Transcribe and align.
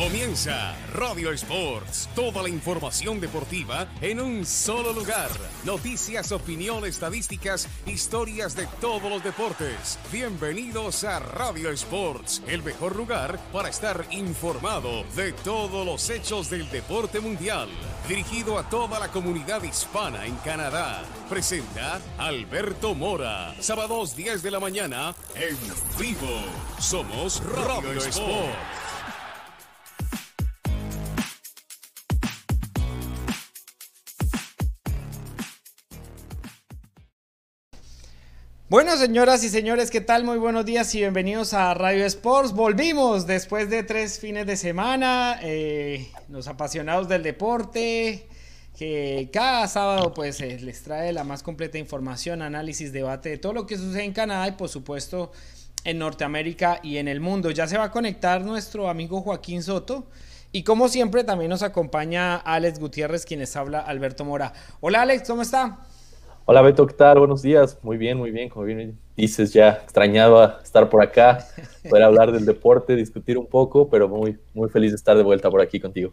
Comienza 0.00 0.74
Radio 0.94 1.30
Sports, 1.32 2.08
toda 2.14 2.42
la 2.42 2.48
información 2.48 3.20
deportiva 3.20 3.86
en 4.00 4.18
un 4.18 4.46
solo 4.46 4.94
lugar. 4.94 5.28
Noticias, 5.62 6.32
opinión, 6.32 6.86
estadísticas, 6.86 7.68
historias 7.84 8.56
de 8.56 8.66
todos 8.80 9.10
los 9.10 9.22
deportes. 9.22 9.98
Bienvenidos 10.10 11.04
a 11.04 11.18
Radio 11.18 11.68
Sports, 11.72 12.42
el 12.46 12.62
mejor 12.62 12.96
lugar 12.96 13.38
para 13.52 13.68
estar 13.68 14.06
informado 14.10 15.04
de 15.16 15.34
todos 15.34 15.84
los 15.84 16.08
hechos 16.08 16.48
del 16.48 16.70
deporte 16.70 17.20
mundial. 17.20 17.68
Dirigido 18.08 18.58
a 18.58 18.66
toda 18.70 18.98
la 18.98 19.08
comunidad 19.08 19.62
hispana 19.62 20.24
en 20.24 20.36
Canadá. 20.36 21.02
Presenta 21.28 22.00
Alberto 22.16 22.94
Mora. 22.94 23.54
Sábados 23.60 24.16
10 24.16 24.42
de 24.42 24.50
la 24.50 24.60
mañana 24.60 25.14
en 25.34 25.58
vivo. 25.98 26.40
Somos 26.78 27.42
Radio, 27.54 27.98
Sports. 27.98 28.89
Bueno, 38.70 38.96
señoras 38.96 39.42
y 39.42 39.48
señores, 39.48 39.90
¿qué 39.90 40.00
tal? 40.00 40.22
Muy 40.22 40.38
buenos 40.38 40.64
días 40.64 40.94
y 40.94 40.98
bienvenidos 40.98 41.54
a 41.54 41.74
Radio 41.74 42.04
Sports. 42.06 42.52
Volvimos 42.52 43.26
después 43.26 43.68
de 43.68 43.82
tres 43.82 44.20
fines 44.20 44.46
de 44.46 44.56
semana, 44.56 45.40
eh, 45.42 46.08
los 46.28 46.46
apasionados 46.46 47.08
del 47.08 47.24
deporte, 47.24 48.28
que 48.78 49.28
cada 49.32 49.66
sábado 49.66 50.14
pues 50.14 50.40
eh, 50.40 50.60
les 50.60 50.84
trae 50.84 51.12
la 51.12 51.24
más 51.24 51.42
completa 51.42 51.78
información, 51.78 52.42
análisis, 52.42 52.92
debate 52.92 53.30
de 53.30 53.38
todo 53.38 53.54
lo 53.54 53.66
que 53.66 53.76
sucede 53.76 54.04
en 54.04 54.12
Canadá 54.12 54.46
y 54.46 54.52
por 54.52 54.68
supuesto 54.68 55.32
en 55.82 55.98
Norteamérica 55.98 56.78
y 56.80 56.98
en 56.98 57.08
el 57.08 57.18
mundo. 57.18 57.50
Ya 57.50 57.66
se 57.66 57.76
va 57.76 57.86
a 57.86 57.90
conectar 57.90 58.42
nuestro 58.42 58.88
amigo 58.88 59.20
Joaquín 59.20 59.64
Soto. 59.64 60.06
Y 60.52 60.62
como 60.62 60.88
siempre 60.88 61.24
también 61.24 61.50
nos 61.50 61.64
acompaña 61.64 62.36
Alex 62.36 62.78
Gutiérrez, 62.78 63.26
quien 63.26 63.40
les 63.40 63.56
habla 63.56 63.80
Alberto 63.80 64.24
Mora. 64.24 64.52
Hola 64.78 65.02
Alex, 65.02 65.26
¿cómo 65.26 65.42
está? 65.42 65.89
Hola 66.52 66.62
Beto, 66.62 66.84
¿qué 66.84 66.94
tal? 66.94 67.20
Buenos 67.20 67.42
días. 67.42 67.78
Muy 67.80 67.96
bien, 67.96 68.18
muy 68.18 68.32
bien. 68.32 68.48
Como 68.48 68.64
bien 68.64 68.98
dices, 69.16 69.52
ya 69.52 69.68
extrañaba 69.84 70.58
estar 70.64 70.90
por 70.90 71.00
acá, 71.00 71.46
poder 71.88 72.02
hablar 72.02 72.32
del 72.32 72.44
deporte, 72.44 72.96
discutir 72.96 73.38
un 73.38 73.46
poco, 73.46 73.88
pero 73.88 74.08
muy, 74.08 74.36
muy 74.52 74.68
feliz 74.68 74.90
de 74.90 74.96
estar 74.96 75.16
de 75.16 75.22
vuelta 75.22 75.48
por 75.48 75.60
aquí 75.60 75.78
contigo. 75.78 76.12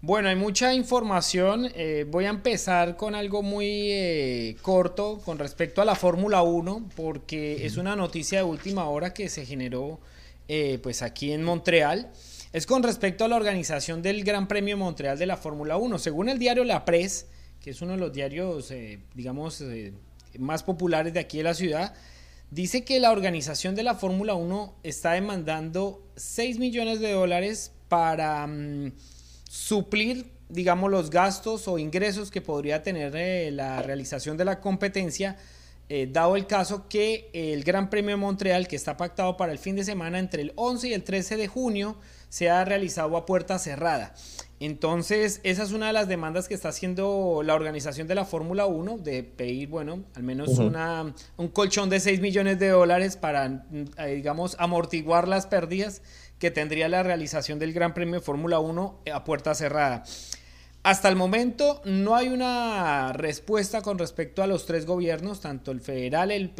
Bueno, 0.00 0.28
hay 0.28 0.34
mucha 0.34 0.74
información. 0.74 1.68
Eh, 1.76 2.04
voy 2.10 2.24
a 2.24 2.30
empezar 2.30 2.96
con 2.96 3.14
algo 3.14 3.44
muy 3.44 3.92
eh, 3.92 4.56
corto 4.60 5.20
con 5.24 5.38
respecto 5.38 5.80
a 5.80 5.84
la 5.84 5.94
Fórmula 5.94 6.42
1, 6.42 6.88
porque 6.96 7.64
es 7.64 7.76
una 7.76 7.94
noticia 7.94 8.38
de 8.38 8.44
última 8.44 8.88
hora 8.88 9.14
que 9.14 9.28
se 9.28 9.46
generó 9.46 10.00
eh, 10.48 10.80
pues 10.82 11.00
aquí 11.00 11.30
en 11.30 11.44
Montreal. 11.44 12.10
Es 12.52 12.66
con 12.66 12.82
respecto 12.82 13.24
a 13.24 13.28
la 13.28 13.36
organización 13.36 14.02
del 14.02 14.24
Gran 14.24 14.48
Premio 14.48 14.76
Montreal 14.76 15.16
de 15.16 15.26
la 15.26 15.36
Fórmula 15.36 15.76
1. 15.76 16.00
Según 16.00 16.28
el 16.28 16.40
diario 16.40 16.64
La 16.64 16.84
Presse, 16.84 17.28
que 17.60 17.70
es 17.70 17.82
uno 17.82 17.92
de 17.92 17.98
los 17.98 18.12
diarios, 18.12 18.70
eh, 18.70 19.00
digamos, 19.14 19.60
eh, 19.60 19.92
más 20.38 20.62
populares 20.62 21.12
de 21.12 21.20
aquí 21.20 21.38
de 21.38 21.44
la 21.44 21.54
ciudad, 21.54 21.94
dice 22.50 22.84
que 22.84 23.00
la 23.00 23.10
organización 23.10 23.74
de 23.74 23.82
la 23.82 23.94
Fórmula 23.94 24.34
1 24.34 24.74
está 24.82 25.12
demandando 25.12 26.02
6 26.16 26.58
millones 26.58 27.00
de 27.00 27.12
dólares 27.12 27.72
para 27.88 28.46
mm, 28.46 28.92
suplir, 29.48 30.30
digamos, 30.48 30.90
los 30.90 31.10
gastos 31.10 31.66
o 31.68 31.78
ingresos 31.78 32.30
que 32.30 32.40
podría 32.40 32.82
tener 32.82 33.14
eh, 33.16 33.50
la 33.50 33.82
realización 33.82 34.36
de 34.36 34.44
la 34.44 34.60
competencia, 34.60 35.36
dado 36.08 36.34
el 36.34 36.48
caso 36.48 36.88
que 36.88 37.30
el 37.32 37.62
Gran 37.62 37.90
Premio 37.90 38.10
de 38.10 38.16
Montreal, 38.16 38.66
que 38.66 38.74
está 38.74 38.96
pactado 38.96 39.36
para 39.36 39.52
el 39.52 39.58
fin 39.58 39.76
de 39.76 39.84
semana 39.84 40.18
entre 40.18 40.42
el 40.42 40.52
11 40.56 40.88
y 40.88 40.92
el 40.94 41.04
13 41.04 41.36
de 41.36 41.46
junio, 41.46 41.96
se 42.28 42.50
ha 42.50 42.64
realizado 42.64 43.16
a 43.16 43.26
puerta 43.26 43.58
cerrada. 43.58 44.14
Entonces, 44.58 45.40
esa 45.42 45.62
es 45.64 45.72
una 45.72 45.88
de 45.88 45.92
las 45.92 46.08
demandas 46.08 46.48
que 46.48 46.54
está 46.54 46.70
haciendo 46.70 47.42
la 47.44 47.54
organización 47.54 48.06
de 48.06 48.14
la 48.14 48.24
Fórmula 48.24 48.64
1, 48.64 48.98
de 48.98 49.22
pedir, 49.22 49.68
bueno, 49.68 50.04
al 50.14 50.22
menos 50.22 50.58
una, 50.58 51.14
un 51.36 51.48
colchón 51.48 51.90
de 51.90 52.00
6 52.00 52.20
millones 52.20 52.58
de 52.58 52.68
dólares 52.68 53.16
para, 53.16 53.66
eh, 53.98 54.14
digamos, 54.14 54.56
amortiguar 54.58 55.28
las 55.28 55.46
pérdidas 55.46 56.00
que 56.38 56.50
tendría 56.50 56.88
la 56.88 57.02
realización 57.02 57.58
del 57.58 57.74
Gran 57.74 57.92
Premio 57.92 58.14
de 58.14 58.20
Fórmula 58.20 58.58
1 58.58 59.00
a 59.12 59.24
puerta 59.24 59.54
cerrada. 59.54 60.04
Hasta 60.82 61.08
el 61.08 61.16
momento 61.16 61.82
no 61.84 62.14
hay 62.14 62.28
una 62.28 63.12
respuesta 63.12 63.82
con 63.82 63.98
respecto 63.98 64.42
a 64.42 64.46
los 64.46 64.66
tres 64.66 64.86
gobiernos, 64.86 65.40
tanto 65.40 65.72
el 65.72 65.80
federal, 65.80 66.30
el, 66.30 66.52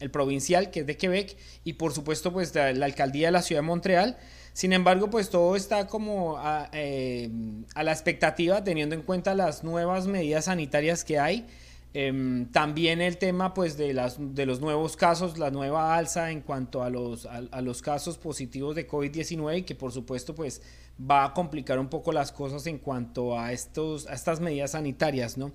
el, 0.00 0.10
provincial, 0.10 0.70
que 0.70 0.80
es 0.80 0.86
de 0.86 0.96
Quebec, 0.96 1.36
y 1.62 1.74
por 1.74 1.92
supuesto 1.92 2.32
pues 2.32 2.52
la 2.54 2.84
alcaldía 2.84 3.28
de 3.28 3.32
la 3.32 3.42
ciudad 3.42 3.62
de 3.62 3.66
Montreal. 3.68 4.18
Sin 4.52 4.72
embargo, 4.72 5.08
pues 5.08 5.30
todo 5.30 5.56
está 5.56 5.86
como 5.86 6.38
eh, 6.72 7.30
a, 7.74 7.82
la 7.82 7.92
expectativa 7.92 8.62
teniendo 8.62 8.94
en 8.94 9.02
cuenta 9.02 9.34
las 9.34 9.64
nuevas 9.64 10.06
medidas 10.06 10.44
sanitarias 10.46 11.04
que 11.04 11.18
hay. 11.18 11.46
Em, 11.94 12.50
también 12.50 13.02
el 13.02 13.18
tema 13.18 13.52
pues 13.52 13.76
de, 13.76 13.92
las, 13.92 14.16
de 14.18 14.46
los 14.46 14.60
nuevos 14.60 14.96
casos, 14.96 15.38
la 15.38 15.50
nueva 15.50 15.94
alza 15.94 16.30
en 16.30 16.40
cuanto 16.40 16.82
a 16.82 16.88
los, 16.88 17.26
a, 17.26 17.60
los 17.60 17.82
casos 17.82 18.16
positivos 18.16 18.74
de 18.74 18.88
COVID-19 18.88 19.58
y 19.58 19.62
que 19.62 19.74
por 19.74 19.92
supuesto 19.92 20.34
pues 20.34 20.62
va 20.98 21.24
a 21.24 21.34
complicar 21.34 21.78
un 21.78 21.88
poco 21.88 22.12
las 22.12 22.32
cosas 22.32 22.66
en 22.66 22.78
cuanto 22.78 23.38
a, 23.38 23.52
estos, 23.52 24.06
a 24.06 24.14
estas 24.14 24.40
medidas 24.40 24.70
sanitarias, 24.70 25.36
¿no? 25.36 25.52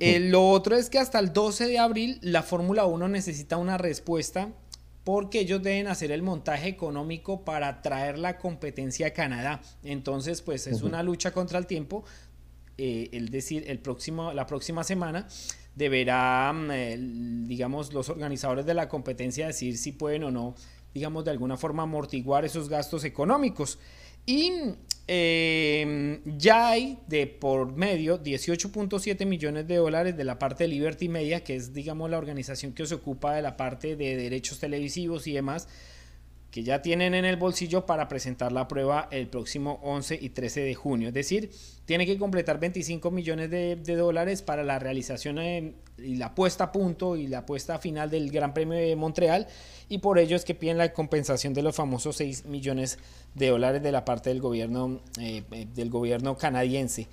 Eh, 0.00 0.18
lo 0.18 0.48
otro 0.48 0.76
es 0.76 0.90
que 0.90 0.98
hasta 0.98 1.20
el 1.20 1.32
12 1.32 1.68
de 1.68 1.78
abril 1.78 2.18
la 2.20 2.42
Fórmula 2.42 2.84
1 2.84 3.08
necesita 3.08 3.56
una 3.56 3.78
respuesta 3.78 4.48
porque 5.04 5.40
ellos 5.40 5.62
deben 5.62 5.86
hacer 5.86 6.10
el 6.10 6.22
montaje 6.22 6.68
económico 6.68 7.44
para 7.44 7.82
traer 7.82 8.18
la 8.18 8.38
competencia 8.38 9.08
a 9.08 9.10
Canadá. 9.10 9.60
Entonces, 9.82 10.40
pues 10.40 10.66
es 10.66 10.82
una 10.82 11.02
lucha 11.02 11.30
contra 11.32 11.58
el 11.58 11.66
tiempo. 11.66 12.04
Eh, 12.78 13.10
es 13.12 13.30
decir, 13.30 13.64
el 13.68 13.78
próximo, 13.78 14.32
la 14.32 14.46
próxima 14.46 14.82
semana 14.82 15.28
deberá, 15.74 16.52
eh, 16.72 16.96
digamos, 16.98 17.92
los 17.92 18.08
organizadores 18.08 18.64
de 18.64 18.74
la 18.74 18.88
competencia 18.88 19.46
decir 19.46 19.76
si 19.76 19.92
pueden 19.92 20.24
o 20.24 20.30
no, 20.30 20.54
digamos, 20.94 21.24
de 21.24 21.32
alguna 21.32 21.56
forma 21.56 21.82
amortiguar 21.82 22.44
esos 22.44 22.68
gastos 22.68 23.04
económicos. 23.04 23.78
Y 24.26 24.52
eh, 25.06 26.20
ya 26.24 26.70
hay 26.70 26.98
de 27.08 27.26
por 27.26 27.76
medio 27.76 28.22
18.7 28.22 29.26
millones 29.26 29.68
de 29.68 29.76
dólares 29.76 30.16
de 30.16 30.24
la 30.24 30.38
parte 30.38 30.64
de 30.64 30.68
Liberty 30.68 31.08
Media, 31.08 31.44
que 31.44 31.56
es, 31.56 31.74
digamos, 31.74 32.08
la 32.10 32.18
organización 32.18 32.72
que 32.72 32.86
se 32.86 32.94
ocupa 32.94 33.34
de 33.34 33.42
la 33.42 33.56
parte 33.56 33.96
de 33.96 34.16
derechos 34.16 34.60
televisivos 34.60 35.26
y 35.26 35.32
demás, 35.32 35.68
que 36.54 36.62
ya 36.62 36.82
tienen 36.82 37.14
en 37.14 37.24
el 37.24 37.34
bolsillo 37.34 37.84
para 37.84 38.06
presentar 38.06 38.52
la 38.52 38.68
prueba 38.68 39.08
el 39.10 39.26
próximo 39.26 39.80
11 39.82 40.20
y 40.22 40.28
13 40.28 40.60
de 40.60 40.74
junio. 40.76 41.08
Es 41.08 41.14
decir, 41.14 41.50
tiene 41.84 42.06
que 42.06 42.16
completar 42.16 42.60
25 42.60 43.10
millones 43.10 43.50
de, 43.50 43.96
dólares 43.96 44.40
para 44.40 44.62
la 44.62 44.78
realización 44.78 45.40
y 45.98 46.14
la 46.14 46.36
puesta 46.36 46.62
a 46.62 46.70
punto 46.70 47.16
y 47.16 47.26
la 47.26 47.44
puesta 47.44 47.80
final 47.80 48.08
del 48.08 48.30
Gran 48.30 48.54
Premio 48.54 48.78
de 48.78 48.94
Montreal 48.94 49.48
y 49.88 49.98
por 49.98 50.20
ello 50.20 50.36
es 50.36 50.44
que 50.44 50.54
piden 50.54 50.78
la 50.78 50.92
compensación 50.92 51.54
de 51.54 51.62
los 51.62 51.74
famosos 51.74 52.18
6 52.18 52.44
millones 52.44 53.00
de 53.34 53.48
dólares 53.48 53.82
de 53.82 53.90
la 53.90 54.04
parte 54.04 54.30
del 54.30 54.40
gobierno, 54.40 55.00
eh, 55.20 55.42
eh, 55.50 55.66
del 55.74 55.90
gobierno 55.90 56.38
canadiense. 56.38 57.08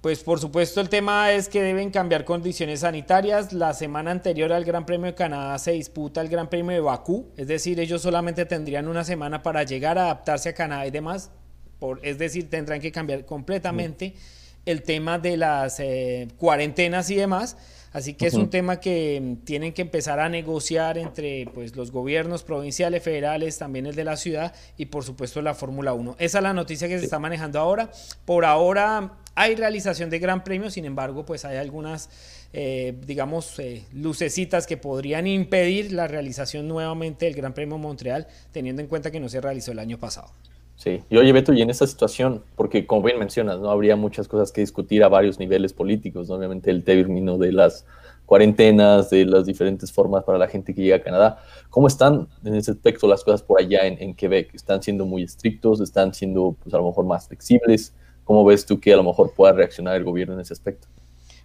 Pues 0.00 0.22
por 0.22 0.38
supuesto 0.38 0.80
el 0.80 0.88
tema 0.88 1.32
es 1.32 1.48
que 1.48 1.62
deben 1.62 1.90
cambiar 1.90 2.24
condiciones 2.24 2.80
sanitarias. 2.80 3.52
La 3.52 3.74
semana 3.74 4.10
anterior 4.10 4.52
al 4.52 4.64
Gran 4.64 4.86
Premio 4.86 5.06
de 5.06 5.14
Canadá 5.14 5.58
se 5.58 5.72
disputa 5.72 6.20
el 6.20 6.28
Gran 6.28 6.48
Premio 6.48 6.72
de 6.72 6.80
Bakú, 6.80 7.32
es 7.36 7.48
decir, 7.48 7.80
ellos 7.80 8.02
solamente 8.02 8.44
tendrían 8.44 8.88
una 8.88 9.04
semana 9.04 9.42
para 9.42 9.64
llegar 9.64 9.98
a 9.98 10.04
adaptarse 10.04 10.50
a 10.50 10.54
Canadá 10.54 10.86
y 10.86 10.90
demás. 10.90 11.30
Por, 11.78 12.00
es 12.06 12.18
decir, 12.18 12.48
tendrán 12.48 12.80
que 12.80 12.92
cambiar 12.92 13.24
completamente 13.24 14.14
el 14.64 14.82
tema 14.82 15.18
de 15.18 15.36
las 15.36 15.80
eh, 15.80 16.28
cuarentenas 16.36 17.10
y 17.10 17.16
demás. 17.16 17.56
Así 17.92 18.12
que 18.12 18.26
es 18.26 18.34
un 18.34 18.50
tema 18.50 18.78
que 18.78 19.38
tienen 19.44 19.72
que 19.72 19.80
empezar 19.80 20.20
a 20.20 20.28
negociar 20.28 20.98
entre 20.98 21.46
pues, 21.54 21.74
los 21.76 21.90
gobiernos 21.90 22.42
provinciales, 22.42 23.02
federales, 23.02 23.56
también 23.56 23.86
el 23.86 23.94
de 23.94 24.04
la 24.04 24.18
ciudad 24.18 24.54
y 24.76 24.86
por 24.86 25.02
supuesto 25.02 25.40
la 25.40 25.54
Fórmula 25.54 25.94
1. 25.94 26.16
Esa 26.18 26.38
es 26.38 26.42
la 26.42 26.52
noticia 26.52 26.88
que 26.88 26.98
se 26.98 27.06
está 27.06 27.18
manejando 27.18 27.58
ahora. 27.58 27.90
Por 28.26 28.44
ahora 28.44 29.12
hay 29.36 29.54
realización 29.54 30.08
de 30.08 30.18
gran 30.18 30.42
premio, 30.42 30.70
sin 30.70 30.86
embargo, 30.86 31.26
pues 31.26 31.44
hay 31.44 31.58
algunas, 31.58 32.08
eh, 32.54 32.98
digamos, 33.06 33.58
eh, 33.58 33.84
lucecitas 33.92 34.66
que 34.66 34.78
podrían 34.78 35.26
impedir 35.26 35.92
la 35.92 36.08
realización 36.08 36.66
nuevamente 36.66 37.26
del 37.26 37.34
Gran 37.34 37.52
Premio 37.52 37.76
Montreal, 37.76 38.26
teniendo 38.50 38.80
en 38.80 38.88
cuenta 38.88 39.10
que 39.10 39.20
no 39.20 39.28
se 39.28 39.42
realizó 39.42 39.72
el 39.72 39.78
año 39.78 39.98
pasado. 39.98 40.28
Sí, 40.76 41.02
y 41.10 41.16
oye 41.18 41.32
Beto, 41.32 41.52
y 41.52 41.60
en 41.60 41.68
esta 41.68 41.86
situación, 41.86 42.44
porque 42.54 42.86
como 42.86 43.02
bien 43.02 43.18
mencionas, 43.18 43.60
no 43.60 43.70
habría 43.70 43.94
muchas 43.94 44.26
cosas 44.26 44.52
que 44.52 44.62
discutir 44.62 45.04
a 45.04 45.08
varios 45.08 45.38
niveles 45.38 45.74
políticos, 45.74 46.30
obviamente 46.30 46.70
el 46.70 46.82
término 46.82 47.36
de 47.36 47.52
las 47.52 47.84
cuarentenas, 48.24 49.10
de 49.10 49.26
las 49.26 49.44
diferentes 49.44 49.92
formas 49.92 50.24
para 50.24 50.38
la 50.38 50.48
gente 50.48 50.74
que 50.74 50.82
llega 50.82 50.96
a 50.96 51.02
Canadá. 51.02 51.42
¿Cómo 51.68 51.88
están 51.88 52.28
en 52.42 52.54
ese 52.54 52.70
aspecto 52.70 53.06
las 53.06 53.22
cosas 53.22 53.42
por 53.42 53.60
allá 53.60 53.86
en, 53.86 54.02
en 54.02 54.14
Quebec? 54.14 54.54
¿Están 54.54 54.82
siendo 54.82 55.04
muy 55.04 55.22
estrictos? 55.22 55.80
¿Están 55.80 56.14
siendo 56.14 56.56
pues, 56.62 56.74
a 56.74 56.78
lo 56.78 56.86
mejor 56.86 57.04
más 57.04 57.28
flexibles? 57.28 57.94
¿Cómo 58.26 58.44
ves 58.44 58.66
tú 58.66 58.78
que 58.78 58.92
a 58.92 58.96
lo 58.96 59.04
mejor 59.04 59.32
pueda 59.32 59.54
reaccionar 59.54 59.96
el 59.96 60.04
gobierno 60.04 60.34
en 60.34 60.40
ese 60.40 60.52
aspecto? 60.52 60.86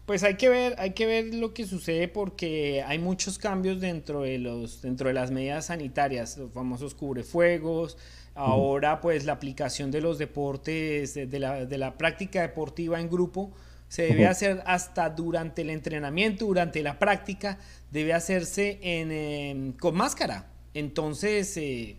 Pues 0.05 0.23
hay 0.23 0.35
que 0.35 0.49
ver, 0.49 0.75
hay 0.77 0.91
que 0.91 1.05
ver 1.05 1.33
lo 1.33 1.53
que 1.53 1.65
sucede 1.65 2.09
porque 2.09 2.83
hay 2.85 2.99
muchos 2.99 3.37
cambios 3.37 3.79
dentro 3.79 4.23
de 4.23 4.39
los, 4.39 4.81
dentro 4.81 5.07
de 5.07 5.13
las 5.13 5.31
medidas 5.31 5.67
sanitarias, 5.67 6.37
los 6.37 6.51
famosos 6.51 6.95
cubrefuegos, 6.95 7.97
Ahora 8.33 9.01
pues 9.01 9.25
la 9.25 9.33
aplicación 9.33 9.91
de 9.91 10.01
los 10.01 10.17
deportes, 10.17 11.13
de 11.13 11.39
la, 11.39 11.65
de 11.65 11.77
la 11.77 11.97
práctica 11.97 12.41
deportiva 12.41 12.99
en 12.99 13.09
grupo, 13.09 13.51
se 13.89 14.03
debe 14.03 14.25
hacer 14.25 14.63
hasta 14.65 15.09
durante 15.09 15.63
el 15.63 15.69
entrenamiento, 15.69 16.45
durante 16.45 16.81
la 16.81 16.97
práctica, 16.97 17.59
debe 17.91 18.13
hacerse 18.13 18.79
en, 18.81 19.11
em, 19.11 19.73
con 19.73 19.95
máscara. 19.95 20.47
Entonces, 20.73 21.57
eh, 21.57 21.97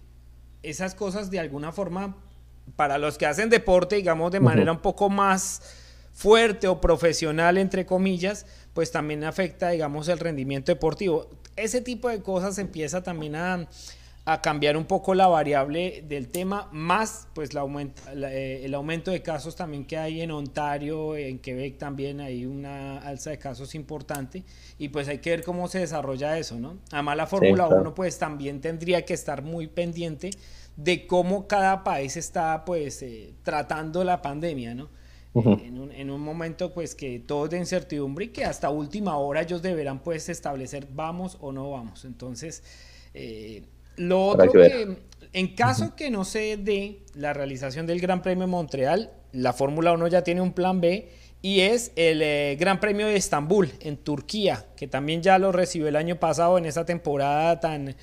esas 0.63 0.95
cosas 0.95 1.31
de 1.31 1.39
alguna 1.39 1.71
forma, 1.71 2.17
para 2.77 2.99
los 2.99 3.19
que 3.19 3.27
hacen 3.27 3.51
deporte, 3.51 3.97
digamos, 3.97 4.33
de 4.33 4.41
manera 4.41 4.73
un 4.73 4.81
poco 4.81 5.11
más 5.11 5.63
fuerte 6.13 6.69
o 6.69 6.81
profesional, 6.81 7.59
entre 7.59 7.87
comillas, 7.87 8.47
pues 8.75 8.91
también 8.91 9.25
afecta, 9.25 9.71
digamos, 9.71 10.09
el 10.09 10.19
rendimiento 10.19 10.73
deportivo. 10.73 11.29
Ese 11.57 11.81
tipo 11.81 12.09
de 12.09 12.23
cosas 12.23 12.59
empieza 12.59 13.03
también 13.03 13.37
a 13.37 13.69
a 14.25 14.41
cambiar 14.41 14.77
un 14.77 14.85
poco 14.85 15.15
la 15.15 15.27
variable 15.27 16.05
del 16.07 16.29
tema, 16.29 16.69
más 16.71 17.27
pues 17.35 17.55
la 17.55 17.65
eh, 18.15 18.63
el 18.65 18.73
aumento 18.75 19.11
de 19.11 19.21
casos 19.21 19.57
también 19.57 19.85
que 19.85 19.99
hay 19.99 20.21
en 20.21 20.31
Ontario, 20.31 21.17
en 21.17 21.41
Quebec 21.41 21.77
también 21.77 22.21
hay 22.21 22.47
una 22.47 22.99
alza 22.99 23.31
de 23.31 23.39
casos 23.39 23.75
importante 23.75 24.45
y 24.79 24.91
pues 24.91 25.09
hay 25.09 25.19
que 25.19 25.31
ver 25.31 25.43
cómo 25.43 25.67
se 25.67 25.81
desarrolla 25.81 26.39
eso, 26.39 26.57
¿no? 26.57 26.79
Además 26.93 27.17
la 27.17 27.27
Fórmula 27.27 27.67
1 27.67 27.95
pues 27.95 28.17
también 28.19 28.61
tendría 28.61 29.05
que 29.05 29.15
estar 29.15 29.43
muy 29.43 29.67
pendiente 29.67 30.31
de 30.77 31.07
cómo 31.07 31.47
cada 31.47 31.85
país 31.85 32.17
está 32.17 32.65
pues 32.65 33.03
eh, 33.03 33.35
tratando 33.43 34.05
la 34.05 34.23
pandemia, 34.23 34.75
¿no? 34.75 34.89
en, 35.35 35.79
un, 35.79 35.93
en, 35.93 36.11
un, 36.11 36.21
momento 36.21 36.75
pues 36.75 36.95
que 36.95 37.19
todo 37.19 37.47
es 37.47 37.51
de 37.53 37.59
incertidumbre 37.59 38.27
y 38.27 38.29
que 38.29 38.45
hasta 38.45 38.69
última 38.69 39.17
hora 39.17 39.41
ellos 39.41 39.63
deberán 39.63 40.01
pues 40.01 40.29
establecer 40.29 40.89
vamos 40.93 41.39
o 41.41 41.53
no 41.53 41.71
vamos. 41.71 42.05
Entonces, 42.05 42.63
eh, 43.15 43.63
lo 43.97 44.27
otro 44.27 44.53
que, 44.53 44.97
en 45.33 45.55
caso 45.55 45.97
que 45.97 46.11
no 46.11 46.25
se 46.25 46.57
dé 46.59 47.01
la 47.15 47.33
realización 47.33 47.87
del 47.87 48.01
Gran 48.01 48.23
Premio 48.23 48.43
de 48.43 48.51
Montreal, 48.51 49.11
la 49.33 49.53
Fórmula 49.55 49.93
1 49.93 50.09
ya 50.09 50.23
tiene 50.23 50.43
un 50.43 50.53
plan 50.53 50.81
B 50.81 51.09
y 51.41 51.61
es 51.61 51.93
el 51.97 52.21
eh, 52.23 52.57
Gran 52.61 52.79
Premio 52.79 53.07
de 53.07 53.17
Estambul 53.17 53.73
en 53.81 53.97
Turquía, 53.97 54.67
que 54.77 54.87
también 54.87 55.23
ya 55.23 55.39
lo 55.39 55.51
recibió 55.51 55.89
el 55.89 55.97
año 55.97 56.17
pasado 56.17 56.59
en 56.59 56.67
esa 56.67 56.85
temporada 56.85 57.59
tan, 57.59 57.97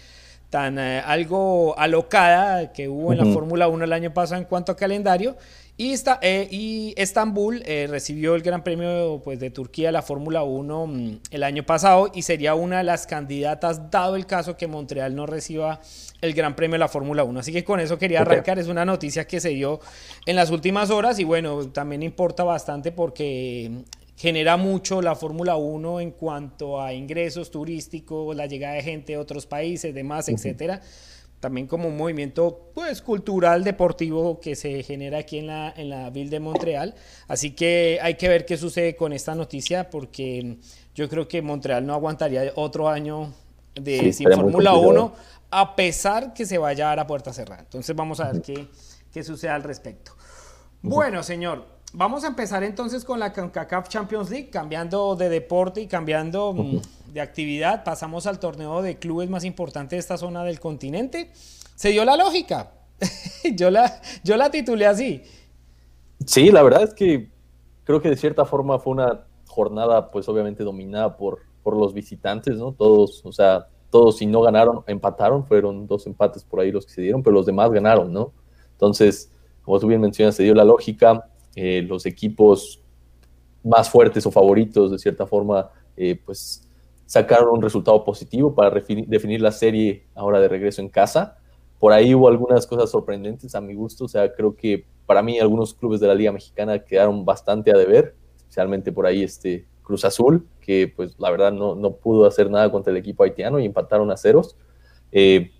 tan 0.49 0.79
eh, 0.79 1.01
algo 1.05 1.77
alocada 1.77 2.71
que 2.73 2.89
hubo 2.89 3.11
en 3.11 3.19
la 3.19 3.25
Fórmula 3.25 3.67
1 3.67 3.85
el 3.85 3.93
año 3.93 4.13
pasado 4.13 4.41
en 4.41 4.47
cuanto 4.47 4.71
a 4.71 4.75
calendario. 4.75 5.37
Y, 5.77 5.93
está, 5.93 6.19
eh, 6.21 6.45
y 6.51 6.93
Estambul 6.97 7.63
eh, 7.65 7.87
recibió 7.89 8.35
el 8.35 8.41
Gran 8.41 8.65
Premio 8.65 9.21
pues, 9.23 9.39
de 9.39 9.49
Turquía, 9.49 9.93
la 9.93 10.01
Fórmula 10.01 10.43
1, 10.43 10.87
mm, 10.87 11.19
el 11.31 11.43
año 11.43 11.63
pasado 11.63 12.11
y 12.13 12.23
sería 12.23 12.53
una 12.53 12.79
de 12.79 12.83
las 12.83 13.07
candidatas, 13.07 13.89
dado 13.89 14.17
el 14.17 14.25
caso 14.25 14.57
que 14.57 14.67
Montreal 14.67 15.15
no 15.15 15.25
reciba 15.25 15.79
el 16.19 16.33
Gran 16.33 16.53
Premio 16.53 16.73
de 16.73 16.79
la 16.79 16.89
Fórmula 16.89 17.23
1. 17.23 17.39
Así 17.39 17.53
que 17.53 17.63
con 17.63 17.79
eso 17.79 17.97
quería 17.97 18.19
arrancar. 18.21 18.59
Es 18.59 18.67
una 18.67 18.83
noticia 18.83 19.25
que 19.25 19.39
se 19.39 19.49
dio 19.49 19.79
en 20.25 20.35
las 20.35 20.51
últimas 20.51 20.89
horas 20.89 21.17
y 21.17 21.23
bueno, 21.23 21.69
también 21.69 22.03
importa 22.03 22.43
bastante 22.43 22.91
porque 22.91 23.71
genera 24.19 24.57
mucho 24.57 25.01
la 25.01 25.15
Fórmula 25.15 25.55
1 25.55 26.01
en 26.01 26.11
cuanto 26.11 26.81
a 26.81 26.93
ingresos 26.93 27.49
turísticos, 27.49 28.35
la 28.35 28.47
llegada 28.47 28.75
de 28.75 28.83
gente 28.83 29.13
de 29.13 29.17
otros 29.17 29.45
países, 29.45 29.95
demás, 29.95 30.27
etcétera 30.27 30.81
también 31.39 31.67
como 31.67 31.87
un 31.87 31.97
movimiento 31.97 32.71
pues 32.73 33.01
cultural 33.01 33.63
deportivo 33.63 34.39
que 34.39 34.55
se 34.55 34.83
genera 34.83 35.19
aquí 35.19 35.39
en 35.39 35.47
la, 35.47 35.73
en 35.75 35.89
la 35.89 36.09
Ville 36.09 36.29
de 36.29 36.39
Montreal. 36.39 36.95
Así 37.27 37.51
que 37.51 37.97
hay 38.01 38.15
que 38.15 38.27
ver 38.27 38.45
qué 38.45 38.57
sucede 38.57 38.95
con 38.95 39.13
esta 39.13 39.35
noticia 39.35 39.89
porque 39.89 40.57
yo 40.93 41.07
creo 41.07 41.27
que 41.27 41.41
Montreal 41.41 41.85
no 41.85 41.93
aguantaría 41.93 42.51
otro 42.55 42.89
año 42.89 43.33
de 43.73 44.11
sin 44.11 44.29
Fórmula 44.31 44.73
1 44.73 45.13
a 45.51 45.75
pesar 45.75 46.33
que 46.33 46.45
se 46.45 46.57
vaya 46.57 46.91
a 46.91 46.95
la 46.95 47.07
puerta 47.07 47.31
cerrada. 47.31 47.61
Entonces 47.61 47.95
vamos 47.95 48.19
a 48.19 48.31
ver 48.31 48.41
qué, 48.41 48.67
qué 49.11 49.23
sucede 49.23 49.51
al 49.51 49.63
respecto. 49.63 50.11
Bueno, 50.81 51.23
señor, 51.23 51.65
Vamos 51.93 52.23
a 52.23 52.27
empezar 52.27 52.63
entonces 52.63 53.03
con 53.03 53.19
la 53.19 53.33
CONCACAF 53.33 53.87
Champions 53.87 54.29
League, 54.29 54.49
cambiando 54.51 55.15
de 55.15 55.27
deporte 55.27 55.81
y 55.81 55.87
cambiando 55.87 56.53
mm, 56.53 56.81
de 57.13 57.21
actividad. 57.21 57.83
Pasamos 57.83 58.27
al 58.27 58.39
torneo 58.39 58.83
de 58.83 58.99
clubes 58.99 59.29
más 59.29 59.43
importante 59.43 59.95
de 59.95 59.99
esta 59.99 60.17
zona 60.17 60.43
del 60.43 60.59
continente. 60.59 61.31
Se 61.75 61.89
dio 61.89 62.05
la 62.05 62.15
lógica. 62.15 62.73
yo, 63.55 63.71
la, 63.71 64.01
yo 64.23 64.37
la 64.37 64.51
titulé 64.51 64.85
así. 64.85 65.23
Sí, 66.25 66.51
la 66.51 66.61
verdad 66.61 66.83
es 66.83 66.93
que 66.93 67.31
creo 67.85 68.01
que 68.01 68.09
de 68.09 68.17
cierta 68.17 68.45
forma 68.45 68.77
fue 68.77 68.93
una 68.93 69.25
jornada, 69.47 70.11
pues 70.11 70.29
obviamente 70.29 70.63
dominada 70.63 71.17
por, 71.17 71.39
por 71.63 71.75
los 71.75 71.93
visitantes, 71.93 72.55
¿no? 72.57 72.71
Todos, 72.71 73.25
o 73.25 73.31
sea, 73.31 73.67
todos 73.89 74.17
si 74.17 74.27
no 74.27 74.41
ganaron, 74.41 74.83
empataron, 74.85 75.43
fueron 75.43 75.87
dos 75.87 76.05
empates 76.05 76.43
por 76.43 76.59
ahí 76.59 76.71
los 76.71 76.85
que 76.85 76.93
se 76.93 77.01
dieron, 77.01 77.23
pero 77.23 77.33
los 77.33 77.47
demás 77.47 77.71
ganaron, 77.71 78.13
¿no? 78.13 78.31
Entonces, 78.73 79.31
como 79.63 79.79
tú 79.79 79.87
bien 79.87 80.01
mencionas, 80.01 80.35
se 80.35 80.43
dio 80.43 80.53
la 80.53 80.63
lógica 80.63 81.25
eh, 81.61 81.81
los 81.81 82.05
equipos 82.05 82.81
más 83.65 83.89
fuertes 83.89 84.25
o 84.25 84.31
favoritos, 84.31 84.91
de 84.91 84.97
cierta 84.97 85.27
forma, 85.27 85.69
eh, 85.97 86.17
pues 86.25 86.65
sacaron 87.05 87.49
un 87.49 87.61
resultado 87.61 88.01
positivo 88.05 88.55
para 88.55 88.69
definir 88.69 89.41
la 89.41 89.51
serie 89.51 90.05
ahora 90.15 90.39
de 90.39 90.47
regreso 90.47 90.81
en 90.81 90.87
casa. 90.87 91.37
Por 91.77 91.91
ahí 91.91 92.15
hubo 92.15 92.29
algunas 92.29 92.65
cosas 92.65 92.89
sorprendentes 92.89 93.55
a 93.55 93.59
mi 93.61 93.73
gusto, 93.73 94.05
o 94.05 94.07
sea, 94.07 94.33
creo 94.33 94.55
que 94.55 94.85
para 95.05 95.21
mí 95.21 95.37
algunos 95.37 95.73
clubes 95.73 95.99
de 95.99 96.07
la 96.07 96.15
Liga 96.15 96.31
Mexicana 96.31 96.79
quedaron 96.79 97.25
bastante 97.25 97.71
a 97.71 97.77
deber, 97.77 98.15
especialmente 98.37 98.93
por 98.93 99.05
ahí 99.05 99.23
este 99.23 99.65
Cruz 99.83 100.05
Azul, 100.05 100.47
que 100.61 100.93
pues 100.95 101.19
la 101.19 101.29
verdad 101.29 101.51
no, 101.51 101.75
no 101.75 101.91
pudo 101.91 102.25
hacer 102.25 102.49
nada 102.49 102.71
contra 102.71 102.91
el 102.91 102.97
equipo 102.97 103.23
haitiano 103.23 103.59
y 103.59 103.65
empataron 103.65 104.09
a 104.11 104.15
ceros. 104.17 104.55
Eh, 105.11 105.51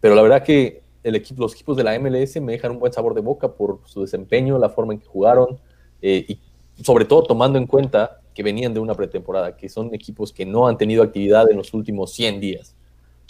pero 0.00 0.14
la 0.14 0.22
verdad 0.22 0.44
que 0.44 0.82
el 1.02 1.16
equipo, 1.16 1.42
los 1.42 1.54
equipos 1.54 1.76
de 1.76 1.84
la 1.84 1.98
MLS 1.98 2.40
me 2.40 2.52
dejan 2.52 2.72
un 2.72 2.78
buen 2.78 2.92
sabor 2.92 3.14
de 3.14 3.20
boca 3.20 3.52
por 3.52 3.80
su 3.86 4.02
desempeño, 4.02 4.58
la 4.58 4.68
forma 4.68 4.94
en 4.94 5.00
que 5.00 5.06
jugaron 5.06 5.58
eh, 6.02 6.24
y 6.28 6.38
sobre 6.82 7.04
todo 7.04 7.24
tomando 7.24 7.58
en 7.58 7.66
cuenta 7.66 8.20
que 8.34 8.42
venían 8.42 8.72
de 8.72 8.80
una 8.80 8.94
pretemporada, 8.94 9.56
que 9.56 9.68
son 9.68 9.92
equipos 9.94 10.32
que 10.32 10.46
no 10.46 10.68
han 10.68 10.78
tenido 10.78 11.02
actividad 11.02 11.50
en 11.50 11.56
los 11.56 11.74
últimos 11.74 12.12
100 12.12 12.40
días. 12.40 12.76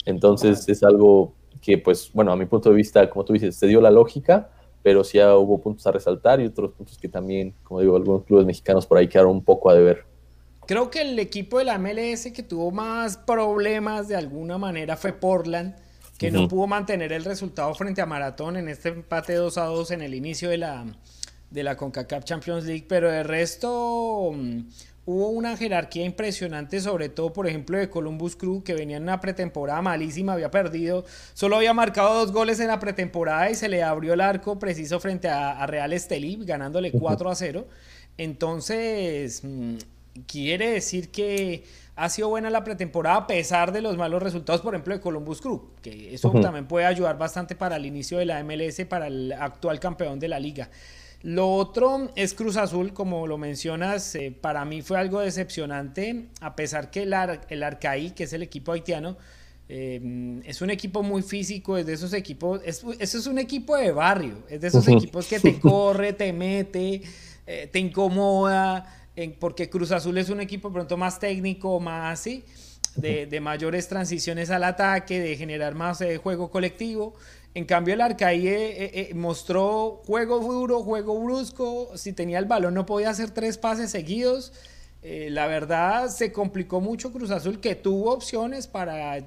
Entonces 0.05 0.69
es 0.69 0.83
algo 0.83 1.33
que, 1.61 1.77
pues, 1.77 2.11
bueno, 2.13 2.31
a 2.31 2.35
mi 2.35 2.45
punto 2.45 2.69
de 2.69 2.75
vista, 2.75 3.09
como 3.09 3.25
tú 3.25 3.33
dices, 3.33 3.55
se 3.55 3.67
dio 3.67 3.81
la 3.81 3.89
lógica, 3.89 4.51
pero 4.83 5.03
sí 5.03 5.19
hubo 5.19 5.57
puntos 5.59 5.85
a 5.87 5.91
resaltar 5.91 6.39
y 6.39 6.45
otros 6.45 6.71
puntos 6.73 6.97
que 6.97 7.09
también, 7.09 7.53
como 7.63 7.81
digo, 7.81 7.95
algunos 7.95 8.23
clubes 8.23 8.45
mexicanos 8.45 8.85
por 8.85 8.97
ahí 8.97 9.07
quedaron 9.07 9.31
un 9.31 9.43
poco 9.43 9.69
a 9.69 9.73
deber. 9.73 10.05
Creo 10.67 10.91
que 10.91 11.01
el 11.01 11.17
equipo 11.17 11.57
de 11.57 11.65
la 11.65 11.79
MLS 11.79 12.31
que 12.31 12.43
tuvo 12.43 12.69
más 12.69 13.17
problemas 13.17 14.07
de 14.07 14.15
alguna 14.15 14.59
manera 14.59 14.95
fue 14.95 15.11
Portland 15.11 15.75
que 16.19 16.31
no 16.31 16.47
pudo 16.49 16.67
mantener 16.67 17.13
el 17.13 17.23
resultado 17.23 17.73
frente 17.73 18.01
a 18.01 18.05
Maratón 18.05 18.57
en 18.57 18.67
este 18.67 18.89
empate 18.89 19.33
2 19.33 19.57
a 19.57 19.63
2 19.63 19.91
en 19.91 20.01
el 20.01 20.13
inicio 20.13 20.49
de 20.49 20.57
la, 20.57 20.85
de 21.49 21.63
la 21.63 21.77
CONCACAF 21.77 22.25
Champions 22.25 22.65
League, 22.65 22.85
pero 22.89 23.09
de 23.09 23.23
resto 23.23 24.33
mm, 24.35 24.59
hubo 25.05 25.29
una 25.29 25.55
jerarquía 25.55 26.03
impresionante, 26.03 26.81
sobre 26.81 27.07
todo, 27.07 27.31
por 27.31 27.47
ejemplo, 27.47 27.77
de 27.77 27.89
Columbus 27.89 28.35
Crew, 28.35 28.63
que 28.63 28.73
venía 28.73 28.97
en 28.97 29.03
una 29.03 29.21
pretemporada 29.21 29.81
malísima, 29.81 30.33
había 30.33 30.51
perdido, 30.51 31.05
solo 31.33 31.55
había 31.55 31.73
marcado 31.73 32.13
dos 32.13 32.33
goles 32.33 32.59
en 32.59 32.67
la 32.67 32.79
pretemporada 32.79 33.49
y 33.49 33.55
se 33.55 33.69
le 33.69 33.81
abrió 33.81 34.13
el 34.13 34.21
arco 34.21 34.59
preciso 34.59 34.99
frente 34.99 35.29
a, 35.29 35.65
Real 35.67 35.93
Estelí, 35.93 36.37
ganándole 36.41 36.91
4 36.91 37.29
a 37.29 37.35
0. 37.35 37.65
Entonces, 38.17 39.41
mm, 39.45 39.77
quiere 40.27 40.71
decir 40.71 41.11
que 41.11 41.63
ha 41.99 42.07
sido 42.07 42.29
buena 42.29 42.49
la 42.49 42.63
pretemporada 42.63 43.17
a 43.17 43.27
pesar 43.27 43.73
de 43.73 43.81
los 43.81 43.97
malos 43.97 44.23
resultados, 44.23 44.61
por 44.61 44.73
ejemplo, 44.73 44.93
de 44.93 45.01
Columbus 45.01 45.41
Crew, 45.41 45.71
que 45.81 46.13
eso 46.13 46.31
también 46.41 46.65
puede 46.65 46.85
ayudar 46.85 47.17
bastante 47.17 47.55
para 47.55 47.75
el 47.75 47.85
inicio 47.85 48.17
de 48.17 48.25
la 48.25 48.41
MLS, 48.41 48.85
para 48.87 49.07
el 49.07 49.33
actual 49.33 49.81
campeón 49.81 50.17
de 50.17 50.29
la 50.29 50.39
liga. 50.39 50.69
Lo 51.23 51.53
otro 51.53 52.09
es 52.15 52.33
Cruz 52.33 52.55
Azul, 52.55 52.93
como 52.93 53.27
lo 53.27 53.37
mencionas, 53.37 54.15
eh, 54.15 54.31
para 54.31 54.63
mí 54.63 54.81
fue 54.81 54.97
algo 54.97 55.19
decepcionante, 55.19 56.27
a 56.39 56.55
pesar 56.55 56.89
que 56.89 57.03
el, 57.03 57.13
el 57.49 57.63
Arcaí, 57.63 58.11
que 58.11 58.23
es 58.23 58.31
el 58.31 58.43
equipo 58.43 58.71
haitiano, 58.71 59.17
eh, 59.67 60.41
es 60.45 60.61
un 60.61 60.69
equipo 60.69 61.03
muy 61.03 61.21
físico, 61.21 61.77
es 61.77 61.85
de 61.85 61.93
esos 61.93 62.13
equipos, 62.13 62.61
es, 62.63 62.81
eso 62.97 63.17
es 63.17 63.27
un 63.27 63.39
equipo 63.39 63.75
de 63.75 63.91
barrio, 63.91 64.45
es 64.47 64.61
de 64.61 64.69
esos 64.69 64.87
equipos 64.87 65.27
que 65.27 65.41
te 65.41 65.59
corre, 65.59 66.13
te 66.13 66.31
mete, 66.31 67.01
eh, 67.45 67.69
te 67.69 67.79
incomoda 67.79 68.98
porque 69.39 69.69
Cruz 69.69 69.91
Azul 69.91 70.17
es 70.17 70.29
un 70.29 70.39
equipo 70.39 70.71
pronto 70.71 70.97
más 70.97 71.19
técnico, 71.19 71.79
más 71.79 72.19
así, 72.19 72.43
de, 72.95 73.39
mayores 73.39 73.87
transiciones 73.87 74.49
al 74.49 74.63
ataque, 74.63 75.19
de 75.19 75.35
generar 75.35 75.75
más 75.75 76.01
eh, 76.01 76.17
juego 76.17 76.49
colectivo. 76.49 77.15
En 77.55 77.65
cambio, 77.65 77.95
el 77.95 78.01
Arcaí 78.01 78.47
eh, 78.47 79.09
eh, 79.09 79.13
mostró 79.15 80.01
juego 80.05 80.39
duro, 80.39 80.83
juego 80.83 81.19
brusco. 81.19 81.91
Si 81.95 82.13
tenía 82.13 82.39
el 82.39 82.45
balón, 82.45 82.73
no 82.73 82.85
podía 82.85 83.09
hacer 83.09 83.31
tres 83.31 83.57
pases 83.57 83.91
seguidos. 83.91 84.53
La 85.01 85.47
verdad, 85.47 86.09
se 86.09 86.31
complicó 86.31 86.81
mucho 86.81 87.11
Cruz 87.11 87.31
Azul, 87.31 87.59
que 87.59 87.75
tuvo 87.75 88.11
opciones 88.13 88.67
para 88.67 89.19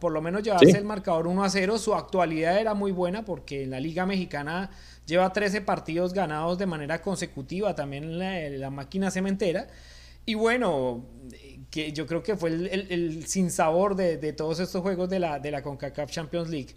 por 0.00 0.12
lo 0.12 0.20
menos 0.20 0.42
llevarse 0.42 0.76
el 0.76 0.84
marcador 0.84 1.26
1 1.28 1.44
a 1.44 1.48
0. 1.48 1.78
Su 1.78 1.94
actualidad 1.94 2.58
era 2.58 2.74
muy 2.74 2.90
buena 2.92 3.24
porque 3.24 3.62
en 3.62 3.70
la 3.70 3.80
Liga 3.80 4.04
Mexicana 4.04 4.70
Lleva 5.06 5.32
13 5.32 5.60
partidos 5.60 6.12
ganados 6.12 6.58
de 6.58 6.66
manera 6.66 7.00
consecutiva 7.00 7.74
también 7.76 8.18
la, 8.18 8.48
la 8.50 8.70
máquina 8.70 9.10
cementera. 9.12 9.68
Y 10.24 10.34
bueno, 10.34 11.06
que 11.70 11.92
yo 11.92 12.06
creo 12.06 12.24
que 12.24 12.36
fue 12.36 12.50
el, 12.50 12.86
el, 12.90 13.26
sinsabor 13.28 13.94
de, 13.94 14.16
de, 14.16 14.32
todos 14.32 14.58
estos 14.58 14.82
juegos 14.82 15.08
de 15.08 15.20
la, 15.20 15.38
de 15.38 15.52
la 15.52 15.62
CONCACAF 15.62 16.10
Champions 16.10 16.50
League. 16.50 16.74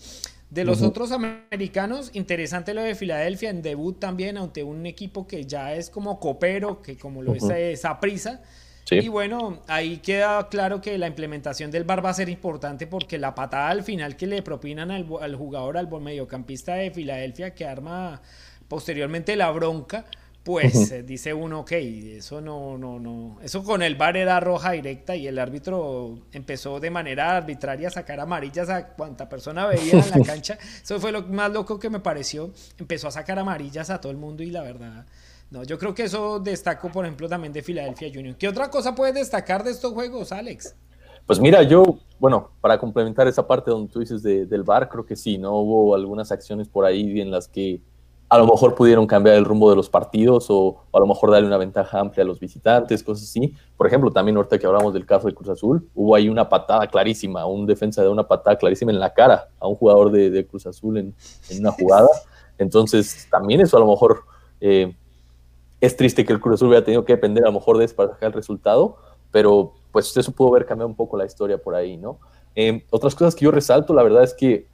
De 0.50 0.66
los 0.66 0.82
otros 0.82 1.12
americanos, 1.12 2.10
interesante 2.14 2.74
lo 2.74 2.82
de 2.82 2.96
Filadelfia 2.96 3.52
en 3.52 3.62
debut 3.62 4.00
también, 4.00 4.38
ante 4.38 4.64
un 4.64 4.86
equipo 4.88 5.28
que 5.28 5.46
ya 5.46 5.76
es 5.76 5.92
como 5.92 6.20
copero, 6.20 6.82
que 6.82 6.98
como 6.98 7.22
lo 7.22 7.36
es 7.36 7.44
esa 7.44 8.00
prisa. 8.00 8.42
Y 8.92 9.08
bueno, 9.08 9.62
ahí 9.68 9.98
queda 9.98 10.50
claro 10.50 10.82
que 10.82 10.98
la 10.98 11.06
implementación 11.06 11.70
del 11.70 11.84
VAR 11.84 12.04
va 12.04 12.10
a 12.10 12.14
ser 12.16 12.30
importante 12.30 12.88
porque 12.88 13.20
la 13.20 13.36
patada 13.36 13.70
al 13.70 13.84
final 13.84 14.16
que 14.16 14.26
le 14.26 14.42
propinan 14.42 14.90
al, 14.90 15.06
al 15.22 15.36
jugador, 15.36 15.78
al 15.78 15.88
mediocampista 16.02 16.74
de 16.74 16.90
Filadelfia, 16.90 17.54
que 17.54 17.66
arma 17.66 18.20
posteriormente 18.68 19.36
la 19.36 19.52
bronca, 19.52 20.06
pues 20.44 20.92
eh, 20.92 21.04
dice 21.04 21.34
uno, 21.34 21.62
ok, 21.62 21.72
eso 21.74 22.42
no, 22.42 22.78
no, 22.78 23.00
no, 23.00 23.38
eso 23.42 23.64
con 23.64 23.82
el 23.82 23.96
bar 23.96 24.18
era 24.18 24.40
roja 24.40 24.72
directa 24.72 25.16
y 25.16 25.28
el 25.28 25.38
árbitro 25.38 26.20
empezó 26.32 26.80
de 26.80 26.90
manera 26.90 27.36
arbitraria 27.36 27.90
a 27.90 27.92
sacar 27.92 28.20
amarillas 28.20 28.70
a 28.70 28.88
cuanta 28.88 29.28
persona 29.28 29.68
veía 29.68 29.94
en 29.94 30.10
la 30.10 30.22
cancha. 30.26 30.58
Eso 30.82 31.00
fue 31.00 31.12
lo 31.12 31.24
más 31.24 31.52
loco 31.52 31.78
que 31.78 31.90
me 31.90 32.00
pareció. 32.00 32.52
Empezó 32.78 33.10
a 33.10 33.12
sacar 33.12 33.38
amarillas 33.38 33.90
a 33.90 34.00
todo 34.00 34.12
el 34.12 34.18
mundo 34.18 34.42
y 34.42 34.50
la 34.50 34.62
verdad, 34.62 35.06
no, 35.52 35.64
yo 35.64 35.78
creo 35.78 35.94
que 35.94 36.04
eso 36.04 36.40
destaco, 36.40 36.90
por 36.92 37.06
ejemplo, 37.06 37.28
también 37.28 37.52
de 37.52 37.62
Philadelphia 37.62 38.08
Union. 38.08 38.36
¿Qué 38.36 38.48
otra 38.48 38.70
cosa 38.70 38.96
puedes 38.96 39.16
destacar 39.16 39.64
de 39.64 39.72
estos 39.72 39.94
juegos, 39.94 40.32
Alex? 40.32 40.76
Pues 41.26 41.40
mira, 41.40 41.62
yo, 41.64 42.00
bueno, 42.20 42.52
para 42.62 42.80
complementar 42.80 43.28
esa 43.28 43.46
parte 43.46 43.70
donde 43.70 43.92
tú 43.92 44.00
dices 44.00 44.24
del 44.24 44.64
bar, 44.64 44.90
creo 44.90 45.06
que 45.06 45.16
sí, 45.16 45.38
¿no? 45.38 45.60
Hubo 45.60 45.94
algunas 45.94 46.32
acciones 46.32 46.68
por 46.68 46.86
ahí 46.86 47.20
en 47.20 47.30
las 47.30 47.48
que 47.48 47.82
a 48.30 48.38
lo 48.38 48.46
mejor 48.46 48.76
pudieron 48.76 49.08
cambiar 49.08 49.36
el 49.36 49.44
rumbo 49.44 49.72
de 49.72 49.76
los 49.76 49.90
partidos 49.90 50.46
o, 50.50 50.84
a 50.94 51.00
lo 51.00 51.08
mejor 51.08 51.32
darle 51.32 51.48
una 51.48 51.58
ventaja 51.58 52.00
amplia 52.00 52.24
a 52.24 52.28
los 52.28 52.40
visitantes, 52.40 53.04
cosas 53.04 53.24
así. 53.24 53.56
Por 53.76 53.88
ejemplo, 53.88 54.12
también 54.12 54.38
ahorita 54.38 54.60
que 54.60 54.68
hablamos 54.68 54.94
del 54.94 55.08
caso 55.08 55.28
de 55.28 55.34
Cruz 55.34 55.50
Azul, 55.50 55.90
hubo 55.96 56.14
ahí 56.14 56.30
una 56.30 56.48
patada 56.48 56.86
clarísima, 56.86 57.48
un 57.48 57.66
defensa 57.66 58.04
de 58.04 58.10
una 58.10 58.28
patada 58.28 58.56
clarísima 58.56 58.92
en 58.92 59.00
la 59.00 59.12
cara 59.16 59.50
a 59.60 59.68
un 59.68 59.74
jugador 59.76 60.12
de, 60.12 60.46
Cruz 60.46 60.68
Azul 60.68 60.98
en, 60.98 61.16
una 61.60 61.72
jugada. 61.72 62.10
Entonces, 62.60 63.28
también 63.32 63.62
eso 63.62 63.78
a 63.78 63.80
lo 63.80 63.88
mejor 63.88 64.24
eh, 64.62 64.96
es 65.82 65.98
triste 65.98 66.24
que 66.24 66.32
el 66.32 66.40
Cruz 66.40 66.56
Azul 66.56 66.68
hubiera 66.68 66.86
tenido 66.86 67.04
que 67.04 67.14
depender 67.14 67.44
a 67.44 67.48
lo 67.48 67.54
mejor 67.54 67.80
de 67.80 67.86
eso 67.86 67.96
para 67.96 68.12
sacar 68.12 68.28
el 68.28 68.34
resultado, 68.34 68.98
pero 69.32 69.74
pues 69.92 70.16
eso 70.16 70.32
pudo 70.32 70.50
haber 70.50 70.68
cambiado 70.68 70.88
un 70.88 70.96
poco 70.96 71.18
la 71.18 71.26
historia 71.26 71.58
por 71.58 71.74
ahí, 71.74 71.98
¿no? 71.98 72.20
Eh, 72.56 72.86
otras 72.92 73.16
cosas 73.16 73.34
que 73.34 73.46
yo 73.46 73.52
resalto, 73.52 73.94
la 73.94 74.04
verdad 74.04 74.24
es 74.24 74.36
que 74.36 74.68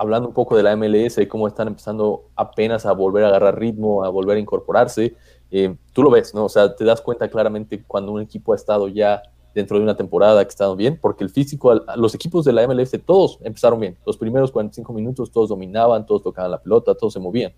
hablando 0.00 0.28
un 0.28 0.34
poco 0.34 0.56
de 0.56 0.62
la 0.62 0.74
MLS 0.76 1.18
cómo 1.28 1.46
están 1.46 1.68
empezando 1.68 2.30
apenas 2.34 2.86
a 2.86 2.92
volver 2.92 3.22
a 3.24 3.28
agarrar 3.28 3.58
ritmo, 3.58 4.02
a 4.02 4.08
volver 4.08 4.38
a 4.38 4.40
incorporarse, 4.40 5.14
eh, 5.50 5.76
tú 5.92 6.02
lo 6.02 6.10
ves, 6.10 6.34
¿no? 6.34 6.46
O 6.46 6.48
sea, 6.48 6.74
te 6.74 6.86
das 6.86 7.02
cuenta 7.02 7.28
claramente 7.28 7.84
cuando 7.86 8.10
un 8.10 8.22
equipo 8.22 8.54
ha 8.54 8.56
estado 8.56 8.88
ya 8.88 9.22
dentro 9.54 9.76
de 9.76 9.82
una 9.82 9.98
temporada 9.98 10.42
que 10.42 10.48
ha 10.48 10.48
estado 10.48 10.74
bien, 10.74 10.98
porque 10.98 11.22
el 11.22 11.28
físico, 11.28 11.74
los 11.96 12.14
equipos 12.14 12.46
de 12.46 12.54
la 12.54 12.66
MLS 12.66 12.98
todos 13.04 13.38
empezaron 13.42 13.78
bien. 13.78 13.98
Los 14.06 14.16
primeros 14.16 14.50
45 14.50 14.90
minutos 14.94 15.30
todos 15.30 15.50
dominaban, 15.50 16.06
todos 16.06 16.22
tocaban 16.22 16.50
la 16.50 16.62
pelota, 16.62 16.94
todos 16.94 17.12
se 17.12 17.20
movían. 17.20 17.52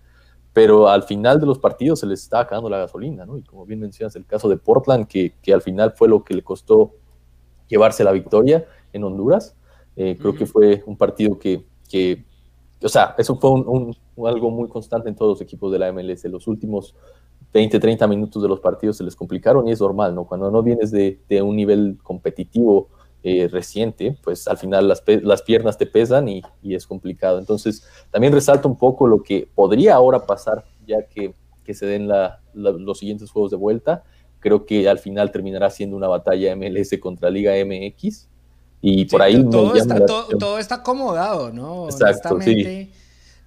Pero 0.51 0.89
al 0.89 1.03
final 1.03 1.39
de 1.39 1.45
los 1.45 1.59
partidos 1.59 2.01
se 2.01 2.07
les 2.07 2.23
estaba 2.23 2.43
acabando 2.43 2.69
la 2.69 2.79
gasolina, 2.79 3.25
¿no? 3.25 3.37
Y 3.37 3.43
como 3.43 3.65
bien 3.65 3.79
mencionas, 3.79 4.17
el 4.17 4.25
caso 4.25 4.49
de 4.49 4.57
Portland, 4.57 5.07
que, 5.07 5.35
que 5.41 5.53
al 5.53 5.61
final 5.61 5.93
fue 5.93 6.09
lo 6.09 6.25
que 6.25 6.33
le 6.33 6.43
costó 6.43 6.91
llevarse 7.69 8.03
la 8.03 8.11
victoria 8.11 8.65
en 8.91 9.05
Honduras. 9.05 9.55
Eh, 9.95 10.17
creo 10.19 10.35
que 10.35 10.45
fue 10.45 10.83
un 10.85 10.97
partido 10.97 11.39
que, 11.39 11.63
que 11.89 12.25
o 12.83 12.89
sea, 12.89 13.15
eso 13.17 13.35
fue 13.35 13.51
un, 13.51 13.95
algo 14.25 14.51
muy 14.51 14.67
constante 14.67 15.09
en 15.09 15.15
todos 15.15 15.31
los 15.31 15.41
equipos 15.41 15.71
de 15.71 15.79
la 15.79 15.91
MLS. 15.91 16.25
Los 16.25 16.47
últimos 16.47 16.95
20, 17.53 17.79
30 17.79 18.07
minutos 18.07 18.41
de 18.41 18.49
los 18.49 18.59
partidos 18.59 18.97
se 18.97 19.03
les 19.03 19.15
complicaron 19.15 19.67
y 19.67 19.71
es 19.71 19.79
normal, 19.81 20.13
¿no? 20.15 20.25
Cuando 20.25 20.51
no 20.51 20.63
vienes 20.63 20.91
de, 20.91 21.19
un 21.41 21.55
nivel 21.55 21.97
competitivo 22.01 22.89
eh, 23.23 23.47
reciente, 23.47 24.17
pues 24.23 24.47
al 24.47 24.57
final 24.57 24.87
las, 24.87 25.03
las 25.21 25.41
piernas 25.41 25.77
te 25.77 25.85
pesan 25.85 26.27
y, 26.27 26.43
es 26.63 26.85
complicado. 26.87 27.39
Entonces, 27.39 27.87
también 28.11 28.33
resalta 28.33 28.67
un 28.67 28.77
poco 28.77 29.07
lo 29.07 29.23
que 29.23 29.47
podría 29.53 29.95
ahora 29.95 30.25
pasar 30.25 30.65
ya 30.85 31.07
que, 31.07 31.33
se 31.73 31.85
den 31.85 32.09
los 32.53 32.99
siguientes 32.99 33.31
juegos 33.31 33.51
de 33.51 33.57
vuelta. 33.57 34.03
Creo 34.39 34.65
que 34.65 34.89
al 34.89 34.99
final 34.99 35.31
terminará 35.31 35.69
siendo 35.69 35.95
una 35.95 36.09
batalla 36.09 36.53
MLS 36.57 36.99
contra 36.99 37.29
Liga 37.29 37.53
MX 37.63 38.27
y 38.85 39.05
por 39.05 39.21
ahí 39.21 39.41
todo, 39.49 39.75
está, 39.75 40.05
todo, 40.05 40.59
está 40.59 40.75
acomodado, 40.75 41.53
¿no? 41.53 41.85
Exacto, 41.85 42.37
sí. 42.41 42.91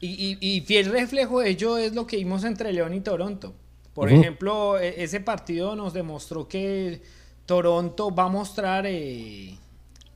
y, 0.01 0.39
y, 0.41 0.61
fiel 0.63 0.87
reflejo 0.87 1.41
de 1.41 1.51
ello 1.51 1.77
es 1.77 1.95
lo 1.95 2.07
que 2.07 2.17
vimos 2.17 2.43
entre 2.45 2.73
León 2.73 2.95
y 2.95 3.03
Toronto. 3.03 3.55
Por 3.93 4.11
ejemplo, 4.11 4.79
e, 4.79 5.03
ese 5.03 5.21
partido 5.21 5.77
nos 5.77 5.93
demostró 5.93 6.49
que 6.49 7.03
Toronto 7.45 8.15
va 8.15 8.25
a 8.25 8.29
mostrar... 8.29 8.87
Eh, 8.87 9.59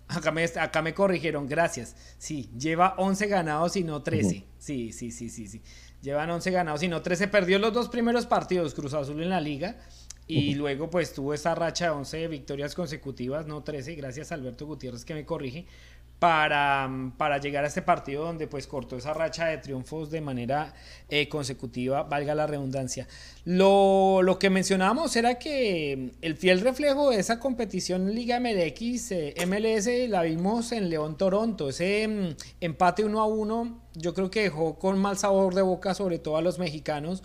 acá, 0.09 0.33
me, 0.33 0.43
acá 0.45 0.81
me 0.81 0.95
corrigieron, 0.95 1.47
gracias. 1.47 1.97
Sí, 2.17 2.49
lleva 2.59 2.95
11 2.97 3.27
ganados 3.27 3.77
y 3.77 3.85
no 3.85 4.03
13. 4.03 4.47
Sí, 4.57 4.93
sí, 4.93 5.12
sí, 5.12 5.29
sí, 5.29 5.49
sí. 5.49 5.61
Llevan 6.00 6.31
11 6.31 6.50
ganados 6.50 6.83
y 6.83 6.89
no 6.89 7.03
13. 7.03 7.29
Perdió 7.29 7.59
los 7.59 7.75
dos 7.75 7.91
primeros 7.91 8.25
partidos 8.25 8.73
Cruz 8.73 8.95
Azul 8.95 9.23
en 9.23 9.29
la 9.29 9.41
liga 9.43 9.77
y 10.51 10.55
luego 10.55 10.91
pues 10.91 11.13
tuvo 11.13 11.35
esa 11.35 11.55
racha 11.55 11.87
de 11.87 11.91
11 11.91 12.29
victorias 12.29 12.75
consecutivas, 12.75 13.47
no 13.47 13.63
13, 13.63 13.95
gracias 13.95 14.33
a 14.33 14.35
Alberto 14.35 14.67
Gutiérrez 14.67 15.05
que 15.05 15.15
me 15.15 15.25
corrige, 15.25 15.67
para, 16.21 16.89
para 17.17 17.39
llegar 17.39 17.65
a 17.65 17.67
este 17.67 17.81
partido 17.81 18.25
donde 18.25 18.47
pues 18.47 18.67
cortó 18.67 18.99
esa 18.99 19.15
racha 19.15 19.47
de 19.47 19.57
triunfos 19.57 20.11
de 20.11 20.21
manera 20.21 20.75
eh, 21.09 21.29
consecutiva, 21.29 22.03
valga 22.03 22.35
la 22.35 22.47
redundancia. 22.47 23.09
Lo, 23.47 24.21
lo, 24.23 24.39
que 24.39 24.51
mencionábamos 24.51 25.17
era 25.17 25.39
que 25.39 26.13
el 26.21 26.37
fiel 26.37 26.61
reflejo 26.61 27.11
de 27.11 27.19
esa 27.19 27.41
competición 27.41 28.15
Liga 28.15 28.39
MLX, 28.39 29.13
eh, 29.13 29.35
MLS, 29.47 30.09
la 30.11 30.23
vimos 30.23 30.73
en 30.73 30.91
León 30.91 31.17
Toronto, 31.17 31.71
ese 31.71 32.07
mm, 32.07 32.37
empate 32.61 33.03
1 33.03 33.19
a 33.19 33.27
1 33.27 33.81
yo 33.95 34.15
creo 34.15 34.31
que 34.31 34.43
dejó 34.43 34.79
con 34.79 34.99
mal 34.99 35.17
sabor 35.17 35.55
de 35.55 35.63
boca 35.63 35.95
sobre 35.95 36.19
todo 36.19 36.37
a 36.37 36.43
los 36.43 36.59
mexicanos 36.59 37.23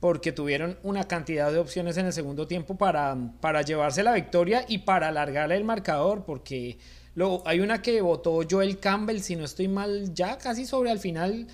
porque 0.00 0.32
tuvieron 0.32 0.78
una 0.82 1.04
cantidad 1.04 1.50
de 1.50 1.58
opciones 1.58 1.96
en 1.96 2.06
el 2.06 2.12
segundo 2.12 2.46
tiempo 2.46 2.76
para, 2.76 3.16
para 3.40 3.62
llevarse 3.62 4.02
la 4.02 4.12
victoria 4.12 4.64
y 4.68 4.78
para 4.78 5.08
alargar 5.08 5.50
el 5.52 5.64
marcador, 5.64 6.24
porque 6.24 6.78
lo, 7.14 7.42
hay 7.46 7.60
una 7.60 7.80
que 7.80 8.00
votó 8.02 8.40
Joel 8.48 8.78
Campbell, 8.78 9.20
si 9.20 9.36
no 9.36 9.44
estoy 9.44 9.68
mal, 9.68 10.12
ya 10.14 10.36
casi 10.36 10.66
sobre 10.66 10.90
al 10.90 10.98
final, 10.98 11.46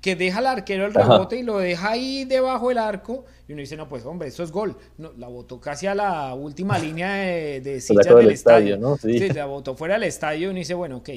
que 0.00 0.14
deja 0.14 0.38
al 0.38 0.46
arquero 0.46 0.86
el 0.86 0.94
rebote 0.94 1.38
y 1.38 1.42
lo 1.42 1.58
deja 1.58 1.90
ahí 1.90 2.24
debajo 2.24 2.68
del 2.68 2.78
arco, 2.78 3.24
y 3.48 3.52
uno 3.52 3.60
dice, 3.60 3.76
no, 3.76 3.88
pues 3.88 4.04
hombre, 4.04 4.28
eso 4.28 4.44
es 4.44 4.52
gol. 4.52 4.76
No, 4.96 5.12
la 5.16 5.26
votó 5.26 5.60
casi 5.60 5.86
a 5.86 5.94
la 5.94 6.34
última 6.34 6.78
línea 6.78 7.14
de, 7.14 7.60
de 7.60 7.80
sillas 7.80 8.06
del 8.06 8.30
estadio. 8.30 8.76
¿no? 8.78 8.96
Sí. 8.96 9.18
la 9.30 9.46
votó 9.46 9.74
fuera 9.74 9.94
del 9.94 10.04
estadio 10.04 10.48
y 10.48 10.50
uno 10.50 10.58
dice, 10.58 10.74
bueno, 10.74 10.98
ok, 10.98 11.08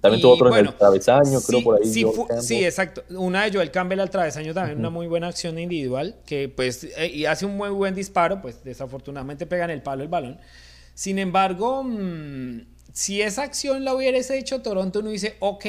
también 0.00 0.20
tuvo 0.20 0.34
otro 0.34 0.56
en 0.56 0.66
el 0.66 0.74
travesaño, 0.74 1.40
creo 1.40 1.62
por 1.62 1.80
ahí. 1.80 1.88
Sí, 2.40 2.64
exacto. 2.64 3.04
Una 3.10 3.44
de 3.44 3.52
Joel 3.52 3.70
Campbell 3.70 4.00
al 4.00 4.10
travesaño 4.10 4.52
también, 4.52 4.78
una 4.78 4.90
muy 4.90 5.06
buena 5.06 5.28
acción 5.28 5.58
individual, 5.58 6.16
que 6.26 6.48
pues, 6.48 6.84
eh, 6.96 7.06
y 7.06 7.24
hace 7.26 7.46
un 7.46 7.56
muy 7.56 7.70
buen 7.70 7.94
disparo, 7.94 8.42
pues 8.42 8.64
desafortunadamente 8.64 9.46
pega 9.46 9.64
en 9.64 9.70
el 9.70 9.82
palo 9.82 10.02
el 10.02 10.08
balón. 10.08 10.38
Sin 10.94 11.18
embargo, 11.18 11.84
mm, 11.84 12.62
si 12.92 13.22
esa 13.22 13.42
acción 13.42 13.84
la 13.84 13.94
hubiese 13.94 14.38
hecho 14.38 14.60
Toronto, 14.60 15.00
uno 15.00 15.10
dice, 15.10 15.36
ok, 15.38 15.66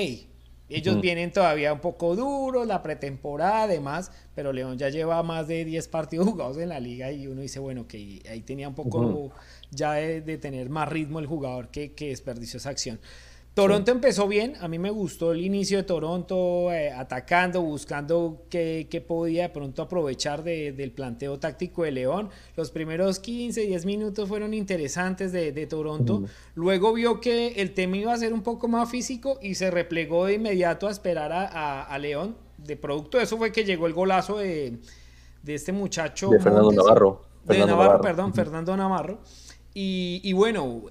ellos 0.67 1.01
vienen 1.01 1.31
todavía 1.31 1.73
un 1.73 1.79
poco 1.79 2.15
duros, 2.15 2.65
la 2.65 2.81
pretemporada 2.81 3.63
además, 3.63 4.11
pero 4.33 4.53
León 4.53 4.77
ya 4.77 4.89
lleva 4.89 5.21
más 5.21 5.47
de 5.47 5.65
10 5.65 5.87
partidos 5.89 6.27
jugados 6.29 6.57
en 6.57 6.69
la 6.69 6.79
liga 6.79 7.11
y 7.11 7.27
uno 7.27 7.41
dice, 7.41 7.59
bueno, 7.59 7.87
que 7.87 8.21
ahí 8.29 8.41
tenía 8.41 8.67
un 8.67 8.75
poco 8.75 9.31
ya 9.69 9.93
de, 9.93 10.21
de, 10.21 10.37
tener 10.37 10.69
más 10.69 10.87
ritmo 10.89 11.19
el 11.19 11.27
jugador 11.27 11.69
que, 11.69 11.93
que 11.93 12.07
desperdició 12.07 12.57
esa 12.57 12.69
acción. 12.69 12.99
Toronto 13.53 13.91
empezó 13.91 14.29
bien, 14.29 14.53
a 14.61 14.69
mí 14.69 14.79
me 14.79 14.91
gustó 14.91 15.33
el 15.33 15.41
inicio 15.41 15.77
de 15.77 15.83
Toronto 15.83 16.71
eh, 16.71 16.89
atacando, 16.89 17.61
buscando 17.61 18.43
qué, 18.49 19.05
podía 19.05 19.43
de 19.43 19.49
pronto 19.49 19.81
aprovechar 19.81 20.41
del 20.41 20.91
planteo 20.93 21.37
táctico 21.37 21.83
de 21.83 21.91
León. 21.91 22.29
Los 22.55 22.71
primeros 22.71 23.19
15, 23.19 23.63
10 23.63 23.85
minutos 23.85 24.29
fueron 24.29 24.53
interesantes 24.53 25.33
de, 25.33 25.67
Toronto. 25.67 26.23
Luego 26.55 26.93
vio 26.93 27.19
que 27.19 27.49
el 27.61 27.73
tema 27.73 27.97
iba 27.97 28.13
a 28.13 28.17
ser 28.17 28.31
un 28.31 28.41
poco 28.41 28.69
más 28.69 28.89
físico 28.89 29.37
y 29.41 29.55
se 29.55 29.69
replegó 29.69 30.27
de 30.27 30.35
inmediato 30.35 30.87
a 30.87 30.91
esperar 30.91 31.33
a, 31.33 31.97
León. 31.99 32.37
De 32.57 32.77
producto 32.77 33.17
de 33.17 33.25
eso 33.25 33.37
fue 33.37 33.51
que 33.51 33.65
llegó 33.65 33.85
el 33.85 33.93
golazo 33.93 34.37
de, 34.37 34.77
este 35.45 35.73
muchacho. 35.73 36.29
De 36.29 36.39
Fernando 36.39 36.71
Navarro. 36.71 37.25
de 37.43 37.65
Navarro, 37.65 37.99
perdón, 37.99 38.33
Fernando 38.33 38.77
Navarro. 38.77 39.19
Y, 39.73 40.21
y 40.23 40.31
bueno, 40.31 40.83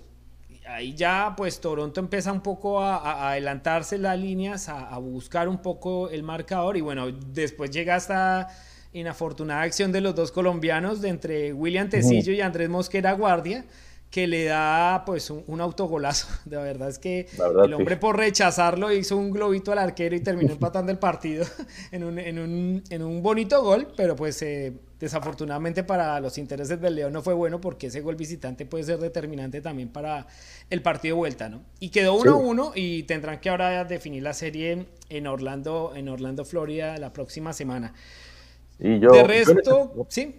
ahí 0.70 0.94
ya 0.94 1.34
pues 1.36 1.60
Toronto 1.60 2.00
empieza 2.00 2.32
un 2.32 2.42
poco 2.42 2.80
a, 2.80 3.30
adelantarse 3.30 3.98
las 3.98 4.18
líneas, 4.18 4.68
a, 4.68 4.96
buscar 4.98 5.48
un 5.48 5.58
poco 5.58 6.08
el 6.08 6.22
marcador 6.22 6.76
y 6.76 6.80
bueno, 6.80 7.10
después 7.10 7.70
llega 7.70 7.96
esta 7.96 8.48
inafortunada 8.92 9.62
acción 9.62 9.92
de 9.92 10.00
los 10.00 10.14
dos 10.14 10.32
colombianos 10.32 11.00
de 11.00 11.08
entre 11.08 11.52
William 11.52 11.88
Tecillo 11.88 12.32
y 12.32 12.40
Andrés 12.40 12.68
Mosquera 12.68 13.12
Guardia, 13.12 13.64
que 14.10 14.26
le 14.26 14.44
da 14.44 15.04
pues 15.06 15.30
un, 15.30 15.60
autogolazo. 15.60 16.26
De 16.44 16.56
verdad 16.56 16.88
es 16.88 16.98
que 16.98 17.28
el 17.64 17.74
hombre 17.74 17.96
por 17.96 18.16
rechazarlo 18.16 18.92
hizo 18.92 19.16
un 19.16 19.30
globito 19.30 19.70
al 19.72 19.78
arquero 19.78 20.16
y 20.16 20.20
terminó 20.20 20.52
empatando 20.52 20.90
el 20.90 20.98
partido 20.98 21.44
en 21.92 22.04
un, 22.04 22.18
en 22.18 22.38
un, 22.38 22.82
en 22.90 23.02
un 23.02 23.22
bonito 23.22 23.62
gol, 23.62 23.88
pero 23.96 24.16
pues 24.16 24.42
eh, 24.42 24.72
desafortunadamente 25.00 25.82
para 25.82 26.20
los 26.20 26.36
intereses 26.36 26.80
del 26.80 26.94
León 26.94 27.12
no 27.12 27.22
fue 27.22 27.32
bueno 27.32 27.60
porque 27.60 27.86
ese 27.86 28.02
gol 28.02 28.16
visitante 28.16 28.66
puede 28.66 28.84
ser 28.84 28.98
determinante 28.98 29.62
también 29.62 29.88
para 29.88 30.26
el 30.68 30.82
partido 30.82 31.16
de 31.16 31.18
vuelta, 31.18 31.48
¿no? 31.48 31.62
Y 31.80 31.88
quedó 31.88 32.18
1-1 32.18 32.40
uno, 32.40 32.72
y 32.74 33.04
tendrán 33.04 33.40
que 33.40 33.48
ahora 33.48 33.84
definir 33.84 34.22
la 34.22 34.34
serie 34.34 34.86
en 35.08 35.26
Orlando, 35.26 35.92
en 35.96 36.08
Orlando, 36.08 36.44
Florida, 36.44 36.98
la 36.98 37.12
próxima 37.12 37.52
semana. 37.54 37.94
Y 38.78 38.98
yo, 38.98 39.10
de 39.10 39.24
resto, 39.24 40.06
sí. 40.08 40.36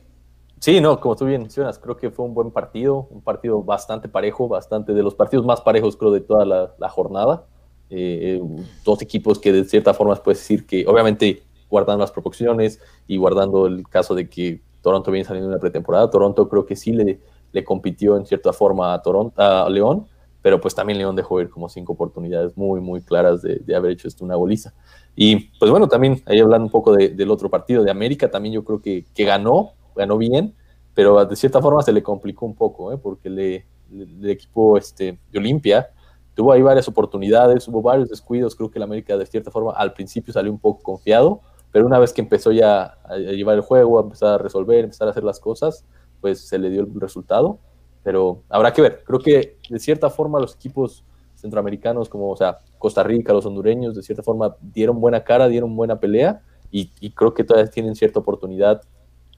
Sí, 0.60 0.80
no, 0.80 1.00
como 1.00 1.15
tú 1.15 1.25
bien 1.25 1.41
mencionas, 1.41 1.80
creo 1.80 1.98
que 1.98 2.12
fue 2.12 2.24
un 2.24 2.36
buen 2.36 2.51
partido, 2.51 3.08
un 3.10 3.22
partido 3.22 3.63
bastante 3.63 4.08
parejo, 4.08 4.48
bastante 4.48 4.94
de 4.94 5.01
los 5.01 5.15
partidos 5.15 5.44
más 5.44 5.60
parejos, 5.60 5.98
creo, 5.98 6.12
de 6.12 6.22
toda 6.22 6.46
la, 6.46 6.89
jornada. 6.89 7.46
Eh, 7.89 8.39
dos 8.86 9.01
equipos 9.01 9.39
que 9.39 9.51
de 9.51 9.65
cierta 9.65 9.94
forma 9.94 10.15
puedes 10.15 10.39
decir 10.39 10.68
que, 10.68 10.86
obviamente, 10.86 11.41
guardando 11.72 12.01
las 12.04 12.12
proporciones 12.12 12.80
y 13.08 13.18
guardando 13.18 13.66
el 13.66 13.88
caso 13.88 14.13
de 14.13 14.30
que 14.30 14.62
Toronto 14.82 15.10
viene 15.10 15.25
saliendo 15.25 15.50
de 15.50 15.56
una 15.56 15.62
pretemporada, 15.62 16.10
Toronto 16.12 16.48
creo 16.48 16.66
que 16.66 16.75
sí 16.75 16.92
le, 16.92 17.20
le 17.51 17.63
compitió 17.63 18.18
en 18.18 18.25
cierta 18.25 18.54
forma 18.54 18.94
a, 18.94 19.01
Toronto, 19.01 19.42
a 19.42 19.70
León, 19.70 20.06
pero 20.42 20.60
pues 20.60 20.75
también 20.75 21.00
León 21.00 21.16
dejó 21.16 21.40
ir 21.40 21.50
como 21.50 21.70
cinco 21.70 21.94
oportunidades 21.94 22.58
muy, 22.58 22.82
muy 22.82 23.01
claras 23.01 23.42
de, 23.42 23.56
de 23.58 23.75
haber 23.75 23.92
hecho 23.92 24.08
esto 24.08 24.25
una 24.25 24.36
goliza. 24.36 24.74
Y 25.16 25.51
pues 25.60 25.72
bueno, 25.72 25.88
también 25.88 26.22
ahí 26.25 26.40
hablando 26.40 26.66
un 26.66 26.72
poco 26.72 26.94
del 26.94 27.32
otro 27.32 27.50
partido 27.50 27.84
de 27.84 27.92
América, 27.92 28.30
también 28.30 28.54
yo 28.54 28.63
creo 28.63 28.82
que, 28.82 29.06
que 29.13 29.25
ganó, 29.25 29.74
ganó 29.96 30.18
bien, 30.18 30.56
pero 30.94 31.25
de 31.25 31.36
cierta 31.36 31.62
forma 31.62 31.82
se 31.84 31.94
le 31.94 32.04
complicó 32.04 32.46
un 32.46 32.56
poco, 32.56 32.92
¿eh? 32.92 32.98
porque 32.98 33.30
le, 33.30 33.66
el 33.92 34.30
equipo 34.30 34.78
este, 34.78 35.18
de 35.32 35.40
Olimpia 35.40 35.90
tuvo 36.34 36.54
ahí 36.54 36.62
varias 36.62 36.88
oportunidades, 36.88 37.68
hubo 37.68 37.82
varios 37.82 38.10
descuidos, 38.10 38.56
creo 38.56 38.72
que 38.72 38.80
el 38.80 38.84
América 38.84 39.18
de 39.18 39.25
cierta 39.25 39.51
forma 39.51 39.74
al 39.74 39.94
principio 39.94 40.34
salió 40.34 40.51
un 40.51 40.60
poco 40.60 40.82
confiado, 40.82 41.42
pero 41.72 41.86
una 41.86 42.00
vez 42.00 42.13
que 42.13 42.22
empezó 42.22 42.51
ya 42.51 42.98
a 43.04 43.18
llevar 43.18 43.56
el 43.56 43.62
juego, 43.62 44.00
a 44.00 44.04
empezar 44.04 44.34
a 44.34 44.38
resolver, 44.38 44.80
a 44.80 44.84
empezar 44.84 45.08
a 45.08 45.12
hacer 45.12 45.24
las 45.24 45.40
cosas, 45.40 45.86
pues 46.20 46.40
se 46.40 46.60
le 46.60 46.70
dio 46.70 46.82
el 46.82 47.00
resultado, 47.00 47.60
pero 48.04 48.44
habrá 48.50 48.74
que 48.74 48.82
ver, 48.82 49.04
creo 49.06 49.20
que 49.20 49.58
de 49.70 49.80
cierta 49.80 50.10
forma 50.10 50.40
los 50.40 50.56
equipos 50.56 51.04
centroamericanos 51.36 52.10
como, 52.10 52.30
o 52.30 52.38
sea, 52.38 52.60
Costa 52.78 53.04
Rica, 53.04 53.34
los 53.34 53.46
hondureños, 53.46 53.96
de 53.96 54.04
cierta 54.04 54.24
forma 54.24 54.56
dieron 54.62 55.00
buena 55.00 55.24
cara, 55.24 55.48
dieron 55.48 55.75
buena 55.75 56.00
pelea 56.00 56.42
y, 56.72 56.92
y 57.00 57.12
creo 57.12 57.34
que 57.34 57.44
todavía 57.44 57.70
tienen 57.70 57.96
cierta 57.96 58.20
oportunidad 58.20 58.82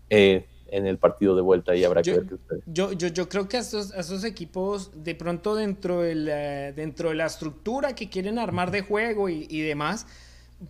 eh, 0.10 0.46
en 0.68 0.88
el 0.88 0.98
partido 0.98 1.36
de 1.36 1.42
vuelta 1.42 1.76
y 1.76 1.84
habrá 1.84 2.02
que 2.02 2.12
ver 2.12 2.26
qué 2.26 2.36
Yo, 2.66 2.94
yo, 2.94 3.08
yo 3.08 3.30
creo 3.30 3.48
que 3.48 3.58
a 3.58 3.60
estos, 3.60 4.24
equipos, 4.24 4.92
de 4.96 5.14
pronto 5.14 5.56
dentro 5.56 6.02
de, 6.02 6.16
la, 6.16 6.72
dentro 6.72 7.10
de 7.10 7.16
la 7.16 7.28
estructura 7.28 7.94
que 7.94 8.10
quieren 8.10 8.40
armar 8.40 8.72
de 8.72 8.82
juego 8.82 9.30
y, 9.30 9.46
y 9.50 9.62
demás, 9.62 10.08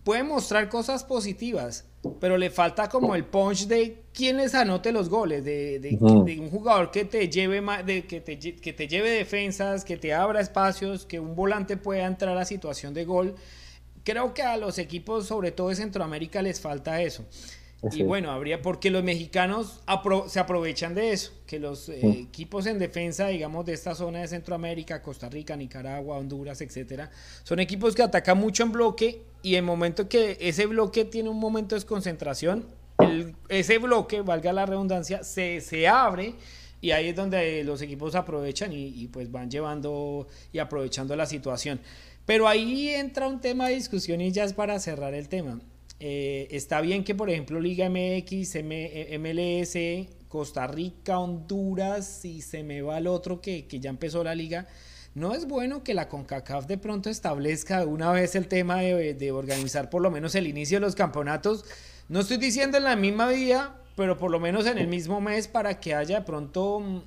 pueden 0.02 0.28
mostrar 0.28 0.68
cosas 0.68 1.04
positivas, 1.04 1.84
pero 2.20 2.36
le 2.36 2.50
falta 2.50 2.88
como 2.88 3.14
el 3.14 3.24
punch 3.24 3.66
de 3.66 4.02
quién 4.12 4.36
les 4.36 4.54
anote 4.54 4.92
los 4.92 5.08
goles, 5.08 5.44
de, 5.44 5.78
de, 5.78 5.96
un 6.40 6.50
jugador 6.50 6.90
que 6.90 7.04
te 7.04 7.28
lleve 7.28 7.62
de, 7.84 8.06
que, 8.06 8.20
te, 8.20 8.38
que 8.38 8.72
te 8.72 8.88
lleve 8.88 9.10
defensas, 9.10 9.84
que 9.84 9.96
te 9.96 10.12
abra 10.12 10.40
espacios, 10.40 11.06
que 11.06 11.20
un 11.20 11.34
volante 11.34 11.76
pueda 11.76 12.06
entrar 12.06 12.36
a 12.36 12.44
situación 12.44 12.94
de 12.94 13.04
gol. 13.04 13.34
Creo 14.02 14.34
que 14.34 14.42
a 14.42 14.56
los 14.56 14.78
equipos, 14.78 15.26
sobre 15.26 15.52
todo 15.52 15.68
de 15.68 15.76
Centroamérica, 15.76 16.42
les 16.42 16.60
falta 16.60 17.00
eso. 17.00 17.24
Y 17.92 18.02
bueno, 18.02 18.30
habría 18.30 18.62
porque 18.62 18.90
los 18.90 19.04
mexicanos 19.04 19.82
se 20.28 20.40
aprovechan 20.40 20.94
de 20.94 21.12
eso, 21.12 21.32
que 21.46 21.58
los 21.58 21.90
eh, 21.90 22.00
equipos 22.02 22.64
en 22.64 22.78
defensa, 22.78 23.28
digamos, 23.28 23.66
de 23.66 23.74
esta 23.74 23.94
zona 23.94 24.20
de 24.20 24.28
Centroamérica, 24.28 25.02
Costa 25.02 25.28
Rica, 25.28 25.54
Nicaragua, 25.54 26.16
Honduras, 26.16 26.62
etcétera, 26.62 27.10
son 27.42 27.60
equipos 27.60 27.94
que 27.94 28.02
atacan 28.02 28.38
mucho 28.38 28.62
en 28.62 28.72
bloque 28.72 29.22
y 29.44 29.56
en 29.56 29.64
momento 29.64 30.08
que 30.08 30.38
ese 30.40 30.66
bloque 30.66 31.04
tiene 31.04 31.28
un 31.28 31.38
momento 31.38 31.74
de 31.74 31.80
desconcentración, 31.80 32.66
ese 33.48 33.78
bloque, 33.78 34.22
valga 34.22 34.52
la 34.52 34.64
redundancia, 34.64 35.22
se, 35.22 35.60
se 35.60 35.86
abre 35.86 36.34
y 36.80 36.90
ahí 36.90 37.08
es 37.08 37.16
donde 37.16 37.62
los 37.62 37.80
equipos 37.82 38.14
aprovechan 38.14 38.70
y, 38.72 39.06
pues 39.08 39.30
van 39.30 39.50
llevando 39.50 40.26
y 40.52 40.58
aprovechando 40.58 41.14
la 41.14 41.26
situación. 41.26 41.80
Pero 42.26 42.48
ahí 42.48 42.88
entra 42.88 43.28
un 43.28 43.40
tema 43.40 43.68
de 43.68 43.74
discusión 43.74 44.20
y 44.20 44.32
ya 44.32 44.44
es 44.44 44.54
para 44.54 44.78
cerrar 44.78 45.14
el 45.14 45.28
tema. 45.28 45.60
Eh, 46.00 46.48
está 46.50 46.80
bien 46.80 47.04
que, 47.04 47.14
por 47.14 47.28
ejemplo, 47.28 47.60
Liga 47.60 47.88
MX, 47.88 48.56
MLS, 48.64 49.76
eh, 49.76 50.08
Costa 50.28 50.66
Rica, 50.66 51.18
Honduras, 51.18 52.24
y 52.24 52.42
se 52.42 52.62
me 52.62 52.82
va 52.82 52.98
el 52.98 53.06
otro 53.06 53.40
que, 53.40 53.66
ya 53.70 53.90
empezó 53.90 54.24
la 54.24 54.34
liga. 54.34 54.66
No 55.14 55.32
es 55.32 55.46
bueno 55.46 55.84
que 55.84 55.94
la 55.94 56.08
CONCACAF 56.08 56.66
de 56.66 56.76
pronto 56.76 57.08
establezca 57.08 57.84
una 57.84 58.10
vez 58.10 58.34
el 58.34 58.48
tema 58.48 58.80
de, 58.80 59.14
de 59.14 59.32
organizar 59.32 59.88
por 59.88 60.02
lo 60.02 60.10
menos 60.10 60.34
el 60.34 60.48
inicio 60.48 60.78
de 60.78 60.80
los 60.80 60.96
campeonatos. 60.96 61.64
No 62.08 62.20
estoy 62.20 62.38
diciendo 62.38 62.78
en 62.78 62.84
la 62.84 62.96
misma 62.96 63.30
día, 63.30 63.74
pero 63.96 64.18
por 64.18 64.30
lo 64.30 64.40
menos 64.40 64.66
en 64.66 64.78
el 64.78 64.88
mismo 64.88 65.20
mes 65.20 65.46
para 65.46 65.78
que 65.78 65.94
haya 65.94 66.18
de 66.18 66.24
pronto 66.24 66.80
mm, 66.80 67.00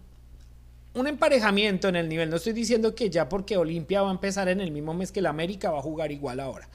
un 0.98 1.08
emparejamiento 1.08 1.88
en 1.88 1.96
el 1.96 2.10
nivel. 2.10 2.30
No 2.30 2.38
estoy 2.38 2.54
diciendo 2.54 2.96
que 2.96 3.10
ya 3.10 3.30
porque 3.30 3.56
Olimpia 3.56 4.02
va 4.02 4.10
a 4.10 4.12
empezar 4.12 4.50
en 4.50 4.60
el 4.62 4.72
mismo 4.72 4.94
mes 4.94 5.12
que 5.12 5.20
el 5.20 5.28
América 5.28 5.70
va 5.72 5.80
a 5.80 5.82
jugar 5.82 6.12
igual 6.12 6.40
ahora. 6.40 6.68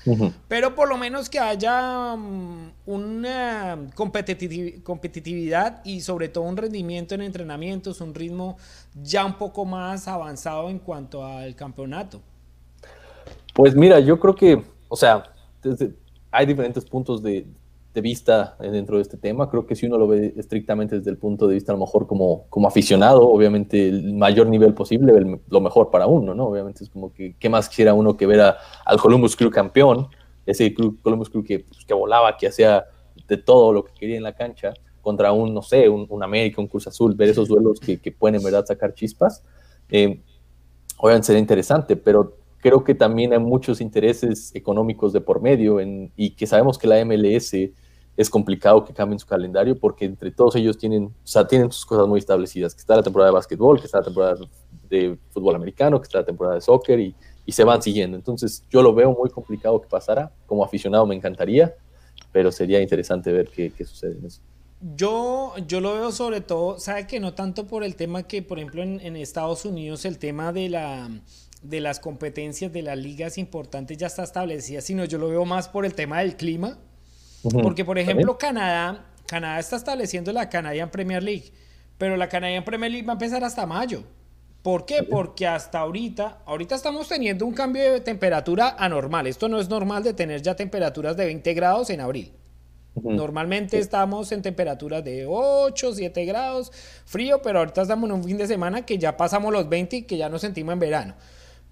Pero 0.48 0.74
por 0.74 0.88
lo 0.88 0.96
menos 0.96 1.28
que 1.28 1.38
haya 1.38 2.14
mm, 2.16 2.72
una 2.86 3.78
competitividad 3.94 5.84
y 5.84 6.00
sobre 6.00 6.28
todo 6.28 6.44
un 6.44 6.56
rendimiento 6.56 7.14
en 7.14 7.22
entrenamientos, 7.22 8.00
un 8.00 8.14
ritmo 8.14 8.56
ya 9.02 9.24
un 9.24 9.34
poco 9.34 9.64
más 9.64 10.06
avanzado 10.06 10.70
en 10.70 10.78
cuanto 10.78 11.24
al 11.24 11.54
campeonato. 11.56 12.20
Pues 13.54 13.74
mira, 13.74 13.98
yo 14.00 14.18
creo 14.18 14.34
que, 14.34 14.62
o 14.88 14.96
sea, 14.96 15.24
hay 16.30 16.46
diferentes 16.46 16.84
puntos 16.84 17.22
de, 17.22 17.46
de 17.94 18.00
vista 18.00 18.56
dentro 18.58 18.96
de 18.96 19.02
este 19.02 19.18
tema. 19.18 19.50
Creo 19.50 19.66
que 19.66 19.76
si 19.76 19.86
uno 19.86 19.98
lo 19.98 20.08
ve 20.08 20.32
estrictamente 20.36 20.98
desde 20.98 21.10
el 21.10 21.18
punto 21.18 21.46
de 21.46 21.54
vista, 21.54 21.72
a 21.72 21.76
lo 21.76 21.80
mejor 21.80 22.06
como, 22.06 22.46
como 22.48 22.66
aficionado, 22.68 23.28
obviamente 23.28 23.88
el 23.88 24.14
mayor 24.14 24.46
nivel 24.46 24.72
posible, 24.72 25.38
lo 25.48 25.60
mejor 25.60 25.90
para 25.90 26.06
uno, 26.06 26.34
¿no? 26.34 26.46
Obviamente 26.46 26.84
es 26.84 26.90
como 26.90 27.12
que, 27.12 27.36
¿qué 27.38 27.48
más 27.48 27.68
quisiera 27.68 27.92
uno 27.92 28.16
que 28.16 28.26
ver 28.26 28.40
al 28.40 29.00
Columbus 29.00 29.36
Crew 29.36 29.50
campeón? 29.50 30.08
Ese 30.46 30.72
Columbus 30.74 31.28
Crew 31.28 31.44
que, 31.44 31.60
pues, 31.60 31.84
que 31.84 31.94
volaba, 31.94 32.36
que 32.36 32.46
hacía 32.48 32.86
de 33.28 33.36
todo 33.36 33.72
lo 33.72 33.84
que 33.84 33.92
quería 33.92 34.16
en 34.16 34.22
la 34.22 34.34
cancha, 34.34 34.72
contra 35.02 35.32
un, 35.32 35.52
no 35.52 35.62
sé, 35.62 35.88
un, 35.88 36.22
América, 36.22 36.60
un 36.60 36.68
Cruz 36.68 36.86
Azul, 36.86 37.14
ver 37.14 37.28
esos 37.28 37.48
duelos 37.48 37.78
que, 37.78 38.00
que 38.00 38.12
pueden 38.12 38.36
en 38.36 38.44
verdad 38.44 38.64
sacar 38.64 38.94
chispas. 38.94 39.42
Eh, 39.90 40.22
obviamente 40.96 41.26
sería 41.26 41.40
interesante, 41.40 41.96
pero 41.96 42.36
creo 42.62 42.84
que 42.84 42.94
también 42.94 43.32
hay 43.32 43.40
muchos 43.40 43.80
intereses 43.80 44.54
económicos 44.54 45.12
de 45.12 45.20
por 45.20 45.42
medio 45.42 45.80
en, 45.80 46.12
y 46.16 46.30
que 46.30 46.46
sabemos 46.46 46.78
que 46.78 46.86
la 46.86 47.04
MLS 47.04 47.52
es 48.16 48.28
complicado 48.28 48.84
que 48.84 48.92
cambien 48.92 49.18
su 49.18 49.26
calendario 49.26 49.78
porque 49.78 50.04
entre 50.04 50.30
todos 50.30 50.56
ellos 50.56 50.76
tienen, 50.76 51.04
o 51.04 51.26
sea, 51.26 51.46
tienen 51.46 51.72
sus 51.72 51.86
cosas 51.86 52.06
muy 52.06 52.18
establecidas, 52.18 52.74
que 52.74 52.80
está 52.80 52.96
la 52.96 53.02
temporada 53.02 53.30
de 53.30 53.34
básquetbol, 53.34 53.80
que 53.80 53.86
está 53.86 53.98
la 53.98 54.04
temporada 54.04 54.36
de 54.90 55.18
fútbol 55.30 55.56
americano, 55.56 56.00
que 56.00 56.04
está 56.04 56.18
la 56.18 56.24
temporada 56.24 56.56
de 56.56 56.60
soccer 56.60 57.00
y, 57.00 57.14
y 57.46 57.52
se 57.52 57.64
van 57.64 57.80
siguiendo. 57.82 58.16
Entonces 58.16 58.64
yo 58.70 58.82
lo 58.82 58.94
veo 58.94 59.12
muy 59.12 59.30
complicado 59.30 59.80
que 59.80 59.88
pasara. 59.88 60.30
Como 60.46 60.64
aficionado 60.64 61.06
me 61.06 61.14
encantaría, 61.14 61.74
pero 62.32 62.52
sería 62.52 62.80
interesante 62.80 63.32
ver 63.32 63.48
qué, 63.48 63.70
qué 63.70 63.84
sucede 63.84 64.18
en 64.18 64.26
eso. 64.26 64.42
Yo, 64.96 65.54
yo 65.66 65.80
lo 65.80 65.94
veo 65.94 66.10
sobre 66.10 66.40
todo, 66.40 66.78
sabe 66.78 67.06
que 67.06 67.20
no 67.20 67.34
tanto 67.34 67.66
por 67.66 67.84
el 67.84 67.94
tema 67.94 68.24
que, 68.24 68.42
por 68.42 68.58
ejemplo, 68.58 68.82
en, 68.82 69.00
en 69.00 69.16
Estados 69.16 69.64
Unidos 69.64 70.04
el 70.04 70.18
tema 70.18 70.52
de 70.52 70.68
la 70.68 71.08
de 71.62 71.80
las 71.80 72.00
competencias 72.00 72.72
de 72.72 72.82
las 72.82 72.98
ligas 72.98 73.38
importantes 73.38 73.96
ya 73.96 74.08
está 74.08 74.24
establecida, 74.24 74.80
sino 74.80 75.04
yo 75.04 75.18
lo 75.18 75.28
veo 75.28 75.44
más 75.44 75.68
por 75.68 75.86
el 75.86 75.94
tema 75.94 76.18
del 76.18 76.36
clima 76.36 76.76
porque, 77.50 77.84
por 77.84 77.98
ejemplo, 77.98 78.38
Canadá, 78.38 79.06
Canadá 79.26 79.58
está 79.58 79.76
estableciendo 79.76 80.32
la 80.32 80.48
Canadian 80.48 80.90
Premier 80.90 81.22
League, 81.22 81.52
pero 81.98 82.16
la 82.16 82.28
Canadian 82.28 82.64
Premier 82.64 82.90
League 82.90 83.06
va 83.06 83.12
a 83.12 83.16
empezar 83.16 83.42
hasta 83.44 83.66
mayo. 83.66 84.04
¿Por 84.62 84.86
qué? 84.86 85.02
Porque 85.02 85.46
hasta 85.46 85.80
ahorita, 85.80 86.42
ahorita 86.46 86.76
estamos 86.76 87.08
teniendo 87.08 87.44
un 87.44 87.52
cambio 87.52 87.92
de 87.92 88.00
temperatura 88.00 88.76
anormal. 88.78 89.26
Esto 89.26 89.48
no 89.48 89.58
es 89.58 89.68
normal 89.68 90.04
de 90.04 90.14
tener 90.14 90.40
ya 90.40 90.54
temperaturas 90.54 91.16
de 91.16 91.24
20 91.24 91.52
grados 91.54 91.90
en 91.90 92.00
abril. 92.00 92.32
Normalmente 92.94 93.78
estamos 93.78 94.30
en 94.32 94.42
temperaturas 94.42 95.02
de 95.02 95.26
8, 95.26 95.94
7 95.94 96.24
grados, 96.26 96.70
frío, 97.06 97.40
pero 97.42 97.58
ahorita 97.60 97.82
estamos 97.82 98.08
en 98.08 98.16
un 98.16 98.24
fin 98.24 98.36
de 98.36 98.46
semana 98.46 98.84
que 98.84 98.98
ya 98.98 99.16
pasamos 99.16 99.52
los 99.52 99.68
20 99.68 99.96
y 99.96 100.02
que 100.02 100.18
ya 100.18 100.28
nos 100.28 100.42
sentimos 100.42 100.74
en 100.74 100.78
verano. 100.78 101.14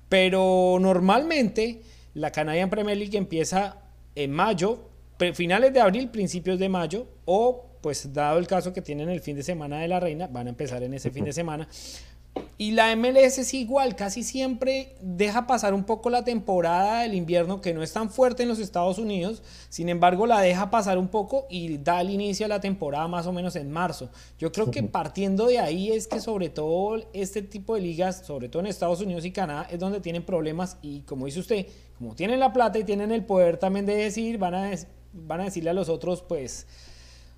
Pero 0.08 0.78
normalmente 0.80 1.82
la 2.14 2.32
Canadian 2.32 2.70
Premier 2.70 2.96
League 2.96 3.16
empieza 3.16 3.76
en 4.14 4.32
mayo, 4.32 4.89
finales 5.34 5.72
de 5.72 5.80
abril, 5.80 6.08
principios 6.10 6.58
de 6.58 6.68
mayo, 6.68 7.06
o 7.24 7.66
pues 7.80 8.12
dado 8.12 8.38
el 8.38 8.46
caso 8.46 8.72
que 8.72 8.82
tienen 8.82 9.08
el 9.08 9.20
fin 9.20 9.36
de 9.36 9.42
semana 9.42 9.80
de 9.80 9.88
la 9.88 10.00
reina, 10.00 10.26
van 10.26 10.46
a 10.46 10.50
empezar 10.50 10.82
en 10.82 10.94
ese 10.94 11.10
fin 11.10 11.24
de 11.24 11.32
semana. 11.32 11.68
Y 12.58 12.72
la 12.72 12.94
MLS 12.94 13.38
es 13.38 13.54
igual, 13.54 13.96
casi 13.96 14.22
siempre 14.22 14.94
deja 15.00 15.46
pasar 15.46 15.72
un 15.72 15.84
poco 15.84 16.10
la 16.10 16.24
temporada 16.24 17.02
del 17.02 17.14
invierno 17.14 17.60
que 17.60 17.72
no 17.72 17.82
es 17.82 17.92
tan 17.92 18.10
fuerte 18.10 18.42
en 18.42 18.50
los 18.50 18.58
Estados 18.58 18.98
Unidos, 18.98 19.42
sin 19.68 19.88
embargo 19.88 20.26
la 20.26 20.40
deja 20.40 20.70
pasar 20.70 20.98
un 20.98 21.08
poco 21.08 21.46
y 21.48 21.78
da 21.78 22.02
el 22.02 22.10
inicio 22.10 22.46
a 22.46 22.50
la 22.50 22.60
temporada 22.60 23.08
más 23.08 23.26
o 23.26 23.32
menos 23.32 23.56
en 23.56 23.70
marzo. 23.72 24.10
Yo 24.38 24.52
creo 24.52 24.70
que 24.70 24.82
partiendo 24.82 25.46
de 25.46 25.58
ahí 25.58 25.90
es 25.90 26.06
que 26.06 26.20
sobre 26.20 26.50
todo 26.50 27.02
este 27.14 27.42
tipo 27.42 27.74
de 27.74 27.80
ligas, 27.80 28.24
sobre 28.26 28.48
todo 28.48 28.60
en 28.60 28.66
Estados 28.66 29.00
Unidos 29.00 29.24
y 29.24 29.32
Canadá, 29.32 29.66
es 29.70 29.80
donde 29.80 30.00
tienen 30.00 30.22
problemas 30.22 30.76
y 30.82 31.00
como 31.00 31.26
dice 31.26 31.40
usted, 31.40 31.66
como 31.98 32.14
tienen 32.14 32.40
la 32.40 32.52
plata 32.52 32.78
y 32.78 32.84
tienen 32.84 33.10
el 33.10 33.24
poder 33.24 33.56
también 33.56 33.86
de 33.86 33.96
decir, 33.96 34.36
van 34.36 34.54
a, 34.54 34.70
van 35.12 35.40
a 35.40 35.44
decirle 35.44 35.70
a 35.70 35.74
los 35.74 35.88
otros 35.88 36.22
pues 36.22 36.66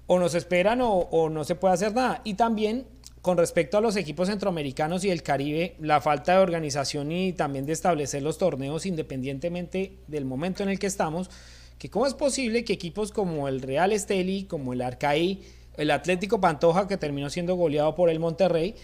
o 0.07 0.19
nos 0.19 0.35
esperan 0.35 0.81
o, 0.83 1.29
no 1.31 1.45
se 1.45 1.55
puede 1.55 1.75
hacer 1.75 1.95
nada. 1.95 2.21
Y 2.25 2.35
también 2.35 2.87
con 3.23 3.39
respecto 3.39 3.79
a 3.79 3.81
los 3.81 3.97
equipos 3.97 4.29
centroamericanos 4.29 5.05
y 5.05 5.11
el 5.11 5.23
Caribe, 5.23 5.77
la 5.81 6.01
falta 6.01 6.33
de 6.33 6.39
organización 6.39 7.13
y 7.13 7.33
también 7.33 7.67
de 7.67 7.73
establecer 7.73 8.23
los 8.23 8.37
torneos 8.37 8.85
independientemente 8.85 9.97
del 10.09 10.25
momento 10.25 10.63
en 10.65 10.69
el 10.69 10.79
que 10.79 10.89
estamos, 10.89 11.31
que 11.79 11.89
cómo 11.89 12.07
es 12.07 12.15
posible 12.15 12.65
que 12.65 12.73
equipos 12.73 13.13
como 13.13 13.47
el 13.49 13.63
Real 13.63 13.93
Esteli, 13.93 14.45
como 14.45 14.73
el 14.73 14.83
Arcaí, 14.83 15.41
el 15.77 15.91
Atlético 15.93 16.41
Pantoja, 16.41 16.89
que 16.89 16.97
terminó 16.97 17.31
siendo 17.31 17.55
goleado 17.55 17.95
por 17.95 18.11
el 18.11 18.19
Monterrey, 18.19 18.75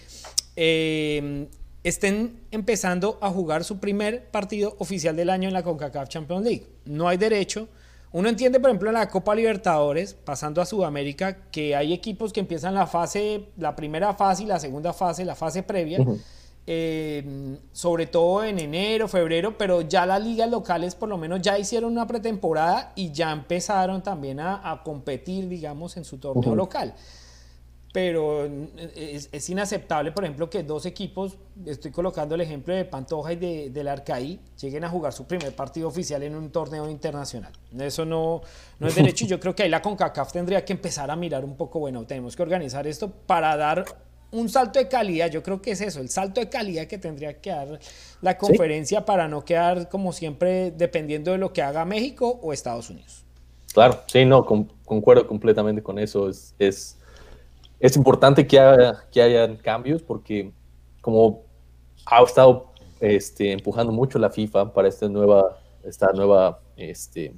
eh, 0.55 1.47
estén 1.83 2.39
empezando 2.51 3.17
a 3.21 3.29
jugar 3.29 3.63
su 3.63 3.79
primer 3.79 4.29
partido 4.31 4.75
oficial 4.79 5.15
del 5.15 5.29
año 5.29 5.47
en 5.47 5.53
la 5.53 5.63
CONCACAF 5.63 6.09
Champions 6.09 6.45
League. 6.45 6.65
No 6.85 7.07
hay 7.07 7.17
derecho 7.17 7.67
uno 8.11 8.27
entiende, 8.27 8.59
por 8.59 8.69
ejemplo, 8.69 8.89
en 8.89 8.95
la 8.95 9.07
Copa 9.09 9.35
Libertadores, 9.35 10.13
pasando 10.13 10.61
a 10.61 10.65
Sudamérica, 10.65 11.37
que 11.51 11.75
hay 11.75 11.93
equipos 11.93 12.33
que 12.33 12.39
empiezan 12.39 12.73
la 12.73 12.87
fase, 12.87 13.49
la 13.57 13.75
primera 13.75 14.13
fase 14.15 14.43
y 14.43 14.45
la 14.47 14.59
segunda 14.59 14.93
fase, 14.93 15.25
la 15.25 15.35
fase 15.35 15.61
previa, 15.61 15.99
eh, 16.65 17.57
sobre 17.71 18.07
todo 18.07 18.43
en 18.43 18.57
enero, 18.57 19.07
febrero, 19.07 19.57
pero 19.57 19.81
ya 19.81 20.07
las 20.07 20.23
ligas 20.23 20.49
locales 20.49 20.95
por 20.95 21.09
lo 21.09 21.17
menos 21.17 21.41
ya 21.41 21.59
hicieron 21.59 21.91
una 21.91 22.07
pretemporada 22.07 22.93
y 22.95 23.11
ya 23.11 23.31
empezaron 23.31 24.01
también 24.01 24.39
a, 24.39 24.81
competir, 24.83 25.47
digamos, 25.47 25.95
en 25.97 26.03
su 26.03 26.17
torneo 26.17 26.55
local 26.55 26.95
pero 27.91 28.47
es, 28.95 29.49
inaceptable, 29.49 30.11
por 30.11 30.23
ejemplo, 30.23 30.49
que 30.49 30.61
dos 30.61 30.85
equipos, 30.85 31.37
estoy 31.65 31.89
colocando 31.89 32.35
el 32.35 32.41
ejemplo 32.41 32.73
de 32.75 32.85
Pantoja 32.85 33.33
y 33.33 33.35
de, 33.37 33.69
del 33.71 33.87
Arcaí, 33.87 34.39
lleguen 34.61 34.83
a 34.83 34.89
jugar 34.89 35.11
su 35.11 35.25
primer 35.25 35.55
partido 35.55 35.87
oficial 35.87 36.21
en 36.21 36.35
un 36.35 36.51
torneo 36.51 36.87
internacional. 36.87 37.51
Eso 37.79 38.05
no, 38.05 38.41
no 38.77 38.87
es 38.87 38.95
derecho 38.95 39.25
y 39.25 39.27
yo 39.27 39.39
creo 39.39 39.55
que 39.55 39.63
ahí 39.63 39.69
la 39.69 39.81
CONCACAF 39.81 40.31
tendría 40.31 40.63
que 40.63 40.73
empezar 40.73 41.09
a 41.09 41.15
mirar 41.15 41.43
un 41.43 41.55
poco, 41.55 41.79
bueno, 41.79 42.05
tenemos 42.05 42.35
que 42.35 42.43
organizar 42.43 42.85
esto 42.85 43.09
para 43.09 43.57
dar 43.57 43.85
un 44.31 44.47
salto 44.49 44.77
de 44.77 44.87
calidad, 44.87 45.31
yo 45.31 45.41
creo 45.41 45.59
que 45.59 45.71
es 45.71 45.81
eso, 45.81 45.99
el 45.99 46.09
salto 46.09 46.39
de 46.39 46.49
calidad 46.49 46.85
que 46.85 46.99
tendría 46.99 47.41
que 47.41 47.49
dar 47.49 47.79
la 48.21 48.37
conferencia 48.37 49.03
para 49.03 49.27
no 49.27 49.43
quedar 49.43 49.89
como 49.89 50.13
siempre 50.13 50.69
dependiendo 50.69 51.31
de 51.31 51.39
lo 51.39 51.51
que 51.53 51.63
haga 51.63 51.83
México 51.85 52.39
o 52.43 52.53
Estados 52.53 52.91
Unidos. 52.91 53.25
Claro, 53.73 54.01
sí, 54.05 54.25
no, 54.25 54.45
concuerdo 54.45 55.25
completamente 55.25 55.81
con 55.81 55.97
eso, 55.97 56.29
es... 56.29 56.53
es 56.59 56.95
es 57.79 57.95
importante 57.95 58.45
que, 58.45 58.59
haya, 58.59 59.05
que 59.11 59.21
hayan 59.21 59.57
cambios 59.57 60.01
porque 60.01 60.51
como 61.01 61.43
ha 62.05 62.21
estado 62.21 62.71
este, 62.99 63.51
empujando 63.51 63.91
mucho 63.91 64.19
la 64.19 64.29
FIFA 64.29 64.73
para 64.73 64.87
esta 64.87 65.07
nueva, 65.07 65.59
esta 65.83 66.11
nueva 66.13 66.59
este, 66.75 67.33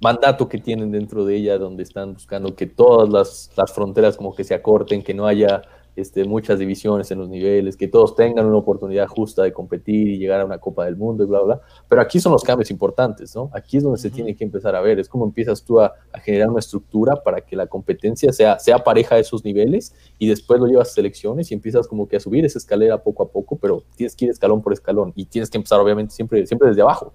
mandato 0.00 0.48
que 0.48 0.58
tienen 0.58 0.90
dentro 0.90 1.24
de 1.24 1.36
ella, 1.36 1.58
donde 1.58 1.84
están 1.84 2.14
buscando 2.14 2.54
que 2.56 2.66
todas 2.66 3.08
las, 3.08 3.50
las 3.56 3.72
fronteras 3.72 4.16
como 4.16 4.34
que 4.34 4.42
se 4.42 4.54
acorten, 4.54 5.02
que 5.02 5.14
no 5.14 5.26
haya 5.26 5.62
este, 5.94 6.24
muchas 6.24 6.58
divisiones 6.58 7.10
en 7.10 7.18
los 7.18 7.28
niveles, 7.28 7.76
que 7.76 7.86
todos 7.86 8.16
tengan 8.16 8.46
una 8.46 8.56
oportunidad 8.56 9.06
justa 9.08 9.42
de 9.42 9.52
competir 9.52 10.08
y 10.08 10.18
llegar 10.18 10.40
a 10.40 10.44
una 10.44 10.58
Copa 10.58 10.86
del 10.86 10.96
Mundo 10.96 11.24
y 11.24 11.26
bla, 11.26 11.40
bla. 11.40 11.60
Pero 11.88 12.00
aquí 12.00 12.18
son 12.18 12.32
los 12.32 12.42
cambios 12.42 12.70
importantes, 12.70 13.34
¿no? 13.36 13.50
Aquí 13.52 13.76
es 13.76 13.82
donde 13.82 13.98
se 13.98 14.10
tiene 14.10 14.34
que 14.34 14.44
empezar 14.44 14.74
a 14.74 14.80
ver, 14.80 14.98
es 14.98 15.08
como 15.08 15.24
empiezas 15.24 15.62
tú 15.62 15.80
a, 15.80 15.92
generar 16.22 16.48
una 16.48 16.60
estructura 16.60 17.22
para 17.22 17.40
que 17.40 17.56
la 17.56 17.66
competencia 17.66 18.32
sea, 18.32 18.58
sea 18.58 18.78
pareja 18.78 19.16
a 19.16 19.18
esos 19.18 19.44
niveles 19.44 19.94
y 20.18 20.28
después 20.28 20.60
lo 20.60 20.66
llevas 20.66 20.90
a 20.90 20.94
selecciones 20.94 21.50
y 21.50 21.54
empiezas 21.54 21.86
como 21.86 22.08
que 22.08 22.16
a 22.16 22.20
subir 22.20 22.44
esa 22.44 22.58
escalera 22.58 23.02
poco 23.02 23.24
a 23.24 23.28
poco, 23.28 23.56
pero 23.56 23.84
tienes 23.96 24.16
que 24.16 24.26
ir 24.26 24.30
escalón 24.30 24.62
por 24.62 24.72
escalón 24.72 25.12
y 25.14 25.26
tienes 25.26 25.50
que 25.50 25.58
empezar 25.58 25.80
obviamente 25.80 26.14
siempre, 26.14 26.46
siempre 26.46 26.68
desde 26.68 26.82
abajo. 26.82 27.12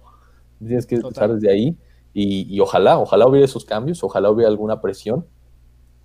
Tienes 0.59 0.85
que 0.85 0.95
empezar 0.95 1.33
desde 1.33 1.49
ahí 1.51 1.77
y, 2.13 2.53
y, 2.53 2.59
ojalá, 2.59 2.97
ojalá 2.97 3.27
hubiera 3.27 3.45
esos 3.45 3.63
cambios, 3.63 4.03
ojalá 4.03 4.31
hubiera 4.31 4.49
alguna 4.49 4.81
presión 4.81 5.25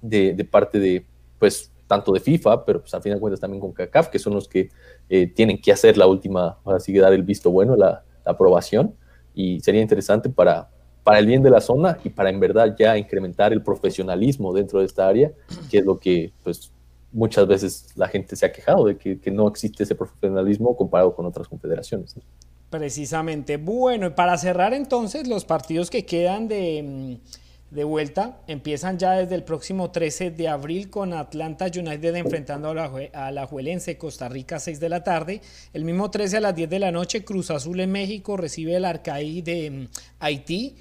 de, 0.03 0.35
de 0.35 0.45
parte 0.45 0.79
de, 0.79 1.07
pues, 1.39 1.72
tanto 1.93 2.11
de 2.13 2.21
FIFA, 2.21 2.65
pero 2.65 2.81
pues 2.81 2.95
al 2.95 3.03
final 3.03 3.19
de 3.19 3.21
cuentas 3.21 3.39
también 3.39 3.61
con 3.61 3.71
CACAF, 3.71 4.09
que 4.09 4.19
son 4.19 4.33
los 4.33 4.49
que 4.49 4.71
eh, 5.11 5.27
tienen 5.27 5.61
que 5.61 5.73
hacer 5.73 5.99
la 5.99 6.07
última, 6.07 6.57
así 6.65 6.91
que 6.91 7.01
dar 7.01 7.13
el 7.13 7.23
visto 7.23 7.51
bueno, 7.51 7.77
la, 7.77 8.03
aprobación, 8.25 8.95
y 9.35 9.61
sería 9.61 9.83
interesante 9.83 10.31
para, 10.31 10.71
para 11.05 11.19
el 11.19 11.27
bien 11.27 11.43
de 11.43 11.51
la 11.51 11.61
zona 11.61 11.99
y 12.03 12.09
para 12.09 12.31
en 12.31 12.41
verdad 12.41 12.75
ya 12.79 12.97
incrementar 12.97 13.53
el 13.53 13.63
profesionalismo 13.63 14.55
dentro 14.55 14.79
de 14.79 14.87
esta 14.87 15.07
área, 15.07 15.33
que 15.71 15.79
es 15.79 15.85
lo 15.85 15.99
que 15.99 16.33
pues 16.43 16.73
muchas 17.13 17.47
veces 17.47 17.89
la 17.95 18.09
gente 18.09 18.37
se 18.37 18.47
ha 18.47 18.53
quejado 18.53 18.87
de 18.87 18.97
que, 18.97 19.31
no 19.31 19.49
existe 19.49 19.83
ese 19.83 19.95
profesionalismo 19.95 20.75
comparado 20.75 21.15
con 21.15 21.27
otras 21.27 21.47
confederaciones. 21.47 22.15
Precisamente. 22.71 23.59
Bueno, 23.59 24.07
y 24.07 24.11
para 24.11 24.39
cerrar 24.39 24.73
entonces 24.73 25.29
los 25.29 25.45
partidos 25.45 25.91
que 25.91 26.07
quedan 26.07 26.49
de 26.49 27.19
de 27.73 27.85
vuelta. 27.85 28.39
Empiezan 28.47 28.99
ya 28.99 29.13
desde 29.13 29.35
el 29.35 29.45
próximo 29.45 29.91
13 29.91 30.31
de 30.31 30.49
abril 30.49 30.91
con 30.91 31.15
Atlanta 31.15 31.67
United 31.67 32.15
enfrentando 32.17 32.71
a 32.71 32.75
la, 32.75 32.93
a 33.15 33.33
la 33.33 33.47
Juelense 33.47 33.97
Costa 33.97 34.29
Rica 34.29 34.57
a 34.57 34.61
6 34.61 34.79
de 34.79 34.89
la 34.89 35.03
tarde. 35.03 35.41
El 35.73 35.85
mismo 35.85 36.11
13 36.11 36.37
a 36.37 36.41
las 36.41 36.55
10 36.55 36.69
de 36.69 36.79
la 36.79 36.93
noche 36.93 37.25
Cruz 37.25 37.51
Azul 37.51 37.81
en 37.81 37.91
México 37.91 38.37
recibe 38.37 38.77
el 38.77 38.85
Arcaí 38.85 39.41
de 39.41 39.71
mm, 39.71 39.89
Haití. 40.21 40.77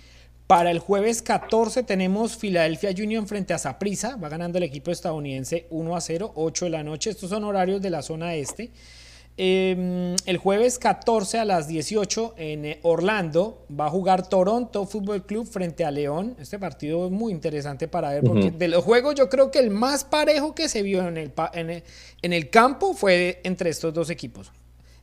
Para 0.48 0.70
el 0.70 0.80
jueves 0.80 1.22
14 1.22 1.84
tenemos 1.84 2.36
Philadelphia 2.36 2.90
Union 2.90 3.26
frente 3.26 3.54
a 3.54 3.58
Saprissa. 3.58 4.18
Va 4.18 4.28
ganando 4.28 4.58
el 4.58 4.66
equipo 4.66 4.92
estadounidense 4.92 5.68
1 5.70 5.96
a 5.96 6.02
0, 6.02 6.34
8 6.36 6.66
de 6.66 6.72
la 6.72 6.84
noche. 6.84 7.10
Estos 7.12 7.30
son 7.30 7.46
horarios 7.46 7.82
de 7.82 7.90
la 7.90 8.02
zona 8.02 8.36
este. 8.36 8.70
Em, 9.38 10.16
el 10.26 10.38
jueves 10.38 10.78
14 10.78 11.40
a 11.40 11.46
las 11.46 11.68
18 11.68 12.36
en 12.38 12.66
eh, 12.66 12.80
Orlando 12.84 13.66
va 13.72 13.86
a 13.86 13.90
jugar 13.90 14.28
Toronto 14.28 14.86
Fútbol 14.86 15.26
Club 15.26 15.48
frente 15.48 15.86
a 15.86 15.92
León. 15.92 16.36
Este 16.38 16.60
partido 16.60 17.06
es 17.06 17.12
muy 17.12 17.32
interesante 17.32 17.88
para 17.88 18.10
ver 18.10 18.24
porque 18.24 18.52
de 18.52 18.68
los 18.68 18.84
juegos 18.84 19.16
yo 19.16 19.30
creo 19.30 19.50
que 19.50 19.60
el 19.60 19.70
más 19.70 20.04
parejo 20.04 20.54
que 20.54 20.68
se 20.68 20.82
vio 20.84 21.08
en 21.08 21.18
el, 21.18 21.32
en 21.54 22.34
el, 22.34 22.50
campo 22.50 22.94
fue 22.94 23.40
entre 23.44 23.70
estos 23.70 23.94
dos 23.94 24.10
equipos. 24.10 24.52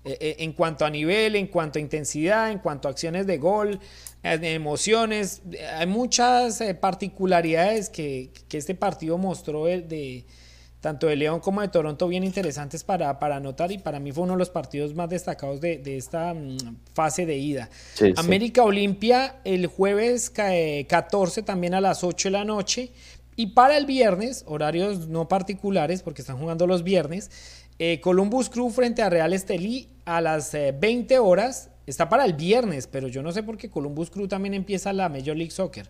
Eh, 0.04 0.16
eh, 0.20 0.36
en 0.40 0.52
cuanto 0.52 0.84
a 0.84 0.90
nivel, 0.90 1.34
en 1.34 1.46
cuanto 1.46 1.78
a 1.78 1.82
intensidad, 1.82 2.52
en 2.52 2.58
cuanto 2.58 2.86
a 2.86 2.90
acciones 2.90 3.26
de 3.26 3.38
gol, 3.38 3.80
emociones, 4.22 5.40
hay 5.74 5.86
muchas 5.86 6.62
particularidades 6.80 7.88
que, 7.88 8.30
que, 8.48 8.58
este 8.58 8.74
partido 8.74 9.16
mostró 9.16 9.64
de 9.64 10.24
tanto 10.80 11.08
de 11.08 11.16
León 11.16 11.40
como 11.40 11.60
de 11.60 11.68
Toronto 11.68 12.06
bien 12.06 12.24
interesantes 12.24 12.84
para, 12.84 13.18
para 13.18 13.36
anotar 13.36 13.72
y 13.72 13.78
para 13.78 13.98
mí 13.98 14.12
fue 14.12 14.24
uno 14.24 14.34
de 14.34 14.38
los 14.38 14.50
partidos 14.50 14.94
más 14.94 15.08
destacados 15.08 15.60
de, 15.60 15.82
esta 15.96 16.34
mm, 16.34 16.76
fase 16.94 17.26
de 17.26 17.36
ida. 17.36 17.68
América 18.16 18.62
Olimpia 18.62 19.36
el 19.44 19.66
jueves 19.66 20.30
14 20.30 21.42
también 21.42 21.74
a 21.74 21.80
las 21.80 22.04
8 22.04 22.28
de 22.28 22.32
la 22.32 22.44
noche 22.44 22.92
y 23.34 23.46
para 23.46 23.76
el 23.76 23.86
viernes, 23.86 24.44
horarios 24.46 25.08
no 25.08 25.28
particulares 25.28 26.02
porque 26.02 26.22
están 26.22 26.38
jugando 26.38 26.66
los 26.66 26.82
viernes, 26.82 27.30
eh, 27.78 28.00
Columbus 28.00 28.50
Crew 28.50 28.70
frente 28.70 29.02
a 29.02 29.10
Real 29.10 29.32
Estelí 29.32 29.88
a 30.04 30.20
las 30.20 30.52
20 30.52 31.14
eh, 31.14 31.18
horas. 31.18 31.70
Está 31.86 32.08
para 32.08 32.24
el 32.24 32.34
viernes, 32.34 32.86
pero 32.86 33.08
yo 33.08 33.22
no 33.22 33.32
sé 33.32 33.42
por 33.42 33.56
qué 33.56 33.70
Columbus 33.70 34.10
Crew 34.10 34.26
también 34.26 34.54
empieza 34.54 34.92
la 34.92 35.08
Major 35.08 35.36
League 35.36 35.52
Soccer. 35.52 35.88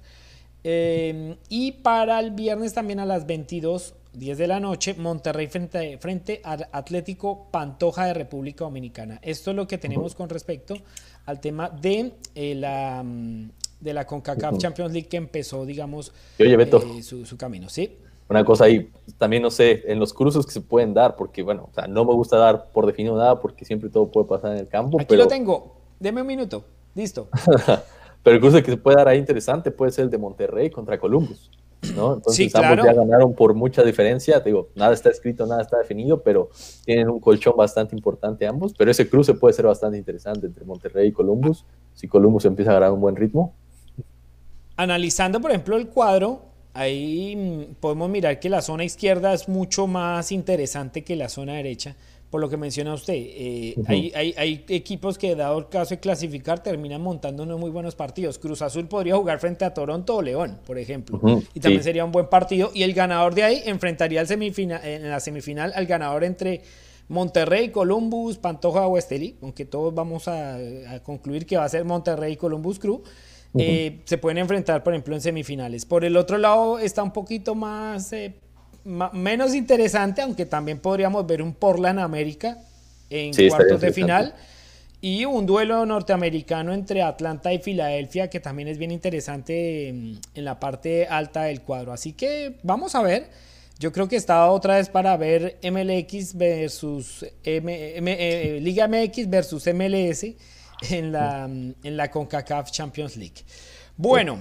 Eh, 0.64 1.36
y 1.48 1.72
para 1.72 2.20
el 2.20 2.32
viernes 2.32 2.74
también 2.74 3.00
a 3.00 3.06
las 3.06 3.26
22 3.26 3.94
10 4.18 4.38
de 4.38 4.46
la 4.46 4.60
noche, 4.60 4.94
Monterrey 4.94 5.46
frente, 5.46 5.98
frente 5.98 6.40
al 6.44 6.68
Atlético 6.72 7.48
Pantoja 7.50 8.06
de 8.06 8.14
República 8.14 8.64
Dominicana. 8.64 9.18
Esto 9.22 9.50
es 9.50 9.56
lo 9.56 9.66
que 9.66 9.78
tenemos 9.78 10.14
con 10.14 10.28
respecto 10.28 10.74
al 11.26 11.40
tema 11.40 11.70
de 11.70 12.14
eh, 12.34 12.54
la 12.54 13.02
mm, 13.04 13.50
de 13.80 13.94
la 13.94 14.06
CONCACAF 14.06 14.58
Champions 14.58 14.92
League 14.92 15.08
que 15.08 15.16
empezó, 15.16 15.64
digamos, 15.64 16.12
eh, 16.38 17.02
su, 17.02 17.36
camino, 17.36 17.68
¿sí? 17.68 17.96
Una 18.28 18.44
cosa 18.44 18.64
ahí, 18.64 18.90
también 19.16 19.42
no 19.42 19.50
sé, 19.50 19.84
en 19.86 19.98
los 19.98 20.12
cruces 20.12 20.44
que 20.44 20.52
se 20.52 20.60
pueden 20.60 20.92
dar, 20.92 21.16
porque 21.16 21.42
bueno, 21.42 21.68
o 21.70 21.74
sea, 21.74 21.86
no 21.86 22.04
me 22.04 22.12
gusta 22.12 22.36
dar 22.36 22.70
por 22.72 22.86
definido 22.86 23.16
nada, 23.16 23.40
porque 23.40 23.64
siempre 23.64 23.88
todo 23.88 24.08
puede 24.08 24.26
pasar 24.26 24.52
en 24.52 24.58
el 24.58 24.68
campo. 24.68 25.00
Aquí 25.00 25.16
lo 25.16 25.28
tengo, 25.28 25.76
deme 25.98 26.20
un 26.20 26.26
minuto, 26.26 26.64
listo. 26.94 27.28
pero 28.22 28.34
el 28.34 28.40
cruce 28.40 28.62
que 28.62 28.72
se 28.72 28.76
puede 28.76 28.96
dar 28.96 29.08
ahí 29.08 29.18
interesante 29.18 29.70
puede 29.70 29.92
ser 29.92 30.04
el 30.04 30.10
de 30.10 30.18
Monterrey 30.18 30.70
contra 30.70 30.98
Columbus. 30.98 31.50
¿No? 31.94 32.14
Entonces 32.14 32.54
ambos 32.54 32.84
ya 32.84 32.92
ganaron 32.92 33.34
por 33.34 33.54
mucha 33.54 33.82
diferencia, 33.82 34.40
digo, 34.40 34.68
nada 34.74 34.94
está 34.94 35.10
escrito, 35.10 35.46
nada 35.46 35.62
está 35.62 35.78
definido, 35.78 36.22
pero 36.22 36.50
tienen 36.84 37.08
un 37.08 37.20
colchón 37.20 37.56
bastante 37.56 37.94
importante 37.94 38.46
ambos, 38.46 38.74
pero 38.76 38.90
ese 38.90 39.08
cruce 39.08 39.34
puede 39.34 39.54
ser 39.54 39.66
bastante 39.66 39.96
interesante 39.96 40.46
entre 40.46 40.64
Monterrey 40.64 41.08
y 41.08 41.12
Columbus, 41.12 41.64
si 41.94 42.08
Columbus 42.08 42.44
empieza 42.44 42.72
a 42.72 42.74
ganar 42.74 42.92
un 42.92 43.00
buen 43.00 43.16
ritmo. 43.16 43.54
Analizando, 44.76 45.40
por 45.40 45.50
ejemplo, 45.50 45.76
el 45.76 45.88
cuadro, 45.88 46.42
ahí 46.74 47.34
mm, 47.36 47.74
podemos 47.80 48.08
mirar 48.08 48.38
que 48.40 48.48
la 48.48 48.62
zona 48.62 48.84
izquierda 48.84 49.32
es 49.32 49.48
mucho 49.48 49.86
más 49.86 50.30
interesante 50.32 51.02
que 51.02 51.16
la 51.16 51.28
zona 51.28 51.54
derecha, 51.54 51.96
por 52.30 52.40
lo 52.40 52.48
que 52.48 52.56
menciona 52.56 52.92
usted. 52.92 53.14
Eh, 53.16 53.74
hay, 53.86 54.34
hay, 54.36 54.64
equipos 54.68 55.16
que, 55.16 55.34
dado 55.34 55.58
el 55.58 55.68
caso 55.68 55.90
de 55.90 56.00
clasificar, 56.00 56.62
terminan 56.62 57.00
montando 57.00 57.42
unos 57.42 57.58
muy 57.58 57.70
buenos 57.70 57.94
partidos. 57.94 58.38
Cruz 58.38 58.60
Azul 58.62 58.86
podría 58.86 59.16
jugar 59.16 59.38
frente 59.38 59.64
a 59.64 59.72
Toronto 59.72 60.16
o 60.16 60.22
León, 60.22 60.58
por 60.66 60.78
ejemplo. 60.78 61.20
Y 61.54 61.60
también 61.60 61.82
sería 61.82 62.04
un 62.04 62.12
buen 62.12 62.28
partido. 62.28 62.70
Y 62.74 62.82
el 62.82 62.92
ganador 62.92 63.34
de 63.34 63.44
ahí 63.44 63.62
enfrentaría 63.64 64.20
al 64.20 64.26
semifinal, 64.26 64.80
en 64.84 65.08
la 65.08 65.20
semifinal 65.20 65.72
al 65.74 65.86
ganador 65.86 66.24
entre 66.24 66.62
Monterrey, 67.08 67.70
Columbus, 67.70 68.36
Pantoja 68.36 68.86
o 68.86 68.98
Esteli, 68.98 69.36
aunque 69.40 69.64
todos 69.64 69.94
vamos 69.94 70.28
a, 70.28 70.58
concluir 71.02 71.46
que 71.46 71.56
va 71.56 71.64
a 71.64 71.68
ser 71.68 71.84
Monterrey 71.84 72.34
y 72.34 72.36
Columbus 72.36 72.78
Crew. 72.78 73.02
Eh, 73.54 74.02
se 74.04 74.18
pueden 74.18 74.36
enfrentar, 74.38 74.84
por 74.84 74.92
ejemplo, 74.92 75.14
en 75.14 75.22
semifinales. 75.22 75.86
Por 75.86 76.04
el 76.04 76.18
otro 76.18 76.36
lado 76.36 76.78
está 76.78 77.02
un 77.02 77.12
poquito 77.12 77.54
más 77.54 78.12
eh, 78.12 78.34
menos 78.84 79.54
interesante, 79.54 80.22
aunque 80.22 80.46
también 80.46 80.78
podríamos 80.78 81.26
ver 81.26 81.42
un 81.42 81.54
Portland 81.54 81.98
América 81.98 82.58
en 83.10 83.32
cuartos 83.48 83.80
de 83.80 83.92
final. 83.92 84.34
Y 85.00 85.24
un 85.24 85.46
duelo 85.46 85.86
norteamericano 85.86 86.74
entre 86.74 87.02
Atlanta 87.02 87.52
y 87.52 87.60
Filadelfia, 87.60 88.28
que 88.28 88.40
también 88.40 88.66
es 88.66 88.78
bien 88.78 88.90
interesante 88.90 89.88
en, 89.88 90.20
la 90.34 90.58
parte 90.58 91.06
alta 91.06 91.44
del 91.44 91.62
cuadro. 91.62 91.92
Así 91.92 92.14
que 92.14 92.56
vamos 92.62 92.94
a 92.94 93.02
ver. 93.02 93.30
Yo 93.78 93.92
creo 93.92 94.08
que 94.08 94.16
estaba 94.16 94.50
otra 94.50 94.74
vez 94.74 94.88
para 94.88 95.16
ver 95.16 95.56
MLX 95.62 96.34
versus 96.34 97.24
eh, 97.44 98.58
Liga 98.60 98.88
MX 98.88 99.30
versus 99.30 99.68
MLS 99.72 100.24
en 100.90 101.12
la, 101.12 101.44
en 101.44 101.96
la 101.96 102.10
CONCACAF 102.10 102.72
Champions 102.72 103.16
League. 103.16 103.44
Bueno, 103.96 104.40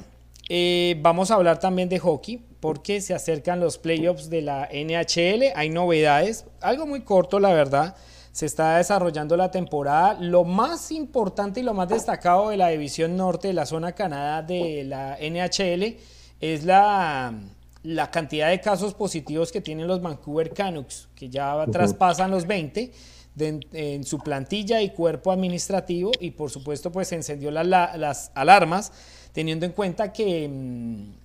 eh, 0.50 0.96
vamos 1.02 1.30
a 1.30 1.36
hablar 1.36 1.60
también 1.60 1.88
de 1.88 2.00
hockey 2.00 2.47
porque 2.60 3.02
se 3.02 3.14
acercan 3.14 3.60
los 3.60 3.78
playoffs 3.78 4.30
de 4.30 4.42
la 4.42 4.70
NHL, 4.72 5.54
hay 5.56 5.70
novedades, 5.70 6.46
algo 6.62 6.86
muy 6.86 7.02
corto 7.02 7.40
la 7.40 7.54
verdad, 7.54 7.96
se 8.32 8.46
está 8.46 8.78
desarrollando 8.78 9.36
la 9.36 9.50
temporada. 9.50 10.16
Lo 10.20 10.44
más 10.44 10.92
importante 10.92 11.60
y 11.60 11.64
lo 11.64 11.74
más 11.74 11.90
destacado 11.90 12.50
de 12.50 12.58
la 12.58 12.70
división 12.70 13.18
norte 13.18 13.48
de 13.48 13.56
la 13.56 13.66
zona 13.66 13.94
Canadá 13.94 14.44
de 14.44 14.84
la 14.84 15.18
NHL 15.20 15.98
es 16.40 16.64
la, 16.64 17.34
la 17.82 18.12
cantidad 18.12 18.50
de 18.50 18.62
casos 18.62 18.94
positivos 18.94 19.52
que 19.52 19.60
tienen 19.60 19.88
los 19.88 20.04
Vancouver 20.04 20.54
Canucks, 20.54 21.10
que 21.16 21.30
ya 21.30 21.66
traspasan 21.72 22.30
los 22.30 22.46
20 22.46 22.92
en 23.40 24.04
su 24.04 24.20
plantilla 24.20 24.82
y 24.82 24.92
cuerpo 24.92 25.32
administrativo. 25.32 26.12
Y 26.20 26.30
por 26.30 26.52
supuesto 26.52 26.92
pues 26.92 27.08
se 27.08 27.16
encendió 27.16 27.50
las 27.50 28.32
alarmas 28.36 28.92
teniendo 29.32 29.66
en 29.66 29.72
cuenta 29.72 30.14
que 30.14 30.48
mm, 30.48 31.17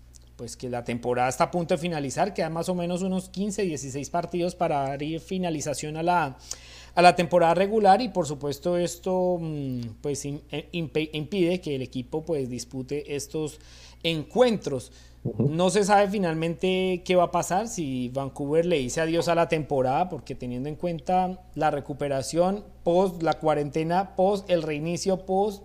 pues 0.42 0.56
que 0.56 0.68
la 0.68 0.82
temporada 0.82 1.28
está 1.28 1.44
a 1.44 1.50
punto 1.52 1.74
de 1.74 1.78
finalizar, 1.78 2.34
quedan 2.34 2.52
más 2.52 2.68
o 2.68 2.74
menos 2.74 3.02
unos 3.02 3.28
15, 3.28 3.62
16 3.62 4.10
partidos 4.10 4.56
para 4.56 4.80
dar 4.80 4.98
finalización 5.20 5.96
a 5.96 6.02
la, 6.02 6.36
a 6.96 7.00
la 7.00 7.14
temporada 7.14 7.54
regular 7.54 8.02
y 8.02 8.08
por 8.08 8.26
supuesto 8.26 8.76
esto 8.76 9.38
mm, 9.40 9.80
pues 10.00 10.24
eh, 10.24 10.68
impide 10.72 11.60
que 11.60 11.76
el 11.76 11.82
equipo 11.82 12.24
pues 12.24 12.50
dispute 12.50 13.14
estos 13.14 13.60
encuentros. 14.02 14.90
No 15.38 15.70
se 15.70 15.84
sabe 15.84 16.10
finalmente 16.10 17.02
qué 17.04 17.14
va 17.14 17.22
a 17.22 17.30
pasar 17.30 17.68
si 17.68 18.08
Vancouver 18.08 18.66
le 18.66 18.78
dice 18.78 19.00
adiós 19.00 19.28
a 19.28 19.36
la 19.36 19.46
temporada, 19.46 20.08
porque 20.08 20.34
teniendo 20.34 20.68
en 20.68 20.74
cuenta 20.74 21.38
la 21.54 21.70
recuperación 21.70 22.64
post 22.82 23.22
la 23.22 23.34
cuarentena, 23.34 24.16
post 24.16 24.50
el 24.50 24.64
reinicio, 24.64 25.24
post 25.24 25.62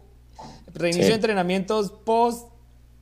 reinicio 0.71 1.07
de 1.07 1.15
entrenamientos, 1.15 1.89
post 2.05 2.51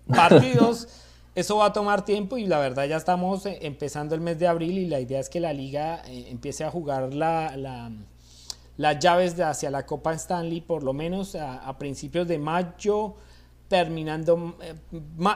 partidos. 0.07 0.87
Eso 1.35 1.57
va 1.57 1.65
a 1.65 1.73
tomar 1.73 2.05
tiempo 2.05 2.37
y 2.37 2.45
la 2.45 2.59
verdad 2.59 2.85
ya 2.85 2.95
estamos 2.95 3.45
eh, 3.45 3.59
empezando 3.63 4.15
el 4.15 4.21
mes 4.21 4.39
de 4.39 4.47
abril 4.47 4.77
y 4.77 4.87
la 4.87 5.01
idea 5.01 5.19
es 5.19 5.29
que 5.29 5.41
la 5.41 5.51
liga 5.51 6.01
eh, 6.07 6.27
empiece 6.29 6.63
a 6.63 6.71
jugar 6.71 7.13
la, 7.13 7.91
las 8.77 8.99
llaves 8.99 9.35
de 9.35 9.43
hacia 9.43 9.69
la 9.69 9.85
Copa 9.85 10.13
Stanley 10.13 10.61
por 10.61 10.81
lo 10.81 10.93
menos 10.93 11.35
a, 11.35 11.77
principios 11.77 12.25
de 12.29 12.39
mayo, 12.39 13.15
terminando 13.67 14.57
eh, 14.61 14.75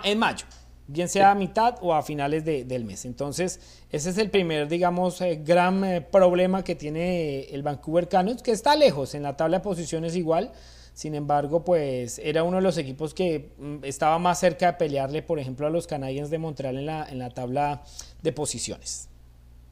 en 0.05 0.17
mayo, 0.19 0.45
bien 0.87 1.09
sea 1.09 1.31
a 1.31 1.35
mitad 1.35 1.75
o 1.81 1.93
a 1.93 2.01
finales 2.01 2.45
del 2.45 2.85
mes. 2.85 3.03
Entonces, 3.03 3.59
ese 3.91 4.11
es 4.11 4.17
el 4.17 4.29
primer, 4.29 4.69
digamos, 4.69 5.19
gran 5.39 6.05
problema 6.09 6.63
que 6.63 6.75
tiene 6.75 7.41
el 7.49 7.61
Vancouver 7.61 8.07
Canucks, 8.07 8.41
que 8.41 8.51
está 8.51 8.77
lejos 8.77 9.15
en 9.15 9.23
la 9.23 9.35
tabla 9.35 9.57
de 9.57 9.63
posiciones 9.63 10.15
igual 10.15 10.53
sin 10.99 11.15
embargo, 11.15 11.63
pues 11.63 12.19
era 12.21 12.43
uno 12.43 12.57
de 12.57 12.61
los 12.61 12.77
equipos 12.77 13.13
que 13.13 13.53
mm, 13.57 13.85
estaba 13.85 14.19
más 14.19 14.37
cerca 14.37 14.65
de 14.65 14.73
pelearle, 14.73 15.21
por 15.21 15.39
ejemplo, 15.39 15.65
a 15.65 15.69
los 15.69 15.87
Canadiens 15.87 16.29
de 16.29 16.37
Montreal 16.39 16.77
en 16.77 16.87
la, 16.87 17.07
en 17.07 17.19
la 17.19 17.29
tabla 17.29 17.83
de 18.21 18.33
posiciones. 18.33 19.07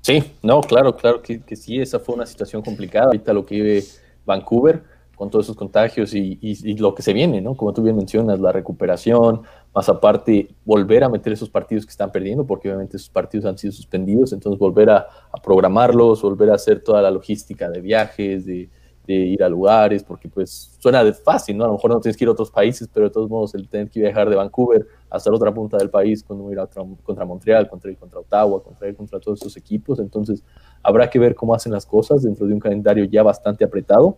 Sí, 0.03 0.23
no, 0.41 0.61
claro, 0.61 0.95
claro 0.95 1.21
que, 1.21 1.41
sí, 1.57 1.81
esa 1.81 1.99
fue 1.99 2.15
una 2.15 2.25
situación 2.25 2.61
complicada. 2.61 3.07
Ahorita 3.07 3.33
lo 3.33 3.45
que 3.45 3.55
vive 3.55 3.83
Vancouver 4.25 4.81
con 5.17 5.29
todos 5.29 5.47
esos 5.47 5.57
contagios 5.57 6.13
y, 6.13 6.39
y, 6.39 6.77
lo 6.77 6.95
que 6.95 7.01
se 7.01 7.11
viene, 7.11 7.41
¿no? 7.41 7.57
Como 7.57 7.73
tú 7.73 7.83
bien 7.83 7.97
mencionas, 7.97 8.39
la 8.39 8.53
recuperación, 8.53 9.41
más 9.75 9.89
aparte 9.89 10.47
volver 10.63 11.03
a 11.03 11.09
meter 11.09 11.33
esos 11.33 11.49
partidos 11.49 11.85
que 11.85 11.91
están 11.91 12.09
perdiendo, 12.09 12.45
porque 12.45 12.69
obviamente 12.69 12.95
esos 12.95 13.09
partidos 13.09 13.45
han 13.47 13.57
sido 13.57 13.73
suspendidos, 13.73 14.31
entonces 14.31 14.57
volver 14.57 14.89
a 14.89 15.05
programarlos, 15.43 16.21
volver 16.21 16.51
a 16.51 16.55
hacer 16.55 16.81
toda 16.81 17.01
la 17.01 17.11
logística 17.11 17.69
de 17.69 17.81
viajes, 17.81 18.45
de, 18.45 18.69
de 19.07 19.13
ir 19.13 19.41
a 19.41 19.47
lugares, 19.47 20.03
porque 20.03 20.27
pues 20.27 20.75
suena 20.79 21.01
de 21.01 21.13
fácil, 21.13 21.57
¿no? 21.57 21.63
A 21.63 21.67
lo 21.67 21.73
mejor 21.73 21.91
no 21.91 21.99
tienes 22.01 22.17
que 22.17 22.25
ir 22.25 22.27
a 22.27 22.33
otros 22.33 22.51
países, 22.51 22.89
pero 22.93 23.07
de 23.07 23.13
todos 23.13 23.29
modos 23.29 23.55
el 23.55 23.69
tener 23.69 23.89
que 23.89 24.01
viajar 24.01 24.29
de 24.29 24.35
Vancouver 24.35 24.85
hasta 25.09 25.29
la 25.29 25.37
otra 25.37 25.53
punta 25.53 25.77
del 25.77 25.89
país, 25.89 26.23
cuando 26.23 26.51
ir 26.51 26.59
a 26.59 26.67
contra 26.67 27.23
Montreal, 27.23 27.69
contra 27.69 27.89
ir 27.89 27.97
contra 27.97 28.19
Ottawa, 28.19 28.61
contra 28.61 28.89
ir 28.89 28.95
contra 28.97 29.19
todos 29.19 29.39
esos 29.39 29.55
equipos, 29.55 29.99
entonces 29.99 30.43
habrá 30.83 31.09
que 31.09 31.17
ver 31.19 31.35
cómo 31.35 31.55
hacen 31.55 31.71
las 31.71 31.85
cosas 31.85 32.23
dentro 32.23 32.45
de 32.45 32.53
un 32.53 32.59
calendario 32.59 33.05
ya 33.05 33.23
bastante 33.23 33.63
apretado. 33.63 34.17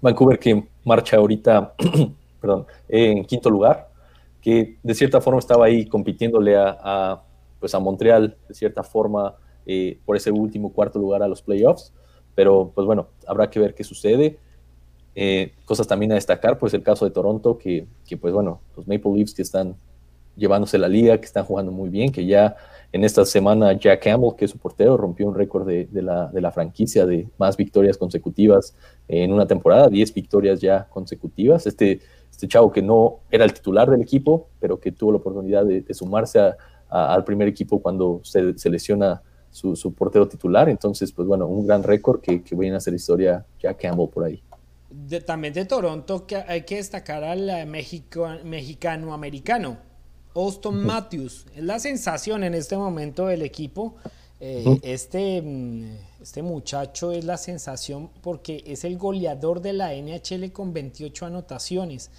Vancouver 0.00 0.38
que 0.38 0.66
marcha 0.84 1.18
ahorita, 1.18 1.74
perdón, 2.40 2.66
en 2.88 3.26
quinto 3.26 3.50
lugar, 3.50 3.90
que 4.40 4.78
de 4.82 4.94
cierta 4.94 5.20
forma 5.20 5.38
estaba 5.38 5.66
ahí 5.66 5.84
compitiéndole 5.84 6.56
a, 6.56 7.22
pues 7.60 7.74
a 7.74 7.78
Montreal, 7.78 8.38
de 8.48 8.54
cierta 8.54 8.82
forma, 8.82 9.34
eh, 9.66 9.98
por 10.06 10.16
ese 10.16 10.30
último 10.30 10.72
cuarto 10.72 10.98
lugar 10.98 11.22
a 11.22 11.28
los 11.28 11.42
playoffs 11.42 11.92
pero 12.38 12.70
pues 12.72 12.86
bueno, 12.86 13.08
habrá 13.26 13.50
que 13.50 13.58
ver 13.58 13.74
qué 13.74 13.82
sucede. 13.82 14.38
Eh, 15.16 15.54
cosas 15.64 15.88
también 15.88 16.12
a 16.12 16.14
destacar, 16.14 16.56
pues 16.56 16.72
el 16.72 16.84
caso 16.84 17.04
de 17.04 17.10
Toronto, 17.10 17.58
que, 17.58 17.88
que, 18.06 18.16
pues 18.16 18.32
bueno, 18.32 18.60
los 18.76 18.86
Maple 18.86 19.10
Leafs 19.12 19.34
que 19.34 19.42
están 19.42 19.74
llevándose 20.36 20.78
la 20.78 20.86
liga, 20.86 21.18
que 21.18 21.24
están 21.24 21.44
jugando 21.44 21.72
muy 21.72 21.88
bien, 21.88 22.12
que 22.12 22.24
ya 22.26 22.54
en 22.92 23.02
esta 23.02 23.24
semana 23.24 23.72
Jack 23.72 24.04
Campbell, 24.04 24.36
que 24.36 24.44
es 24.44 24.52
su 24.52 24.58
portero, 24.58 24.96
rompió 24.96 25.26
un 25.26 25.34
récord 25.34 25.66
de, 25.66 25.86
de, 25.86 26.00
la, 26.00 26.28
de, 26.28 26.40
la, 26.40 26.52
franquicia 26.52 27.06
de 27.06 27.26
más 27.38 27.56
victorias 27.56 27.98
consecutivas 27.98 28.72
en 29.08 29.32
una 29.32 29.48
temporada, 29.48 29.88
10 29.88 30.14
victorias 30.14 30.60
ya 30.60 30.86
consecutivas. 30.90 31.66
Este, 31.66 31.98
este 32.30 32.46
chavo 32.46 32.70
que 32.70 32.82
no 32.82 33.18
era 33.32 33.44
el 33.44 33.52
titular 33.52 33.90
del 33.90 34.00
equipo, 34.00 34.46
pero 34.60 34.78
que 34.78 34.92
tuvo 34.92 35.10
la 35.10 35.18
oportunidad 35.18 35.64
de, 35.64 35.92
sumarse 35.92 36.38
a, 36.38 36.56
al 36.88 37.24
primer 37.24 37.48
equipo 37.48 37.82
cuando 37.82 38.20
se, 38.22 38.56
se 38.56 38.70
lesiona 38.70 39.22
su, 39.50 39.94
portero 39.94 40.28
titular. 40.28 40.68
Entonces, 40.68 41.10
pues 41.12 41.26
bueno, 41.26 41.46
un 41.46 41.66
gran 41.66 41.82
récord 41.82 42.20
que, 42.20 42.42
que 42.42 42.54
viene 42.54 42.74
a 42.74 42.78
hacer 42.78 42.94
historia 42.94 43.44
Jack 43.60 43.80
Campbell 43.80 44.08
por 44.08 44.24
ahí. 44.24 44.42
también 45.26 45.54
de 45.54 45.64
Toronto 45.64 46.26
que 46.26 46.36
hay 46.36 46.62
que 46.62 46.76
destacar 46.76 47.24
al 47.24 47.48
eh, 47.48 47.66
mexicano-americano, 47.66 49.78
Austin 50.34 50.84
Matthews. 50.84 51.46
Es 51.54 51.64
la 51.64 51.78
sensación 51.78 52.44
en 52.44 52.54
este 52.54 52.76
momento 52.76 53.26
del 53.26 53.42
equipo. 53.42 53.96
Eh, 54.40 54.78
este, 54.82 55.42
mm, 55.42 55.96
este 56.22 56.42
muchacho 56.42 57.10
es 57.10 57.24
la 57.24 57.36
sensación 57.36 58.08
porque 58.22 58.62
es 58.66 58.84
el 58.84 58.96
goleador 58.96 59.60
de 59.60 59.72
la 59.72 59.94
NHL 59.94 60.52
con 60.52 60.72
28 60.72 61.26
anotaciones. 61.26 62.10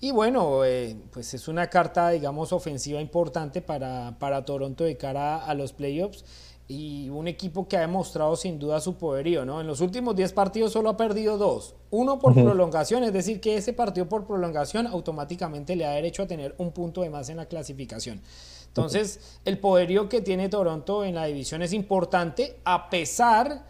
Y 0.00 0.10
bueno, 0.10 0.64
eh, 0.64 0.96
pues 1.10 1.32
es 1.32 1.48
una 1.48 1.68
carta, 1.68 2.10
digamos, 2.10 2.52
ofensiva 2.52 3.00
importante 3.00 3.62
para, 3.62 4.18
para 4.18 4.44
Toronto 4.44 4.84
de 4.84 4.96
cara 4.96 5.44
a 5.44 5.54
los 5.54 5.72
playoffs 5.72 6.24
y 6.68 7.08
un 7.10 7.28
equipo 7.28 7.68
que 7.68 7.76
ha 7.76 7.80
demostrado 7.80 8.34
sin 8.34 8.58
duda 8.58 8.80
su 8.80 8.94
poderío, 8.96 9.44
¿no? 9.44 9.60
En 9.60 9.66
los 9.66 9.80
últimos 9.80 10.16
10 10.16 10.32
partidos 10.32 10.72
solo 10.72 10.90
ha 10.90 10.96
perdido 10.96 11.38
dos. 11.38 11.76
Uno 11.90 12.18
por 12.18 12.34
prolongación, 12.34 13.04
es 13.04 13.12
decir, 13.12 13.40
que 13.40 13.56
ese 13.56 13.72
partido 13.72 14.08
por 14.08 14.26
prolongación 14.26 14.86
automáticamente 14.88 15.76
le 15.76 15.84
da 15.84 15.92
derecho 15.92 16.24
a 16.24 16.26
tener 16.26 16.54
un 16.58 16.72
punto 16.72 17.02
de 17.02 17.10
más 17.10 17.28
en 17.28 17.36
la 17.36 17.46
clasificación. 17.46 18.20
Entonces, 18.66 19.38
el 19.44 19.58
poderío 19.58 20.08
que 20.08 20.20
tiene 20.20 20.48
Toronto 20.48 21.04
en 21.04 21.14
la 21.14 21.26
división 21.26 21.62
es 21.62 21.72
importante, 21.72 22.58
a 22.64 22.90
pesar 22.90 23.64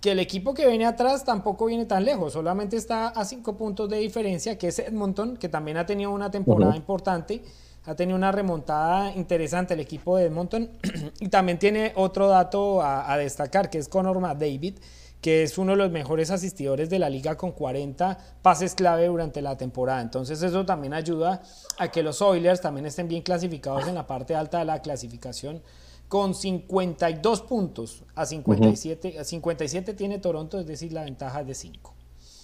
que 0.00 0.12
el 0.12 0.18
equipo 0.18 0.52
que 0.52 0.66
viene 0.66 0.86
atrás 0.86 1.24
tampoco 1.24 1.66
viene 1.66 1.84
tan 1.84 2.04
lejos, 2.04 2.32
solamente 2.32 2.76
está 2.76 3.08
a 3.08 3.24
5 3.24 3.56
puntos 3.56 3.88
de 3.88 3.98
diferencia, 3.98 4.58
que 4.58 4.68
es 4.68 4.78
Edmonton, 4.80 5.36
que 5.36 5.48
también 5.48 5.76
ha 5.76 5.86
tenido 5.86 6.10
una 6.10 6.30
temporada 6.30 6.74
importante 6.76 7.42
ha 7.90 7.96
tenido 7.96 8.16
una 8.16 8.30
remontada 8.30 9.12
interesante 9.16 9.74
el 9.74 9.80
equipo 9.80 10.16
de 10.16 10.26
Edmonton. 10.26 10.70
y 11.20 11.28
también 11.28 11.58
tiene 11.58 11.92
otro 11.96 12.28
dato 12.28 12.80
a, 12.82 13.16
destacar, 13.18 13.68
que 13.68 13.78
es 13.78 13.88
Conor 13.88 14.20
McDavid, 14.20 14.74
que 15.20 15.42
es 15.42 15.58
uno 15.58 15.72
de 15.72 15.78
los 15.78 15.90
mejores 15.90 16.30
asistidores 16.30 16.88
de 16.88 17.00
la 17.00 17.10
liga 17.10 17.36
con 17.36 17.50
40 17.50 18.16
pases 18.42 18.76
clave 18.76 19.08
durante 19.08 19.42
la 19.42 19.56
temporada. 19.56 20.00
Entonces 20.00 20.40
eso 20.40 20.64
también 20.64 20.94
ayuda 20.94 21.42
a 21.78 21.90
que 21.90 22.04
los 22.04 22.22
Oilers 22.22 22.60
también 22.60 22.86
estén 22.86 23.08
bien 23.08 23.22
clasificados 23.22 23.88
en 23.88 23.96
la 23.96 24.06
parte 24.06 24.36
alta 24.36 24.60
de 24.60 24.66
la 24.66 24.80
clasificación 24.80 25.60
con 26.06 26.34
52 26.34 27.42
puntos 27.42 28.04
a 28.14 28.24
57. 28.24 29.18
A 29.18 29.24
57 29.24 29.94
tiene 29.94 30.18
Toronto, 30.18 30.60
es 30.60 30.66
decir, 30.66 30.92
la 30.92 31.02
ventaja 31.04 31.40
es 31.40 31.46
de 31.48 31.54
5. 31.54 31.94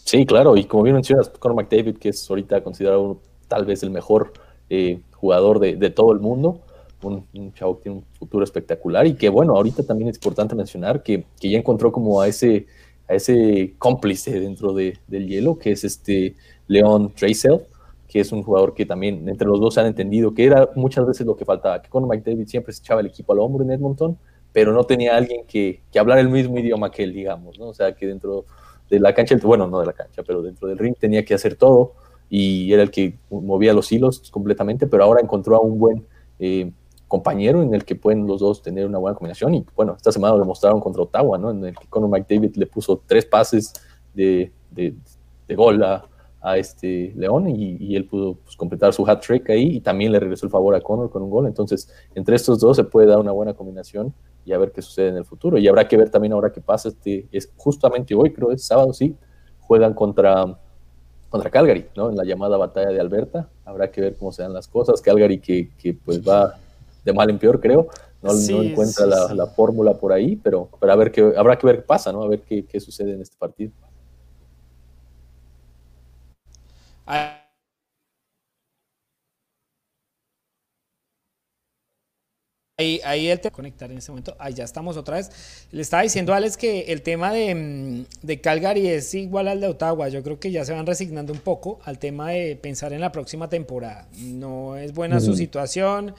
Sí, 0.04 0.26
claro, 0.26 0.56
y 0.56 0.64
como 0.64 0.82
bien 0.82 0.94
mencionas, 0.94 1.28
Conor 1.28 1.56
McDavid, 1.56 1.98
que 1.98 2.08
es 2.08 2.28
ahorita 2.28 2.62
considerado 2.62 3.20
tal 3.48 3.64
vez 3.64 3.82
el 3.84 3.90
mejor 3.90 4.32
eh, 4.68 5.00
jugador 5.16 5.58
de, 5.58 5.90
todo 5.90 6.12
el 6.12 6.20
mundo, 6.20 6.60
un, 7.02 7.52
chavo 7.54 7.76
que 7.76 7.84
tiene 7.84 7.98
un 7.98 8.04
futuro 8.18 8.44
espectacular 8.44 9.06
y 9.06 9.14
que 9.14 9.28
bueno, 9.28 9.54
ahorita 9.54 9.82
también 9.84 10.10
es 10.10 10.16
importante 10.16 10.54
mencionar 10.54 11.02
que, 11.02 11.24
que 11.40 11.50
ya 11.50 11.58
encontró 11.58 11.92
como 11.92 12.20
a 12.20 12.28
ese, 12.28 12.66
a 13.08 13.14
ese 13.14 13.74
cómplice 13.78 14.40
dentro 14.40 14.72
de, 14.72 14.98
del 15.06 15.28
hielo, 15.28 15.58
que 15.58 15.72
es 15.72 15.84
este 15.84 16.34
Leon 16.66 17.12
Treisel, 17.14 17.60
que 18.08 18.20
es 18.20 18.32
un 18.32 18.42
jugador 18.42 18.74
que 18.74 18.86
también 18.86 19.28
entre 19.28 19.46
los 19.46 19.60
dos 19.60 19.74
se 19.74 19.80
han 19.80 19.86
entendido 19.86 20.32
que 20.34 20.44
era 20.44 20.70
muchas 20.74 21.06
veces 21.06 21.26
lo 21.26 21.36
que 21.36 21.44
faltaba, 21.44 21.82
que 21.82 21.88
Conor 21.88 22.08
McDavid 22.08 22.46
siempre 22.46 22.72
se 22.72 22.80
echaba 22.80 23.00
el 23.00 23.08
equipo 23.08 23.32
al 23.32 23.40
hombro 23.40 23.64
en 23.64 23.72
Edmonton, 23.72 24.18
pero 24.52 24.72
no 24.72 24.84
tenía 24.84 25.16
alguien 25.16 25.44
que, 25.46 25.82
que 25.92 25.98
hablara 25.98 26.20
el 26.20 26.28
mismo 26.28 26.58
idioma 26.58 26.90
que 26.90 27.04
él, 27.04 27.12
digamos, 27.12 27.58
¿no? 27.58 27.68
O 27.68 27.74
sea, 27.74 27.94
que 27.94 28.06
dentro 28.06 28.46
de 28.88 29.00
la 29.00 29.14
cancha, 29.14 29.36
bueno, 29.42 29.66
no 29.66 29.80
de 29.80 29.86
la 29.86 29.92
cancha, 29.92 30.22
pero 30.22 30.42
dentro 30.42 30.68
del 30.68 30.78
ring 30.78 30.94
tenía 30.98 31.24
que 31.24 31.34
hacer 31.34 31.56
todo 31.56 31.94
y 32.28 32.72
era 32.72 32.82
el 32.82 32.90
que 32.90 33.18
movía 33.30 33.72
los 33.72 33.90
hilos 33.92 34.30
completamente, 34.30 34.86
pero 34.86 35.04
ahora 35.04 35.20
encontró 35.20 35.56
a 35.56 35.60
un 35.60 35.78
buen 35.78 36.06
eh, 36.38 36.72
compañero 37.08 37.62
en 37.62 37.72
el 37.74 37.84
que 37.84 37.94
pueden 37.94 38.26
los 38.26 38.40
dos 38.40 38.62
tener 38.62 38.86
una 38.86 38.98
buena 38.98 39.16
combinación 39.16 39.54
y 39.54 39.64
bueno, 39.74 39.94
esta 39.96 40.10
semana 40.10 40.34
lo 40.34 40.40
demostraron 40.40 40.80
contra 40.80 41.02
Ottawa, 41.02 41.38
¿no? 41.38 41.50
En 41.50 41.64
el 41.64 41.76
que 41.76 41.86
Conor 41.88 42.10
McDavid 42.10 42.56
le 42.56 42.66
puso 42.66 43.02
tres 43.06 43.24
pases 43.24 43.72
de, 44.14 44.52
de, 44.70 44.94
de 45.46 45.54
gol 45.54 45.82
a, 45.84 46.08
a 46.46 46.56
este 46.58 47.12
León 47.16 47.48
y, 47.48 47.96
él 47.96 48.06
pudo 48.06 48.36
pues, 48.36 48.54
completar 48.54 48.92
su 48.92 49.04
hat 49.04 49.20
trick 49.20 49.50
ahí 49.50 49.76
y 49.76 49.80
también 49.80 50.12
le 50.12 50.20
regresó 50.20 50.46
el 50.46 50.52
favor 50.52 50.76
a 50.76 50.80
Connor 50.80 51.10
con 51.10 51.22
un 51.22 51.28
gol. 51.28 51.46
Entonces, 51.46 51.90
entre 52.14 52.36
estos 52.36 52.60
dos 52.60 52.76
se 52.76 52.84
puede 52.84 53.08
dar 53.08 53.18
una 53.18 53.32
buena 53.32 53.52
combinación 53.54 54.14
y 54.44 54.52
a 54.52 54.58
ver 54.58 54.70
qué 54.70 54.80
sucede 54.80 55.08
en 55.08 55.16
el 55.16 55.24
futuro. 55.24 55.58
Y 55.58 55.66
habrá 55.66 55.88
que 55.88 55.96
ver 55.96 56.08
también 56.08 56.32
ahora 56.32 56.52
qué 56.52 56.60
pasa. 56.60 56.90
Este, 56.90 57.26
es 57.32 57.52
justamente 57.56 58.14
hoy, 58.14 58.32
creo, 58.32 58.52
es 58.52 58.64
sábado, 58.64 58.92
sí, 58.92 59.16
juegan 59.58 59.92
contra, 59.92 60.56
contra 61.28 61.50
Calgary, 61.50 61.86
¿no? 61.96 62.10
En 62.10 62.16
la 62.16 62.24
llamada 62.24 62.56
batalla 62.56 62.88
de 62.88 63.00
Alberta. 63.00 63.48
Habrá 63.64 63.90
que 63.90 64.00
ver 64.00 64.16
cómo 64.16 64.32
se 64.32 64.42
dan 64.42 64.52
las 64.52 64.68
cosas. 64.68 65.00
Calgary 65.00 65.38
que, 65.38 65.70
que 65.78 65.94
pues 65.94 66.26
va 66.26 66.58
de 67.04 67.12
mal 67.12 67.30
en 67.30 67.38
peor, 67.38 67.60
creo. 67.60 67.88
No, 68.22 68.32
no 68.32 68.62
encuentra 68.62 69.06
la, 69.06 69.34
la, 69.34 69.46
fórmula 69.46 69.94
por 69.94 70.12
ahí, 70.12 70.36
pero, 70.36 70.68
pero 70.80 70.92
a 70.92 70.96
ver 70.96 71.12
qué, 71.12 71.34
habrá 71.36 71.56
que 71.56 71.66
ver 71.66 71.76
qué 71.76 71.82
pasa, 71.82 72.12
¿no? 72.12 72.22
A 72.22 72.28
ver 72.28 72.40
qué, 72.40 72.64
qué 72.64 72.80
sucede 72.80 73.12
en 73.12 73.20
este 73.20 73.36
partido. 73.36 73.72
Ahí, 82.78 83.00
ahí 83.06 83.28
él 83.28 83.40
te 83.40 83.50
conectar 83.50 83.90
en 83.90 83.96
ese 83.96 84.12
momento. 84.12 84.36
Ahí 84.38 84.52
ya 84.52 84.64
estamos 84.64 84.98
otra 84.98 85.16
vez. 85.16 85.30
Le 85.72 85.80
estaba 85.80 86.02
diciendo 86.02 86.34
a 86.34 86.36
Alex 86.36 86.58
que 86.58 86.92
el 86.92 87.00
tema 87.00 87.32
de, 87.32 87.54
mm, 87.54 88.04
de, 88.20 88.40
Calgary 88.42 88.86
es 88.88 89.14
igual 89.14 89.48
al 89.48 89.62
de 89.62 89.68
Ottawa. 89.68 90.10
Yo 90.10 90.22
creo 90.22 90.38
que 90.38 90.50
ya 90.50 90.62
se 90.66 90.74
van 90.74 90.84
resignando 90.84 91.32
un 91.32 91.38
poco 91.38 91.80
al 91.84 91.98
tema 91.98 92.32
de 92.32 92.54
pensar 92.56 92.92
en 92.92 93.00
la 93.00 93.12
próxima 93.12 93.48
temporada. 93.48 94.06
No 94.18 94.76
es 94.76 94.92
buena 94.92 95.20
su 95.20 95.34
situación. 95.34 96.14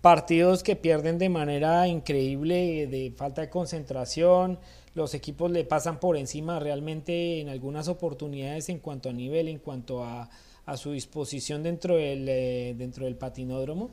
Partidos 0.00 0.64
que 0.64 0.74
pierden 0.74 1.18
de 1.18 1.28
manera 1.28 1.86
increíble, 1.86 2.88
de 2.88 3.12
falta 3.16 3.42
de 3.42 3.48
concentración 3.48 4.58
los 4.94 5.14
equipos 5.14 5.50
le 5.50 5.64
pasan 5.64 6.00
por 6.00 6.16
encima 6.16 6.58
realmente 6.58 7.40
en 7.40 7.48
algunas 7.48 7.88
oportunidades 7.88 8.68
en 8.68 8.80
cuanto 8.80 9.08
a 9.08 9.12
nivel, 9.12 9.48
en 9.48 9.58
cuanto 9.58 10.04
a, 10.04 10.28
su 10.76 10.92
disposición 10.92 11.64
dentro 11.64 11.96
del, 11.96 12.28
eh, 12.28 12.74
dentro 12.78 13.04
del 13.04 13.16
patinódromo. 13.16 13.90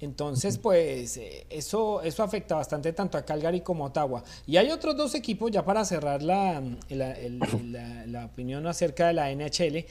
Entonces, 0.00 0.56
pues 0.56 1.18
eh, 1.18 1.46
eso, 1.50 2.02
eso 2.02 2.22
afecta 2.22 2.56
bastante 2.56 2.92
tanto 2.92 3.18
a 3.18 3.24
Calgary 3.24 3.60
como 3.60 3.84
a 3.84 3.88
Ottawa. 3.88 4.24
Y 4.46 4.56
hay 4.56 4.70
otros 4.70 4.96
dos 4.96 5.14
equipos, 5.14 5.50
ya 5.50 5.64
para 5.64 5.84
cerrar 5.84 6.22
la, 6.22 6.62
la, 6.88 8.24
opinión 8.24 8.66
acerca 8.66 9.08
de 9.08 9.12
la 9.12 9.30
NHL, 9.30 9.84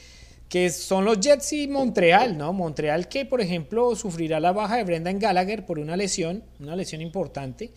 que 0.48 0.70
son 0.70 1.04
los 1.04 1.20
Jets 1.20 1.52
y 1.52 1.68
Montreal, 1.68 2.36
¿no? 2.36 2.52
Montreal 2.52 3.08
que, 3.08 3.24
por 3.24 3.40
ejemplo, 3.40 3.94
sufrirá 3.94 4.40
la 4.40 4.52
baja 4.52 4.76
de 4.76 4.84
Brendan 4.84 5.20
Gallagher 5.20 5.64
por 5.64 5.78
una 5.78 5.96
lesión, 5.96 6.42
una 6.58 6.74
lesión 6.74 7.00
importante 7.00 7.72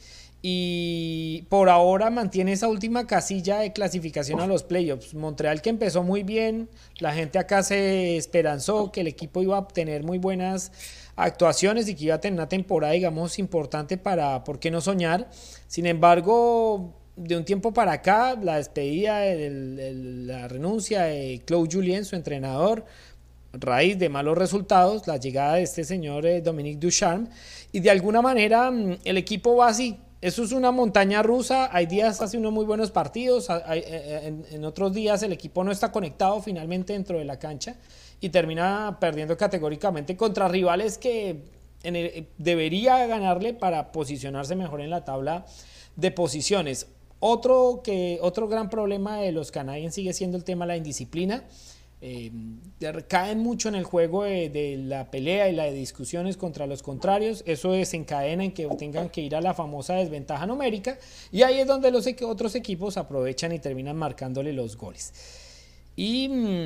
y 0.46 1.44
por 1.44 1.70
ahora 1.70 2.10
mantiene 2.10 2.52
esa 2.52 2.68
última 2.68 3.08
casilla 3.08 3.60
de 3.60 3.72
clasificación 3.72 4.42
a 4.42 4.46
los 4.46 4.64
playoffs. 4.64 5.14
Montreal 5.14 5.62
que 5.62 5.70
empezó 5.70 6.04
muy 6.04 6.24
bien, 6.24 6.68
la 7.00 7.14
gente 7.14 7.40
acá 7.40 7.64
se 7.64 8.18
esperanzó 8.18 8.92
que 8.92 9.02
el 9.02 9.08
equipo 9.08 9.42
iba 9.42 9.56
a 9.56 9.60
obtener 9.60 10.04
muy 10.04 10.18
buenas 10.18 10.74
actuaciones 11.16 11.88
y 11.88 11.96
que 11.96 12.06
iba 12.06 12.16
a 12.16 12.20
tener 12.20 12.40
una 12.40 12.50
temporada, 12.50 12.94
digamos, 12.94 13.40
importante 13.40 13.98
para, 13.98 14.44
¿por 14.44 14.60
qué 14.60 14.72
no 14.72 14.82
soñar? 14.82 15.30
Sin 15.68 15.86
embargo, 15.86 16.94
de 17.16 17.38
un 17.38 17.46
tiempo 17.46 17.74
para 17.74 17.94
acá, 17.94 18.36
la 18.42 18.58
despedida, 18.58 19.20
de 19.20 19.94
la 20.26 20.48
renuncia 20.48 21.04
de 21.04 21.42
Claude 21.46 21.70
Julien, 21.72 22.06
su 22.06 22.16
entrenador, 22.16 22.86
raíz 23.54 24.00
de 24.00 24.10
malos 24.10 24.38
resultados, 24.38 25.06
la 25.08 25.18
llegada 25.18 25.56
de 25.56 25.64
este 25.64 25.84
señor 25.84 26.26
eh, 26.26 26.42
Dominique 26.42 26.80
Ducharme, 26.80 27.28
y 27.72 27.80
de 27.80 27.92
alguna 27.92 28.22
manera 28.22 28.72
mm, 28.72 28.98
el 29.04 29.18
equipo 29.18 29.56
va 29.56 29.68
así, 29.68 30.00
eso 30.24 30.42
es 30.42 30.54
una 30.54 30.72
montaña 30.72 31.22
rusa. 31.22 31.70
Hay 31.76 31.86
días 31.86 32.22
hace 32.22 32.38
unos 32.38 32.54
muy 32.54 32.64
buenos 32.64 32.92
partidos. 32.92 33.50
Eh, 33.50 33.56
eh, 33.74 34.34
en, 34.52 34.64
otros 34.64 34.94
días 34.94 35.22
el 35.22 35.34
equipo 35.34 35.66
no 35.66 35.72
está 35.74 35.92
conectado 35.92 36.42
finalmente 36.42 36.94
dentro 36.94 37.18
de 37.18 37.26
la 37.26 37.38
cancha 37.38 37.76
y 38.24 38.30
termina 38.30 39.00
perdiendo 39.02 39.36
categóricamente 39.36 40.16
contra 40.16 40.48
rivales 40.48 40.98
que 40.98 41.42
debería 42.38 43.06
ganarle 43.06 43.54
para 43.54 43.92
posicionarse 43.92 44.56
mejor 44.56 44.80
en 44.80 44.92
la 44.92 45.04
tabla 45.04 45.46
de 45.98 46.10
posiciones. 46.12 46.88
Otro, 47.20 47.82
que, 47.84 48.20
otro 48.22 48.48
gran 48.48 48.70
problema 48.70 49.18
de 49.18 49.34
los 49.34 49.52
canadienses 49.52 49.96
sigue 49.96 50.14
siendo 50.14 50.38
el 50.38 50.46
tema 50.46 50.64
de 50.64 50.68
la 50.70 50.78
indisciplina. 50.78 51.44
Eh, 52.00 52.32
caen 53.10 53.40
mucho 53.40 53.68
en 53.68 53.76
el 53.76 53.84
juego 53.84 54.24
de, 54.24 54.80
la 54.86 55.12
pelea 55.12 55.50
y 55.50 55.54
la 55.54 55.66
de 55.66 55.74
discusiones 55.74 56.38
contra 56.38 56.66
los 56.66 56.82
contrarios. 56.82 57.44
Eso 57.46 57.74
desencadena 57.74 58.46
en 58.46 58.54
que 58.54 58.68
tengan 58.78 59.10
que 59.10 59.20
ir 59.20 59.36
a 59.36 59.42
la 59.42 59.54
famosa 59.54 59.96
desventaja 59.96 60.46
numérica. 60.46 60.98
Y 61.30 61.42
ahí 61.42 61.60
es 61.60 61.68
donde 61.68 61.92
los 61.92 62.08
otros 62.26 62.56
equipos 62.56 62.96
aprovechan 62.96 63.52
y 63.52 63.60
terminan 63.60 63.98
marcándole 63.98 64.54
los 64.54 64.78
goles. 64.78 65.12
Y 65.96 66.30
mm, 66.30 66.66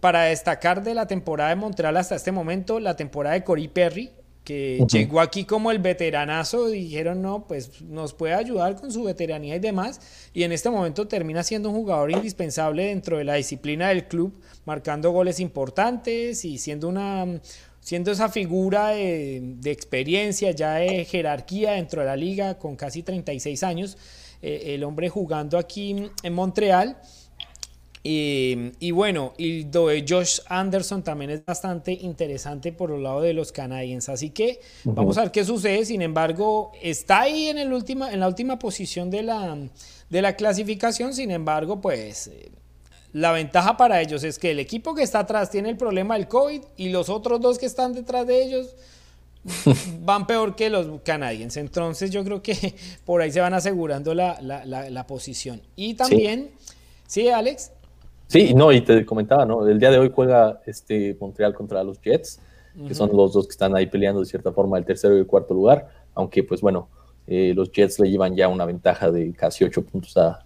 para 0.00 0.24
destacar 0.24 0.82
de 0.82 0.94
la 0.94 1.06
temporada 1.06 1.50
de 1.50 1.56
Montreal 1.56 1.96
hasta 1.96 2.14
este 2.14 2.32
momento, 2.32 2.80
la 2.80 2.96
temporada 2.96 3.34
de 3.34 3.44
Cory 3.44 3.68
Perry, 3.68 4.10
que 4.44 4.86
llegó 4.88 5.20
aquí 5.20 5.44
como 5.44 5.72
el 5.72 5.80
veteranazo, 5.80 6.68
dijeron, 6.68 7.20
no, 7.20 7.48
pues 7.48 7.82
nos 7.82 8.14
puede 8.14 8.34
ayudar 8.34 8.76
con 8.76 8.92
su 8.92 9.02
veteranía 9.02 9.56
y 9.56 9.58
demás, 9.58 10.00
y 10.32 10.44
en 10.44 10.52
este 10.52 10.70
momento 10.70 11.08
termina 11.08 11.42
siendo 11.42 11.70
un 11.70 11.74
jugador 11.74 12.12
indispensable 12.12 12.86
dentro 12.86 13.18
de 13.18 13.24
la 13.24 13.34
disciplina 13.34 13.88
del 13.88 14.06
club, 14.06 14.40
marcando 14.64 15.10
goles 15.10 15.40
importantes 15.40 16.44
y 16.44 16.58
siendo 16.58 16.88
una 16.88 17.40
siendo 17.86 18.10
esa 18.10 18.28
figura 18.28 18.88
de, 18.88 19.58
experiencia, 19.66 20.50
ya 20.50 20.74
de 20.74 21.04
jerarquía 21.04 21.74
dentro 21.74 22.00
de 22.00 22.08
la 22.08 22.16
liga, 22.16 22.58
con 22.58 22.74
casi 22.74 23.04
36 23.04 23.62
años, 23.62 23.96
eh, 24.42 24.74
el 24.74 24.82
hombre 24.82 25.08
jugando 25.08 25.56
aquí 25.56 26.10
en 26.24 26.32
Montreal. 26.32 26.98
Y, 28.08 28.90
bueno, 28.92 29.32
y 29.36 29.64
lo 29.64 29.88
de 29.88 30.04
Josh 30.08 30.38
Anderson 30.46 31.02
también 31.02 31.32
es 31.32 31.44
bastante 31.44 31.92
interesante 31.92 32.70
por 32.70 32.92
el 32.92 33.02
lado 33.02 33.20
de 33.20 33.32
los 33.32 33.50
canadienses. 33.50 34.10
Así 34.10 34.30
que 34.30 34.60
vamos 34.84 35.18
a 35.18 35.22
ver 35.22 35.32
qué 35.32 35.44
sucede. 35.44 35.84
Sin 35.84 36.02
embargo, 36.02 36.70
está 36.80 37.22
ahí 37.22 37.48
en, 37.48 37.58
el 37.58 37.72
última, 37.72 38.12
en 38.12 38.20
la 38.20 38.28
última 38.28 38.60
posición 38.60 39.10
de 39.10 39.24
la, 39.24 39.58
de 40.08 40.22
la 40.22 40.36
clasificación. 40.36 41.14
Sin 41.14 41.32
embargo, 41.32 41.80
pues 41.80 42.28
eh, 42.28 42.52
la 43.12 43.32
ventaja 43.32 43.76
para 43.76 44.00
ellos 44.00 44.22
es 44.22 44.38
que 44.38 44.52
el 44.52 44.60
equipo 44.60 44.94
que 44.94 45.02
está 45.02 45.20
atrás 45.20 45.50
tiene 45.50 45.68
el 45.70 45.76
problema 45.76 46.14
del 46.14 46.28
COVID 46.28 46.62
y 46.76 46.90
los 46.90 47.08
otros 47.08 47.40
dos 47.40 47.58
que 47.58 47.66
están 47.66 47.92
detrás 47.92 48.24
de 48.24 48.40
ellos 48.40 48.76
van 50.02 50.28
peor 50.28 50.54
que 50.54 50.70
los 50.70 51.00
canadienses. 51.02 51.60
Entonces 51.60 52.12
yo 52.12 52.22
creo 52.22 52.40
que 52.40 52.76
por 53.04 53.20
ahí 53.20 53.32
se 53.32 53.40
van 53.40 53.54
asegurando 53.54 54.14
la, 54.14 54.40
la, 54.40 55.06
posición. 55.08 55.60
Y 55.74 55.94
también, 55.94 56.52
¿sí, 57.08 57.28
Alex? 57.30 57.72
Sí, 58.28 58.54
no, 58.54 58.72
y 58.72 58.80
te 58.80 59.04
comentaba, 59.06 59.44
¿no? 59.44 59.66
El 59.66 59.78
día 59.78 59.90
de 59.90 59.98
hoy 59.98 60.10
juega 60.12 60.60
este 60.66 61.16
Montreal 61.20 61.54
contra 61.54 61.84
los 61.84 62.00
Jets, 62.00 62.40
que 62.86 62.94
son 62.94 63.10
los 63.16 63.32
dos 63.32 63.46
que 63.46 63.52
están 63.52 63.74
ahí 63.74 63.86
peleando 63.86 64.20
de 64.20 64.26
cierta 64.26 64.52
forma 64.52 64.76
el 64.76 64.84
tercero 64.84 65.16
y 65.16 65.20
el 65.20 65.26
cuarto 65.26 65.54
lugar, 65.54 65.88
aunque 66.14 66.42
pues 66.42 66.60
bueno, 66.60 66.90
eh, 67.26 67.54
los 67.54 67.72
Jets 67.72 67.98
le 68.00 68.10
llevan 68.10 68.36
ya 68.36 68.48
una 68.48 68.64
ventaja 68.64 69.10
de 69.10 69.32
casi 69.32 69.64
ocho 69.64 69.82
puntos 69.82 70.16
a, 70.16 70.40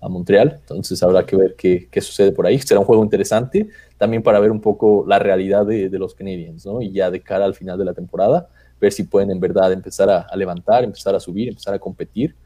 a, 0.00 0.08
Montreal, 0.08 0.58
entonces 0.60 1.02
habrá 1.02 1.26
que 1.26 1.36
ver 1.36 1.56
qué, 1.56 1.88
qué, 1.90 2.00
sucede 2.00 2.32
por 2.32 2.46
ahí. 2.46 2.58
Será 2.58 2.80
un 2.80 2.86
juego 2.86 3.02
interesante 3.02 3.68
también 3.98 4.22
para 4.22 4.38
ver 4.38 4.50
un 4.50 4.60
poco 4.60 5.04
la 5.06 5.18
realidad 5.18 5.66
de, 5.66 5.88
de, 5.88 5.98
los 5.98 6.14
Canadiens, 6.14 6.64
¿no? 6.64 6.80
Y 6.80 6.92
ya 6.92 7.10
de 7.10 7.20
cara 7.20 7.44
al 7.44 7.54
final 7.54 7.78
de 7.78 7.84
la 7.84 7.94
temporada, 7.94 8.48
ver 8.80 8.92
si 8.92 9.02
pueden 9.04 9.30
en 9.30 9.40
verdad 9.40 9.72
empezar 9.72 10.08
a, 10.08 10.20
a 10.20 10.36
levantar, 10.36 10.84
empezar 10.84 11.14
a 11.14 11.20
subir, 11.20 11.48
empezar 11.48 11.74
a 11.74 11.78
competir 11.78 12.36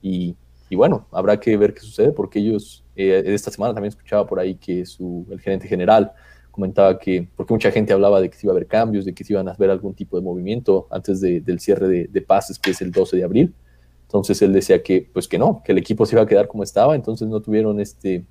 y, 0.00 0.34
y 0.68 0.76
bueno, 0.76 1.06
habrá 1.12 1.38
que 1.38 1.56
ver 1.56 1.74
qué 1.74 1.80
sucede 1.80 2.12
porque 2.12 2.38
ellos 2.40 2.84
eh, 2.96 3.22
esta 3.26 3.50
semana 3.50 3.74
también 3.74 3.90
escuchaba 3.90 4.26
por 4.26 4.40
ahí 4.40 4.56
que 4.56 4.84
su, 4.84 5.26
el 5.30 5.40
gerente 5.40 5.68
general 5.68 6.12
comentaba 6.50 6.98
que, 6.98 7.28
porque 7.36 7.52
mucha 7.52 7.70
gente 7.70 7.92
hablaba 7.92 8.20
de 8.20 8.30
que 8.30 8.36
se 8.36 8.46
iba 8.46 8.52
a 8.52 8.56
haber 8.56 8.66
cambios, 8.66 9.04
de 9.04 9.14
que 9.14 9.24
se 9.24 9.34
iban 9.34 9.48
a 9.48 9.52
ver 9.54 9.70
algún 9.70 9.94
tipo 9.94 10.16
de 10.16 10.22
movimiento 10.22 10.86
antes 10.90 11.20
del 11.20 11.60
cierre 11.60 12.08
de, 12.08 12.22
pases, 12.22 12.58
que 12.58 12.70
es 12.70 12.80
el 12.80 12.90
12 12.90 13.18
de 13.18 13.24
abril, 13.24 13.54
Entonces 14.06 14.40
él 14.40 14.54
decía 14.54 14.82
que, 14.82 15.08
pues 15.12 15.28
que 15.28 15.38
no, 15.38 15.62
que 15.62 15.72
el 15.72 15.78
equipo 15.78 16.06
se 16.06 16.16
iba 16.16 16.22
a 16.22 16.26
quedar 16.26 16.48
como 16.48 16.62
estaba, 16.62 16.94
entonces 16.94 17.28
no 17.28 17.40
tuvieron 17.40 17.78
este, 17.78 18.24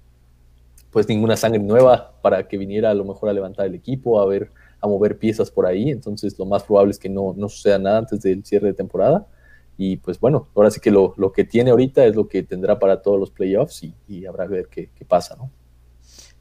pues 0.89 1.07
ninguna 1.07 1.37
sangre 1.37 1.61
nueva 1.61 2.13
para 2.23 2.47
que 2.47 2.57
viniera 2.57 2.89
a 2.89 2.93
lo 2.95 3.05
mejor 3.05 3.29
a 3.29 3.33
levantar 3.33 3.67
el 3.67 3.75
equipo, 3.75 4.19
a 4.19 4.25
ver, 4.25 4.49
a 4.81 4.87
mover 4.87 5.19
piezas 5.19 5.51
por 5.51 5.67
ahí. 5.67 5.91
Entonces 5.91 6.39
lo 6.39 6.45
más 6.45 6.63
probable 6.63 6.91
es 6.91 6.99
que 6.99 7.09
no, 7.09 7.33
no 7.37 7.47
suceda 7.47 7.77
nada 7.77 7.99
antes 7.99 8.21
del 8.21 8.43
cierre 8.43 8.67
de 8.67 8.73
temporada. 8.73 9.27
Y 9.77 9.97
pues 9.97 10.19
bueno, 10.19 10.47
ahora 10.55 10.71
sí 10.71 10.79
que 10.79 10.91
lo, 10.91 11.13
lo 11.17 11.31
que 11.31 11.43
tiene 11.43 11.71
ahorita 11.71 12.05
es 12.05 12.15
lo 12.15 12.27
que 12.27 12.43
tendrá 12.43 12.79
para 12.79 13.01
todos 13.01 13.19
los 13.19 13.31
playoffs 13.31 13.83
y, 13.83 13.93
y 14.07 14.25
habrá 14.25 14.47
que 14.47 14.53
ver 14.53 14.67
qué, 14.67 14.89
qué 14.95 15.05
pasa, 15.05 15.35
¿no? 15.35 15.51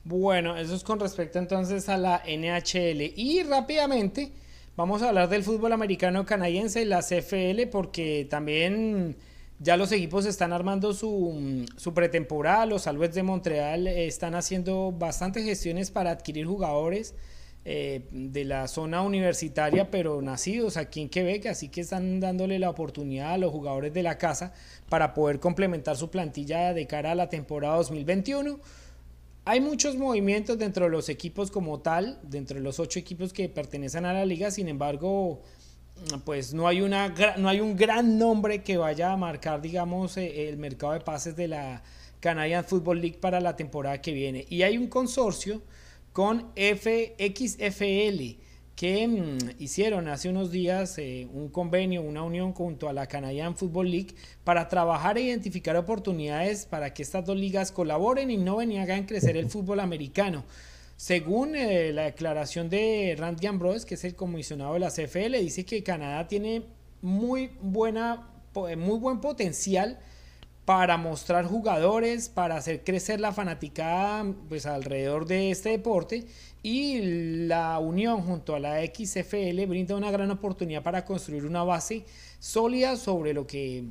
Bueno, 0.05 0.57
eso 0.57 0.74
es 0.74 0.85
con 0.85 1.01
respecto 1.01 1.39
entonces 1.39 1.89
a 1.89 1.97
la 1.97 2.22
NHL. 2.26 3.12
Y 3.16 3.43
rápidamente 3.43 4.32
vamos 4.76 5.03
a 5.03 5.09
hablar 5.09 5.28
del 5.30 5.43
fútbol 5.43 5.72
americano 5.72 6.26
canadiense, 6.26 6.85
la 6.85 7.01
CFL, 7.01 7.68
porque 7.72 8.26
también 8.28 9.16
ya 9.61 9.78
los 9.78 9.93
equipos 9.93 10.26
están 10.26 10.53
armando 10.53 10.93
su, 10.93 11.64
su 11.76 11.95
pretemporada. 11.95 12.66
Los 12.66 12.87
Alouettes 12.87 13.14
de 13.14 13.22
Montreal 13.22 13.87
están 13.87 14.35
haciendo 14.35 14.93
bastantes 14.93 15.45
gestiones 15.45 15.91
para 15.91 16.11
adquirir 16.11 16.47
jugadores 16.47 17.14
eh, 17.67 18.09
de 18.11 18.45
la 18.45 18.69
zona 18.69 19.01
universitaria, 19.01 19.91
pero 19.91 20.21
nacidos 20.21 20.77
aquí 20.77 21.01
en 21.01 21.09
Quebec, 21.09 21.47
así 21.47 21.71
que 21.71 21.81
están 21.81 22.21
dándole 22.21 22.59
la 22.59 22.69
oportunidad 22.69 23.33
a 23.33 23.39
los 23.39 23.53
jugadores 23.53 23.95
de 23.95 24.03
la 24.03 24.19
casa 24.19 24.53
para 24.91 25.15
poder 25.15 25.41
complementar 25.41 25.97
su 25.97 26.11
plantilla 26.11 26.75
de 26.75 26.87
cara 26.87 27.12
a 27.12 27.15
la 27.15 27.31
temporada 27.31 27.77
2021. 27.77 28.61
Hay 29.47 29.62
muchos 29.62 29.97
movimientos 29.97 30.59
dentro 30.59 30.85
de 30.85 30.91
los 30.91 31.09
equipos 31.09 31.51
como 31.51 31.81
tal, 31.81 32.19
dentro 32.23 32.59
de 32.59 32.62
los 32.62 32.79
ocho 32.81 32.99
equipos 32.99 33.33
que 33.33 33.49
pertenecen 33.49 34.05
a 34.05 34.12
la 34.12 34.27
liga, 34.27 34.51
sin 34.51 34.69
embargo, 34.69 35.41
pues 36.27 36.53
no 36.53 36.69
hay, 36.69 36.83
una, 36.83 37.15
no 37.39 37.49
hay 37.49 37.61
un 37.61 37.77
gran 37.77 38.19
nombre 38.19 38.62
que 38.62 38.77
vaya 38.77 39.11
a 39.11 39.17
marcar, 39.17 39.62
digamos, 39.62 40.19
eh, 40.19 40.51
el 40.51 40.59
mercado 40.59 40.93
de 40.93 41.01
pases 41.01 41.35
de 41.35 41.49
la 41.49 41.83
Canadian 42.21 42.65
Football 42.65 43.01
League 43.01 43.19
para 43.19 43.41
la 43.41 43.57
temporada 43.57 44.03
que 44.03 44.12
viene. 44.12 44.45
Y 44.51 44.62
hay 44.62 44.77
un 44.77 44.89
consorcio 44.89 45.62
con 46.15 46.53
FXFL 46.55 48.23
que 48.77 49.09
mm, 49.09 49.61
hicieron 49.61 50.07
hace 50.07 50.29
unos 50.29 50.53
días 50.53 50.97
eh, 50.99 51.27
un 51.33 51.49
convenio, 51.49 52.03
una 52.03 52.23
unión 52.23 52.53
junto 52.53 52.89
a 52.89 52.93
la 52.93 53.09
Canadian 53.09 53.57
Football 53.57 53.91
League 53.91 54.15
para 54.45 54.69
trabajar 54.69 55.19
e 55.19 55.23
identificar 55.23 55.77
oportunidades 55.77 56.67
para 56.67 56.95
que 56.95 57.03
estas 57.03 57.25
dos 57.25 57.37
ligas 57.37 57.73
colaboren, 57.73 58.31
innoven 58.31 58.71
y 58.71 58.79
hagan 58.79 59.07
crecer 59.07 59.37
el 59.37 59.51
fútbol 59.51 59.81
americano. 59.81 60.45
Según 60.97 61.57
eh, 61.57 61.93
la 61.93 62.05
declaración 62.05 62.71
de 62.71 63.17
Randy 63.19 63.49
Ambrose, 63.49 63.85
que 63.85 63.97
es 63.97 64.05
el 64.05 64.15
comisionado 64.15 64.75
de 64.75 64.81
la 64.81 64.91
CFL, 64.91 65.37
dice 65.41 65.65
que 65.65 65.83
Canadá 65.83 66.29
tiene 66.29 66.62
muy, 67.03 67.51
buena, 67.61 68.29
muy 68.55 68.99
buen 69.01 69.21
potencial 69.21 69.99
para 70.65 70.97
mostrar 70.97 71.45
jugadores, 71.45 72.29
para 72.29 72.57
hacer 72.57 72.85
crecer 72.85 73.21
la 73.21 73.33
fanaticada 73.33 74.25
pues, 74.49 74.67
alrededor 74.67 75.27
de 75.27 75.51
este 75.51 75.71
deporte. 75.71 76.27
Y 76.62 77.47
la 77.47 77.79
unión 77.79 78.23
junto 78.23 78.55
a 78.55 78.59
la 78.61 78.79
XFL 78.87 79.67
brinda 79.67 79.97
una 79.97 80.11
gran 80.11 80.31
oportunidad 80.31 80.83
para 80.83 81.05
construir 81.05 81.45
una 81.45 81.62
base 81.62 82.07
sólida 82.39 82.97
sobre 82.97 83.35
lo 83.35 83.47
que 83.47 83.85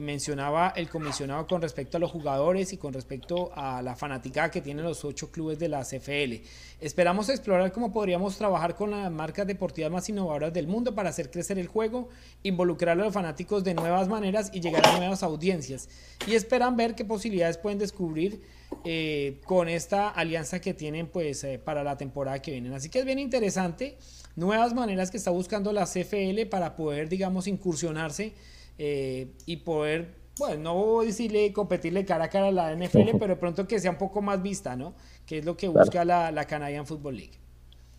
mencionaba 0.00 0.72
el 0.76 0.88
comisionado 0.88 1.46
con 1.46 1.62
respecto 1.62 1.96
a 1.96 2.00
los 2.00 2.10
jugadores 2.10 2.72
y 2.72 2.76
con 2.76 2.92
respecto 2.92 3.52
a 3.54 3.80
la 3.80 3.94
fanática 3.94 4.50
que 4.50 4.60
tienen 4.60 4.84
los 4.84 5.04
ocho 5.04 5.30
clubes 5.30 5.58
de 5.58 5.68
la 5.68 5.84
CFL. 5.84 6.44
Esperamos 6.80 7.28
explorar 7.28 7.70
cómo 7.70 7.92
podríamos 7.92 8.36
trabajar 8.36 8.74
con 8.74 8.90
las 8.90 9.10
marcas 9.10 9.46
deportivas 9.46 9.92
más 9.92 10.08
innovadoras 10.08 10.52
del 10.52 10.66
mundo 10.66 10.94
para 10.94 11.10
hacer 11.10 11.30
crecer 11.30 11.58
el 11.58 11.68
juego, 11.68 12.08
involucrar 12.42 12.98
a 12.98 13.04
los 13.04 13.14
fanáticos 13.14 13.62
de 13.62 13.74
nuevas 13.74 14.08
maneras 14.08 14.50
y 14.52 14.60
llegar 14.60 14.84
a 14.86 14.98
nuevas 14.98 15.22
audiencias. 15.22 15.88
Y 16.26 16.34
esperan 16.34 16.76
ver 16.76 16.94
qué 16.94 17.04
posibilidades 17.04 17.58
pueden 17.58 17.78
descubrir 17.78 18.42
eh, 18.84 19.40
con 19.44 19.68
esta 19.68 20.08
alianza 20.08 20.60
que 20.60 20.74
tienen 20.74 21.06
pues 21.06 21.44
eh, 21.44 21.58
para 21.58 21.84
la 21.84 21.96
temporada 21.96 22.42
que 22.42 22.50
viene. 22.50 22.74
Así 22.74 22.88
que 22.88 22.98
es 22.98 23.04
bien 23.04 23.20
interesante, 23.20 23.96
nuevas 24.34 24.74
maneras 24.74 25.12
que 25.12 25.16
está 25.16 25.30
buscando 25.30 25.72
la 25.72 25.86
CFL 25.86 26.46
para 26.50 26.74
poder, 26.74 27.08
digamos, 27.08 27.46
incursionarse 27.46 28.34
eh, 28.78 29.32
y 29.46 29.58
poder, 29.58 30.14
bueno, 30.38 30.74
no 30.74 31.02
decirle 31.02 31.52
competirle 31.52 32.04
cara 32.04 32.24
a 32.24 32.28
cara 32.28 32.48
a 32.48 32.52
la 32.52 32.74
NFL, 32.74 33.16
pero 33.18 33.28
de 33.28 33.36
pronto 33.36 33.66
que 33.66 33.78
sea 33.78 33.90
un 33.90 33.98
poco 33.98 34.22
más 34.22 34.42
vista, 34.42 34.76
¿no? 34.76 34.94
Que 35.26 35.38
es 35.38 35.44
lo 35.44 35.56
que 35.56 35.68
busca 35.68 36.04
la, 36.04 36.30
la 36.30 36.44
Canadian 36.44 36.86
Football 36.86 37.16
League. 37.16 37.38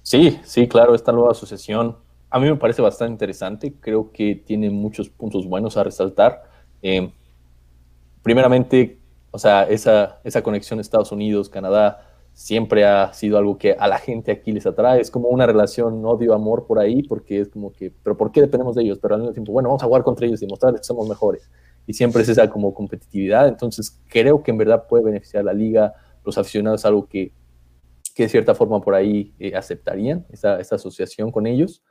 Sí, 0.02 0.40
sí, 0.44 0.68
claro, 0.68 0.94
esta 0.94 1.12
nueva 1.12 1.32
asociación 1.32 1.98
a 2.36 2.40
mí 2.40 2.50
me 2.50 2.58
parece 2.58 2.82
bastante 2.82 3.14
interesante, 3.14 3.74
creo 3.80 4.12
que 4.12 4.36
tiene 4.36 4.70
muchos 4.70 5.10
puntos 5.10 5.48
buenos 5.48 5.78
a 5.78 5.86
resaltar. 5.86 6.44
Eh, 6.82 7.10
primeramente, 8.22 9.00
o 9.32 9.40
sea, 9.40 9.64
esa, 9.64 10.20
esa 10.24 10.44
conexión 10.44 10.82
Estados 10.82 11.14
Unidos, 11.14 11.48
Canadá, 11.48 12.15
siempre 12.36 12.84
ha 12.84 13.14
sido 13.14 13.38
algo 13.38 13.58
que 13.58 13.78
a 13.80 13.88
la 13.88 13.98
gente 13.98 14.30
aquí 14.30 14.52
les 14.52 14.68
atrae. 14.68 15.00
Es 15.00 15.10
como 15.10 15.30
una 15.30 15.46
relación 15.46 16.06
odio-amor 16.06 16.68
por 16.68 16.80
ahí, 16.80 17.02
porque 17.02 17.40
es 17.40 17.48
como 17.48 17.72
que, 17.72 17.94
pero 18.04 18.18
¿por 18.18 18.34
qué 18.34 18.42
dependemos 18.42 18.76
de 18.76 18.84
ellos? 18.84 19.00
Pero 19.02 19.16
al 19.16 19.22
mismo 19.22 19.34
tiempo, 19.34 19.54
bueno, 19.54 19.70
vamos 19.70 19.82
a 19.82 19.86
jugar 19.86 20.04
contra 20.04 20.28
ellos 20.28 20.42
y 20.42 20.46
mostrarles 20.46 20.82
que 20.82 20.86
somos 20.86 21.08
mejores. 21.08 21.50
Y 21.88 21.94
siempre 21.94 22.24
es 22.24 22.30
esa 22.30 22.50
como 22.50 22.74
competitividad. 22.74 23.48
Entonces, 23.48 24.02
creo 24.10 24.44
que 24.44 24.52
en 24.52 24.58
verdad 24.58 24.86
puede 24.86 25.06
beneficiar 25.06 25.42
a 25.42 25.46
la 25.46 25.54
liga, 25.54 25.94
los 26.26 26.38
aficionados, 26.38 26.84
algo 26.84 27.08
que, 27.08 27.32
que 28.14 28.24
de 28.24 28.30
cierta 28.30 28.54
forma 28.54 28.82
por 28.82 28.96
ahí 28.96 29.34
eh, 29.40 29.56
aceptarían, 29.56 30.26
esa, 30.30 30.60
esa 30.60 30.76
asociación 30.76 31.32
con 31.32 31.48
ellos. 31.48 31.84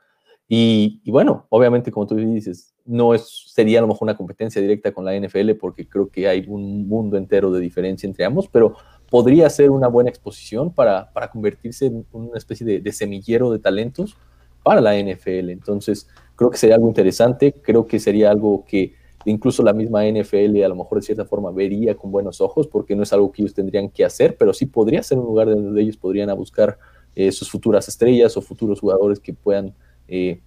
Y, 0.47 1.01
bueno, 1.09 1.47
obviamente, 1.49 1.91
como 1.91 2.05
tú 2.05 2.15
dices, 2.15 2.75
no 2.85 3.15
es, 3.15 3.45
sería 3.47 3.79
a 3.79 3.81
lo 3.81 3.87
mejor 3.87 4.03
una 4.03 4.15
competencia 4.15 4.61
directa 4.61 4.91
con 4.91 5.03
la 5.03 5.19
NFL, 5.19 5.53
porque 5.59 5.87
creo 5.87 6.09
que 6.09 6.27
hay 6.27 6.45
un 6.47 6.87
mundo 6.87 7.17
entero 7.17 7.51
de 7.51 7.59
diferencia 7.59 8.05
entre 8.05 8.25
ambos, 8.25 8.47
pero 8.47 8.75
podría 9.15 9.49
ser 9.49 9.69
una 9.71 9.87
buena 9.87 10.09
exposición 10.09 10.73
para, 10.73 11.09
para 11.13 11.31
convertirse 11.31 11.85
en 11.85 12.05
una 12.11 12.37
especie 12.37 12.81
de, 12.81 12.91
semillero 12.91 13.49
de 13.49 13.59
talentos 13.59 14.17
para 14.61 14.81
la 14.81 14.93
NFL. 14.93 15.51
Entonces, 15.51 16.09
creo 16.35 16.49
que 16.49 16.57
sería 16.57 16.75
algo 16.75 16.89
interesante, 16.89 17.53
creo 17.53 17.87
que 17.87 17.97
sería 17.97 18.29
algo 18.29 18.65
que 18.67 18.93
incluso 19.23 19.63
la 19.63 19.71
misma 19.71 20.03
NFL 20.03 20.61
a 20.65 20.67
lo 20.67 20.75
mejor 20.75 20.99
de 20.99 21.05
cierta 21.05 21.23
forma 21.23 21.49
vería 21.51 21.95
con 21.95 22.11
buenos 22.11 22.41
ojos, 22.41 22.67
porque 22.67 22.93
no 22.93 23.03
es 23.03 23.13
algo 23.13 23.31
que 23.31 23.43
ellos 23.43 23.53
tendrían 23.53 23.87
que 23.87 24.03
hacer, 24.03 24.35
pero 24.35 24.53
sí 24.53 24.65
podría 24.65 25.01
ser 25.01 25.17
un 25.17 25.27
lugar 25.27 25.47
donde 25.47 25.81
ellos 25.81 25.95
podrían 25.95 26.29
a 26.29 26.33
buscar 26.33 26.77
eh, 27.15 27.31
sus 27.31 27.49
futuras 27.49 27.87
estrellas 27.87 28.35
o 28.35 28.41
futuros 28.41 28.81
jugadores 28.81 29.21
que 29.21 29.33
puedan 29.33 29.73
eh, 30.09 30.41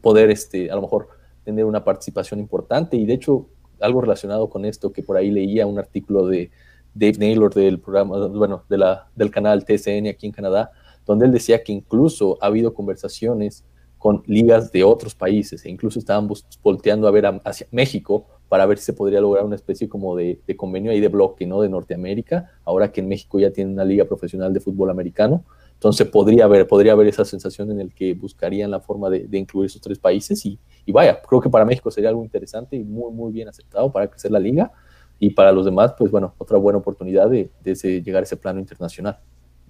poder, 0.00 0.30
este, 0.30 0.70
a 0.70 0.76
lo 0.76 0.82
mejor, 0.82 1.08
tener 1.44 1.64
una 1.64 1.82
participación 1.82 2.38
importante. 2.38 2.96
Y 2.96 3.06
de 3.06 3.14
hecho, 3.14 3.48
algo 3.80 4.02
relacionado 4.02 4.48
con 4.48 4.64
esto, 4.64 4.92
que 4.92 5.02
por 5.02 5.16
ahí 5.16 5.32
leía 5.32 5.66
un 5.66 5.80
artículo 5.80 6.28
de 6.28 6.52
Dave 6.94 7.18
Naylor 7.18 7.52
del 7.54 7.78
programa, 7.80 8.26
bueno, 8.28 8.64
de 8.68 8.78
la, 8.78 9.08
del 9.14 9.30
canal 9.30 9.64
TSN 9.64 10.08
aquí 10.08 10.26
en 10.26 10.32
Canadá, 10.32 10.70
donde 11.06 11.26
él 11.26 11.32
decía 11.32 11.62
que 11.62 11.72
incluso 11.72 12.38
ha 12.40 12.46
habido 12.46 12.74
conversaciones 12.74 13.64
con 13.98 14.22
ligas 14.26 14.72
de 14.72 14.82
otros 14.82 15.14
países 15.14 15.64
e 15.64 15.70
incluso 15.70 15.98
estaban 15.98 16.28
volteando 16.62 17.06
a 17.06 17.10
ver 17.10 17.26
hacia 17.44 17.66
México 17.70 18.26
para 18.48 18.66
ver 18.66 18.78
si 18.78 18.86
se 18.86 18.92
podría 18.94 19.20
lograr 19.20 19.44
una 19.44 19.56
especie 19.56 19.88
como 19.88 20.16
de, 20.16 20.40
de, 20.46 20.56
convenio 20.56 20.90
ahí 20.90 21.00
de 21.00 21.08
bloque, 21.08 21.46
¿no? 21.46 21.60
De 21.60 21.68
Norteamérica, 21.68 22.50
ahora 22.64 22.90
que 22.90 23.00
en 23.00 23.08
México 23.08 23.38
ya 23.38 23.52
tiene 23.52 23.70
una 23.70 23.84
liga 23.84 24.06
profesional 24.06 24.52
de 24.52 24.60
fútbol 24.60 24.90
americano. 24.90 25.44
Entonces 25.74 26.08
podría 26.08 26.46
haber, 26.46 26.66
podría 26.66 26.92
haber 26.92 27.08
esa 27.08 27.24
sensación 27.24 27.70
en 27.70 27.80
el 27.80 27.94
que 27.94 28.14
buscarían 28.14 28.70
la 28.70 28.80
forma 28.80 29.10
de, 29.10 29.28
de 29.28 29.38
incluir 29.38 29.66
esos 29.66 29.80
tres 29.80 29.98
países 29.98 30.44
y, 30.46 30.58
y, 30.84 30.92
vaya, 30.92 31.20
creo 31.22 31.40
que 31.40 31.50
para 31.50 31.64
México 31.64 31.90
sería 31.90 32.08
algo 32.08 32.24
interesante 32.24 32.76
y 32.76 32.84
muy, 32.84 33.12
muy 33.12 33.32
bien 33.32 33.48
aceptado 33.48 33.92
para 33.92 34.08
crecer 34.08 34.30
la 34.30 34.40
liga 34.40 34.72
y 35.20 35.30
para 35.30 35.52
los 35.52 35.66
demás, 35.66 35.92
pues 35.96 36.10
bueno, 36.10 36.34
otra 36.38 36.56
buena 36.56 36.78
oportunidad 36.78 37.28
de, 37.28 37.50
de 37.62 37.72
ese, 37.72 38.02
llegar 38.02 38.22
a 38.22 38.24
ese 38.24 38.38
plano 38.38 38.58
internacional. 38.58 39.20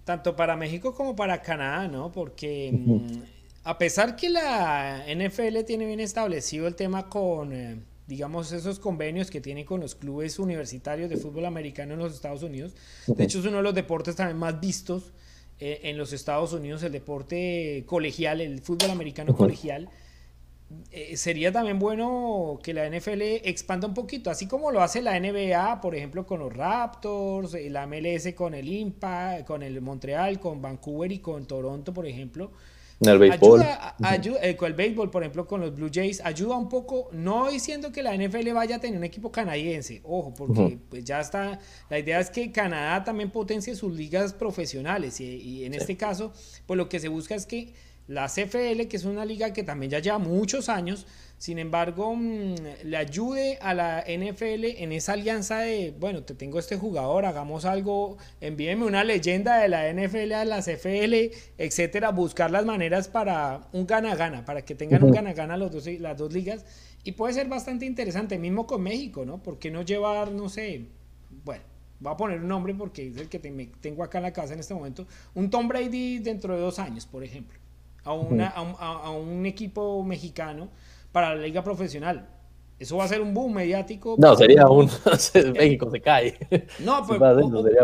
Tanto 0.05 0.36
para 0.36 0.57
México 0.57 0.94
como 0.94 1.16
para 1.16 1.42
Canadá, 1.42 1.88
¿no? 1.88 2.12
Porque 2.12 2.70
uh 2.72 3.01
-huh. 3.01 3.22
a 3.64 3.76
pesar 3.76 4.14
que 4.14 4.30
la 4.30 5.05
NFL 5.09 5.64
tiene 5.66 5.86
bien 5.86 5.98
establecido 5.98 6.68
el 6.68 6.76
tema 6.76 7.09
con, 7.09 7.53
eh, 7.53 7.80
digamos, 8.07 8.53
esos 8.53 8.78
convenios 8.78 9.28
que 9.28 9.40
tiene 9.40 9.64
con 9.64 9.80
los 9.80 9.96
clubes 9.96 10.38
universitarios 10.38 11.11
de 11.11 11.16
fútbol 11.16 11.44
americano 11.46 11.94
en 11.94 11.98
los 11.98 12.14
Estados 12.14 12.44
Unidos, 12.44 12.72
uh 13.09 13.12
-huh. 13.12 13.16
de 13.16 13.24
hecho 13.24 13.40
es 13.40 13.44
uno 13.44 13.57
de 13.57 13.64
los 13.64 13.74
deportes 13.74 14.14
también 14.14 14.38
más 14.38 14.61
vistos 14.61 15.12
eh, 15.59 15.80
en 15.82 15.98
los 15.98 16.12
Estados 16.12 16.53
Unidos, 16.53 16.84
el 16.84 16.92
deporte 16.92 17.82
colegial, 17.86 18.40
el 18.40 18.61
fútbol 18.61 18.90
americano 18.90 19.32
uh 19.32 19.34
-huh. 19.34 19.38
colegial 19.38 19.88
eh, 20.92 21.16
sería 21.16 21.50
también 21.50 21.78
bueno 21.78 22.60
que 22.62 22.72
la 22.72 22.88
NFL 22.88 23.22
expanda 23.44 23.88
un 23.88 23.94
poquito, 23.94 24.30
así 24.30 24.46
como 24.46 24.70
lo 24.70 24.82
hace 24.82 25.02
la 25.02 25.18
NBA, 25.18 25.80
por 25.80 25.96
ejemplo, 25.96 26.26
con 26.26 26.40
los 26.40 26.52
Raptors, 26.52 27.54
eh, 27.54 27.68
la 27.70 27.86
MLS 27.86 28.32
con 28.34 28.54
el 28.54 28.68
Impact, 28.68 29.46
con 29.46 29.62
el 29.62 29.80
Montreal, 29.80 30.38
con 30.38 30.62
Vancouver 30.62 31.10
y 31.10 31.18
con 31.18 31.46
Toronto, 31.46 31.92
por 31.92 32.06
ejemplo. 32.06 32.52
El 33.00 33.18
béisbol. 33.18 33.62
Ayuda, 33.62 33.96
ayuda, 34.02 34.38
eh, 34.42 34.56
con 34.56 34.68
el 34.68 34.74
béisbol, 34.74 35.10
por 35.10 35.22
ejemplo, 35.22 35.46
con 35.46 35.60
los 35.60 35.74
Blue 35.74 35.90
Jays, 35.92 36.20
ayuda 36.22 36.56
un 36.56 36.68
poco, 36.68 37.08
no 37.12 37.50
diciendo 37.50 37.90
que 37.90 38.02
la 38.02 38.14
NFL 38.14 38.52
vaya 38.52 38.76
a 38.76 38.78
tener 38.78 38.98
un 38.98 39.04
equipo 39.04 39.32
canadiense, 39.32 40.02
ojo, 40.04 40.34
porque 40.34 40.60
uh 40.60 40.68
-huh. 40.68 40.78
pues 40.88 41.04
ya 41.04 41.20
está, 41.20 41.58
la 41.88 41.98
idea 41.98 42.20
es 42.20 42.30
que 42.30 42.52
Canadá 42.52 43.02
también 43.02 43.30
potencie 43.30 43.74
sus 43.74 43.92
ligas 43.92 44.34
profesionales 44.34 45.20
y, 45.20 45.24
y 45.24 45.64
en 45.64 45.72
sí. 45.72 45.78
este 45.78 45.96
caso, 45.96 46.32
pues 46.66 46.76
lo 46.76 46.88
que 46.88 47.00
se 47.00 47.08
busca 47.08 47.34
es 47.34 47.46
que 47.46 47.72
la 48.11 48.26
CFL, 48.26 48.88
que 48.88 48.96
es 48.96 49.04
una 49.04 49.24
liga 49.24 49.52
que 49.52 49.62
también 49.62 49.90
ya 49.90 50.00
lleva 50.00 50.18
muchos 50.18 50.68
años, 50.68 51.06
sin 51.38 51.61
embargo, 51.61 52.16
mm, 52.16 52.54
le 52.82 52.96
ayude 52.96 53.56
a 53.61 53.72
la 53.72 54.00
NFL 54.04 54.82
en 54.82 54.90
esa 54.90 55.12
alianza 55.12 55.61
de, 55.61 55.94
bueno, 55.96 56.24
te 56.24 56.34
tengo 56.34 56.58
este 56.58 56.76
jugador, 56.76 57.24
hagamos 57.24 57.64
algo, 57.64 58.18
envíeme 58.40 58.84
una 58.84 59.04
leyenda 59.04 59.58
de 59.58 59.68
la 59.68 59.88
NFL 59.88 60.32
a 60.32 60.44
la 60.44 60.61
CFL, 60.61 61.30
etcétera, 61.56 62.11
buscar 62.11 62.50
las 62.50 62.66
maneras 62.66 63.06
para 63.06 63.68
un 63.72 63.86
gana-gana, 63.86 64.44
para 64.44 64.64
que 64.64 64.74
tengan 64.74 65.04
un 65.04 65.12
gana-gana 65.12 65.56
las 65.56 66.18
dos 66.18 66.32
ligas. 66.32 66.64
Y 67.04 67.12
puede 67.12 67.32
ser 67.32 67.46
bastante 67.46 67.86
interesante, 67.86 68.38
mismo 68.38 68.66
con 68.66 68.82
México, 68.82 69.24
¿no? 69.24 69.40
¿Por 69.40 69.61
qué 69.61 69.70
no 69.70 69.82
llevar, 69.82 70.32
no 70.32 70.48
sé, 70.48 70.86
bueno, 71.44 71.62
voy 72.00 72.12
a 72.12 72.16
poner 72.16 72.40
un 72.40 72.48
nombre 72.48 72.74
porque 72.74 73.06
es 73.06 73.16
el 73.18 73.28
que 73.28 73.38
tengo 73.38 74.02
acá 74.02 74.18
en 74.18 74.24
la 74.24 74.32
casa 74.32 74.54
en 74.54 74.58
este 74.58 74.74
momento, 74.74 75.06
un 75.34 75.48
Tom 75.48 75.68
Brady 75.68 76.18
dentro 76.18 76.56
de 76.56 76.61
dos 76.61 76.80
años, 76.80 77.06
por 77.06 77.22
ejemplo, 77.22 77.61
a, 78.05 78.12
una, 78.12 78.48
a 78.48 79.11
un 79.11 79.46
equipo 79.46 80.03
mexicano 80.05 80.68
para 81.12 81.34
la 81.34 81.42
liga 81.42 81.62
profesional. 81.62 82.28
Eso 82.80 82.96
va 82.96 83.05
a 83.05 83.09
ser 83.09 83.20
un 83.20 83.34
boom 83.34 83.53
mediático. 83.53 84.16
No, 84.16 84.34
sería 84.34 84.66
un. 84.66 84.88
México 85.53 85.90
se 85.90 86.01
cae. 86.01 86.34
No, 86.78 87.05
pues 87.07 87.20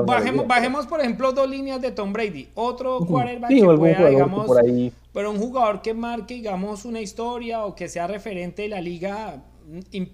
bajemos, 0.07 0.47
bajemos, 0.47 0.87
por 0.87 1.01
ejemplo, 1.01 1.33
dos 1.33 1.51
líneas 1.51 1.83
de 1.83 1.91
Tom 1.91 2.15
Brady. 2.15 2.49
Otro 2.55 3.01
quarterback 3.01 3.51
que 3.51 3.63
pueda, 3.63 4.09
digamos. 4.09 4.51
Pero 5.13 5.31
un 5.31 5.39
jugador 5.39 5.83
que 5.83 5.93
marque, 5.93 6.35
digamos, 6.35 6.87
una 6.87 7.03
historia 7.03 7.67
o 7.67 7.75
que 7.75 7.91
sea 7.91 8.07
referente 8.07 8.63
de 8.63 8.69
la 8.69 8.81
liga. 8.81 9.45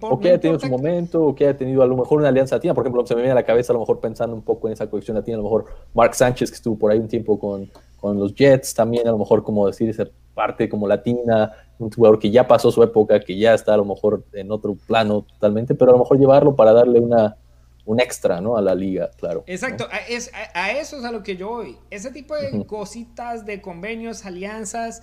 o 0.01 0.19
que 0.19 0.27
haya 0.27 0.39
tenido 0.41 0.59
su 0.59 0.67
momento, 0.67 1.27
o 1.27 1.33
que 1.33 1.45
haya 1.45 1.57
tenido 1.57 1.81
a 1.81 1.87
lo 1.87 1.95
mejor 1.95 2.19
una 2.19 2.27
alianza 2.27 2.57
latina. 2.57 2.73
Por 2.73 2.83
ejemplo, 2.83 3.07
se 3.07 3.15
me 3.15 3.21
viene 3.21 3.31
a 3.31 3.35
la 3.35 3.45
cabeza, 3.45 3.71
a 3.71 3.75
lo 3.75 3.79
mejor 3.79 4.01
pensando 4.01 4.35
un 4.35 4.41
poco 4.41 4.67
en 4.67 4.73
esa 4.73 4.89
colección 4.89 5.15
latina, 5.15 5.35
a 5.35 5.37
lo 5.37 5.43
mejor 5.43 5.65
Mark 5.93 6.13
Sánchez, 6.13 6.49
que 6.49 6.55
estuvo 6.55 6.77
por 6.77 6.91
ahí 6.91 6.99
un 6.99 7.07
tiempo 7.07 7.39
con, 7.39 7.69
con 8.03 8.19
los 8.19 8.35
Jets, 8.35 8.73
también 8.73 9.07
a 9.07 9.11
lo 9.11 9.17
mejor 9.17 9.45
como 9.45 9.65
decir 9.65 9.89
esa 9.89 10.05
parte 10.33 10.67
como 10.67 10.89
latina, 10.89 11.53
un 11.79 11.89
jugador 11.89 12.19
que 12.19 12.29
ya 12.31 12.45
pasó 12.45 12.69
su 12.69 12.83
época, 12.83 13.21
que 13.21 13.37
ya 13.37 13.53
está 13.53 13.75
a 13.75 13.77
lo 13.77 13.85
mejor 13.85 14.25
en 14.33 14.51
otro 14.51 14.75
plano 14.75 15.21
totalmente, 15.21 15.73
pero 15.73 15.91
a 15.91 15.93
lo 15.93 15.99
mejor 15.99 16.19
llevarlo 16.19 16.53
para 16.53 16.73
darle 16.73 16.99
una, 16.99 17.37
un 17.85 18.01
extra, 18.01 18.41
¿no? 18.41 18.57
A 18.57 18.61
la 18.61 18.75
liga, 18.75 19.09
claro. 19.17 19.45
Exacto, 19.47 19.87
a, 19.89 19.99
es, 19.99 20.29
a, 20.53 20.71
eso 20.73 20.97
es 20.97 21.05
a 21.05 21.13
lo 21.13 21.23
que 21.23 21.37
yo 21.37 21.47
voy. 21.47 21.77
Ese 21.91 22.11
tipo 22.11 22.35
de 22.35 22.65
cositas, 22.65 23.45
de 23.45 23.61
convenios, 23.61 24.25
alianzas, 24.25 25.01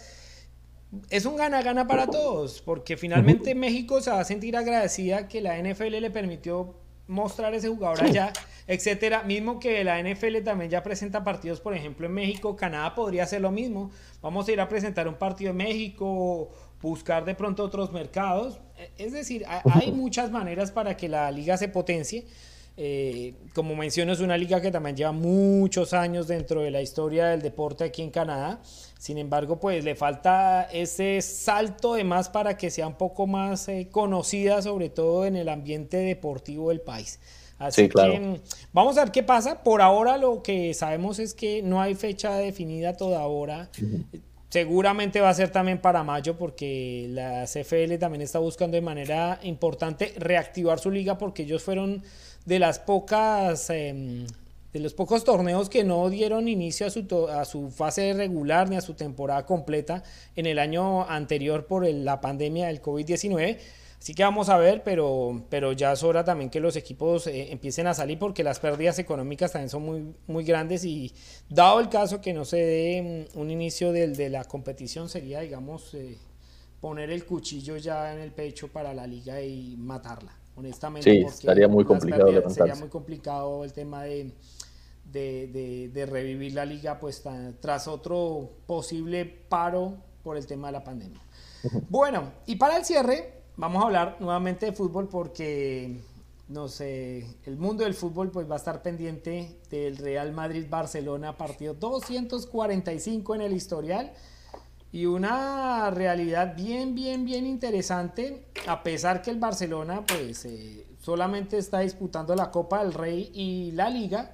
es 1.09 1.24
un 1.24 1.36
gana-gana 1.36 1.86
para 1.86 2.07
todos, 2.07 2.61
porque 2.61 2.98
finalmente 2.98 3.55
México 3.55 4.03
se 4.03 4.11
va 4.11 4.20
a 4.20 4.24
sentir 4.24 4.59
agradecida 4.59 5.26
que 5.26 5.40
la 5.40 5.57
NFL 5.57 6.01
le 6.03 6.11
permitió 6.11 6.74
mostrar 7.09 7.55
ese 7.55 7.68
jugador 7.68 8.05
allá, 8.05 8.30
etcétera. 8.70 9.24
Mismo 9.24 9.58
que 9.58 9.82
la 9.82 10.00
NFL 10.00 10.44
también 10.44 10.70
ya 10.70 10.84
presenta 10.84 11.24
partidos, 11.24 11.60
por 11.60 11.74
ejemplo, 11.74 12.06
en 12.06 12.12
México, 12.12 12.54
Canadá 12.54 12.94
podría 12.94 13.24
hacer 13.24 13.40
lo 13.40 13.50
mismo. 13.50 13.90
Vamos 14.22 14.46
a 14.46 14.52
ir 14.52 14.60
a 14.60 14.68
presentar 14.68 15.08
un 15.08 15.16
partido 15.16 15.50
en 15.50 15.56
México, 15.56 16.50
buscar 16.80 17.24
de 17.24 17.34
pronto 17.34 17.64
otros 17.64 17.90
mercados. 17.90 18.60
Es 18.96 19.12
decir, 19.12 19.44
hay 19.64 19.90
muchas 19.90 20.30
maneras 20.30 20.70
para 20.70 20.96
que 20.96 21.08
la 21.08 21.32
liga 21.32 21.56
se 21.56 21.68
potencie. 21.68 22.26
Eh, 22.76 23.34
como 23.56 23.74
menciono, 23.74 24.12
es 24.12 24.20
una 24.20 24.38
liga 24.38 24.60
que 24.60 24.70
también 24.70 24.96
lleva 24.96 25.10
muchos 25.10 25.92
años 25.92 26.28
dentro 26.28 26.62
de 26.62 26.70
la 26.70 26.80
historia 26.80 27.26
del 27.26 27.42
deporte 27.42 27.82
aquí 27.82 28.02
en 28.02 28.10
Canadá. 28.10 28.60
Sin 29.00 29.18
embargo, 29.18 29.58
pues 29.58 29.82
le 29.82 29.96
falta 29.96 30.62
ese 30.72 31.20
salto 31.22 31.94
de 31.94 32.04
más 32.04 32.28
para 32.28 32.56
que 32.56 32.70
sea 32.70 32.86
un 32.86 32.94
poco 32.94 33.26
más 33.26 33.68
eh, 33.68 33.88
conocida, 33.90 34.62
sobre 34.62 34.90
todo 34.90 35.26
en 35.26 35.34
el 35.34 35.48
ambiente 35.48 35.96
deportivo 35.96 36.68
del 36.68 36.80
país. 36.80 37.18
Así 37.61 37.90
que 37.90 38.18
mm, 38.18 38.36
vamos 38.72 38.96
a 38.96 39.04
ver 39.04 39.12
qué 39.12 39.22
pasa. 39.22 39.62
Por 39.62 39.82
ahora 39.82 40.16
lo 40.16 40.42
que 40.42 40.72
sabemos 40.72 41.18
es 41.18 41.34
que 41.34 41.62
no 41.62 41.80
hay 41.80 41.94
fecha 41.94 42.34
definida 42.36 42.96
toda 42.96 43.24
hora. 43.26 43.68
Seguramente 44.48 45.20
va 45.20 45.28
a 45.28 45.34
ser 45.34 45.50
también 45.50 45.78
para 45.78 46.02
mayo 46.02 46.36
porque 46.38 47.06
la 47.11 47.44
CFL 47.44 47.98
también 47.98 48.22
está 48.22 48.38
buscando 48.38 48.76
de 48.76 48.80
manera 48.80 49.38
importante 49.42 50.14
reactivar 50.16 50.80
su 50.80 50.90
liga 50.90 51.18
porque 51.18 51.42
ellos 51.42 51.62
fueron 51.62 52.02
de 52.46 52.58
las 52.58 52.78
pocas 52.78 53.68
em, 53.68 54.26
de 54.72 54.80
los 54.80 54.94
pocos 54.94 55.24
torneos 55.24 55.68
que 55.68 55.84
no 55.84 56.08
dieron 56.08 56.48
inicio 56.48 56.86
a 56.86 56.90
su, 56.90 57.28
a 57.30 57.44
su 57.44 57.70
fase 57.70 58.14
regular 58.14 58.70
ni 58.70 58.76
a 58.76 58.80
su 58.80 58.94
temporada 58.94 59.44
completa 59.44 60.02
en 60.34 60.46
el 60.46 60.58
año 60.58 61.08
anterior 61.08 61.66
por 61.66 61.86
la 61.86 62.22
pandemia 62.22 62.68
del 62.68 62.80
COVID-19. 62.80 63.58
Así 64.01 64.14
que 64.14 64.22
vamos 64.22 64.48
a 64.48 64.57
ver, 64.57 64.82
pero, 64.82 65.42
pero 65.51 65.72
ya 65.72 65.92
es 65.92 66.03
hora 66.03 66.24
también 66.24 66.48
que 66.48 66.59
los 66.59 66.74
equipos 66.74 67.26
eh, 67.26 67.53
empiecen 67.53 67.86
a 67.86 67.92
salir 67.92 68.18
porque 68.18 68.42
las 68.42 68.59
pérdidas 68.59 68.98
económicas 68.98 69.53
también 69.53 69.68
son 69.68 69.82
muy, 69.82 70.14
muy 70.26 70.42
grandes 70.42 70.84
y 70.86 71.12
dado 71.51 71.80
el 71.80 71.90
caso 71.90 72.20
que 72.22 72.32
no 72.32 72.46
se 72.46 72.57
dé 72.57 73.28
mm, 73.34 73.38
un 73.38 73.51
inicio 73.51 73.92
del, 73.92 74.16
de 74.16 74.30
la 74.30 74.44
competición 74.44 75.11
sería, 75.11 75.40
digamos, 75.40 75.92
eh, 75.92 76.16
poner 76.80 77.11
el 77.11 77.26
cuchillo 77.26 77.76
ya 77.76 78.14
en 78.14 78.20
el 78.20 78.32
pecho 78.32 78.68
para 78.68 78.94
la 78.94 79.07
liga 79.07 79.42
y 79.42 79.76
matarla, 79.76 80.32
honestamente. 80.57 81.11
Sí, 81.11 81.18
estaría 81.18 81.68
muy 81.68 81.84
complicado. 81.84 82.48
Sería 82.48 82.76
muy 82.76 82.88
complicado 82.88 83.64
el 83.64 83.74
tema 83.74 84.05
de 84.05 84.32
de, 85.12 86.09
revivir 86.09 86.55
la 86.55 86.64
liga 86.64 86.98
pues 86.98 87.22
tras 87.61 87.88
otro 87.88 88.51
posible 88.66 89.24
paro 89.24 89.94
por 90.22 90.36
el 90.36 90.46
tema 90.46 90.68
de 90.68 90.72
la 90.72 90.84
pandemia. 90.84 91.20
Bueno, 91.88 92.32
y 92.46 92.57
para 92.57 92.76
el 92.76 92.84
cierre 92.84 93.39
vamos 93.61 93.82
a 93.82 93.86
hablar 93.86 94.16
nuevamente 94.20 94.66
de 94.66 94.72
fútbol 94.72 95.06
porque 95.08 96.00
no 96.48 96.66
sé, 96.66 97.26
el 97.44 97.58
mundo 97.58 97.84
del 97.84 97.94
fútbol 97.94 98.30
pues 98.30 98.50
va 98.50 98.54
a 98.54 98.56
estar 98.56 98.82
pendiente 98.82 99.61
del 99.70 99.98
Real 99.98 100.32
Madrid 100.32 100.66
Barcelona 100.68 101.36
partido 101.36 101.74
245 101.74 103.34
en 103.34 103.40
el 103.42 103.52
historial 103.52 104.12
y 104.92 105.04
una 105.04 105.90
realidad 105.90 106.56
bien 106.56 106.94
bien 106.94 107.26
bien 107.26 107.46
interesante 107.46 108.46
a 108.66 108.82
pesar 108.82 109.20
que 109.20 109.30
el 109.30 109.38
Barcelona 109.38 110.04
pues 110.06 110.46
eh, 110.46 110.86
solamente 110.98 111.58
está 111.58 111.80
disputando 111.80 112.34
la 112.34 112.50
Copa 112.50 112.82
del 112.82 112.94
Rey 112.94 113.30
y 113.34 113.72
la 113.72 113.90
Liga 113.90 114.32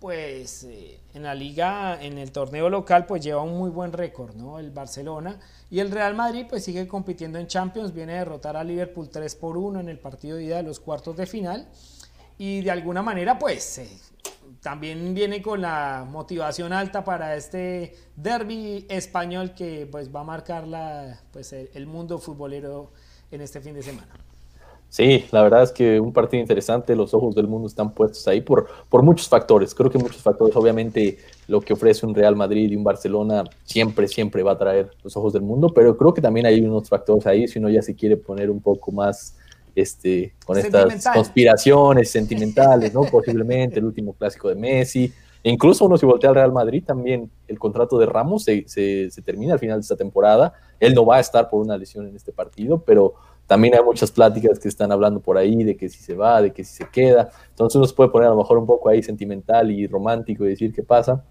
pues 0.00 0.64
eh, 0.64 1.00
en 1.14 1.22
la 1.22 1.34
liga, 1.34 2.02
en 2.02 2.18
el 2.18 2.30
torneo 2.30 2.68
local, 2.68 3.06
pues 3.06 3.22
lleva 3.22 3.42
un 3.42 3.56
muy 3.56 3.70
buen 3.70 3.92
récord, 3.92 4.34
¿no? 4.34 4.58
El 4.58 4.70
Barcelona. 4.70 5.38
Y 5.70 5.80
el 5.80 5.90
Real 5.90 6.14
Madrid, 6.14 6.46
pues 6.48 6.64
sigue 6.64 6.86
compitiendo 6.86 7.38
en 7.38 7.46
Champions, 7.46 7.92
viene 7.92 8.14
a 8.14 8.18
derrotar 8.18 8.56
a 8.56 8.64
Liverpool 8.64 9.08
3 9.08 9.34
por 9.36 9.56
1 9.56 9.80
en 9.80 9.88
el 9.88 9.98
partido 9.98 10.36
de 10.36 10.44
ida 10.44 10.56
de 10.58 10.62
los 10.62 10.80
cuartos 10.80 11.16
de 11.16 11.26
final. 11.26 11.68
Y 12.38 12.60
de 12.60 12.70
alguna 12.70 13.02
manera, 13.02 13.38
pues 13.38 13.78
eh, 13.78 13.88
también 14.60 15.14
viene 15.14 15.40
con 15.40 15.62
la 15.62 16.06
motivación 16.08 16.72
alta 16.72 17.02
para 17.02 17.34
este 17.34 17.96
derby 18.16 18.86
español 18.90 19.54
que 19.54 19.88
pues 19.90 20.14
va 20.14 20.20
a 20.20 20.24
marcar 20.24 20.68
la, 20.68 21.20
pues, 21.32 21.52
el 21.52 21.86
mundo 21.86 22.18
futbolero 22.18 22.92
en 23.30 23.40
este 23.40 23.60
fin 23.60 23.74
de 23.74 23.82
semana. 23.82 24.25
Sí, 24.88 25.26
la 25.30 25.42
verdad 25.42 25.62
es 25.62 25.72
que 25.72 26.00
un 26.00 26.12
partido 26.12 26.40
interesante, 26.40 26.96
los 26.96 27.12
ojos 27.12 27.34
del 27.34 27.48
mundo 27.48 27.66
están 27.68 27.92
puestos 27.92 28.26
ahí 28.28 28.40
por, 28.40 28.66
por 28.88 29.02
muchos 29.02 29.28
factores. 29.28 29.74
Creo 29.74 29.90
que 29.90 29.98
muchos 29.98 30.22
factores, 30.22 30.56
obviamente 30.56 31.18
lo 31.48 31.60
que 31.60 31.74
ofrece 31.74 32.06
un 32.06 32.14
Real 32.14 32.34
Madrid 32.34 32.70
y 32.70 32.76
un 32.76 32.84
Barcelona 32.84 33.44
siempre, 33.64 34.08
siempre 34.08 34.42
va 34.42 34.52
a 34.52 34.58
traer 34.58 34.90
los 35.02 35.16
ojos 35.16 35.32
del 35.32 35.42
mundo, 35.42 35.68
pero 35.74 35.96
creo 35.96 36.14
que 36.14 36.22
también 36.22 36.46
hay 36.46 36.60
unos 36.60 36.88
factores 36.88 37.26
ahí, 37.26 37.46
si 37.46 37.58
uno 37.58 37.68
ya 37.68 37.82
se 37.82 37.94
quiere 37.94 38.16
poner 38.16 38.50
un 38.50 38.60
poco 38.60 38.90
más 38.92 39.36
este, 39.74 40.32
con 40.44 40.56
estas 40.56 41.04
conspiraciones 41.12 42.10
sentimentales, 42.10 42.94
¿no? 42.94 43.02
Posiblemente 43.10 43.78
el 43.78 43.84
último 43.84 44.14
clásico 44.14 44.48
de 44.48 44.54
Messi. 44.54 45.12
E 45.44 45.50
incluso 45.50 45.84
uno 45.84 45.96
si 45.96 46.06
voltea 46.06 46.30
al 46.30 46.36
Real 46.36 46.52
Madrid, 46.52 46.82
también 46.84 47.30
el 47.46 47.58
contrato 47.58 47.98
de 47.98 48.06
Ramos 48.06 48.44
se, 48.44 48.64
se, 48.66 49.10
se 49.10 49.22
termina 49.22 49.52
al 49.52 49.58
final 49.58 49.78
de 49.78 49.82
esta 49.82 49.94
temporada. 49.94 50.54
Él 50.80 50.94
no 50.94 51.04
va 51.04 51.18
a 51.18 51.20
estar 51.20 51.48
por 51.48 51.60
una 51.60 51.76
lesión 51.76 52.08
en 52.08 52.16
este 52.16 52.32
partido, 52.32 52.82
pero 52.84 53.14
también 53.46 53.74
hay 53.74 53.82
muchas 53.82 54.10
pláticas 54.10 54.58
que 54.58 54.68
están 54.68 54.90
hablando 54.90 55.20
por 55.20 55.38
ahí 55.38 55.62
de 55.62 55.76
que 55.76 55.88
si 55.88 56.02
se 56.02 56.14
va, 56.14 56.42
de 56.42 56.52
que 56.52 56.64
si 56.64 56.76
se 56.76 56.90
queda. 56.90 57.30
Entonces 57.50 57.76
uno 57.76 57.86
se 57.86 57.94
puede 57.94 58.10
poner 58.10 58.26
a 58.28 58.30
lo 58.32 58.36
mejor 58.36 58.58
un 58.58 58.66
poco 58.66 58.88
ahí 58.88 59.02
sentimental 59.02 59.70
y 59.70 59.86
romántico 59.86 60.44
y 60.44 60.48
decir 60.48 60.72
qué 60.72 60.82
pasa. 60.82 61.24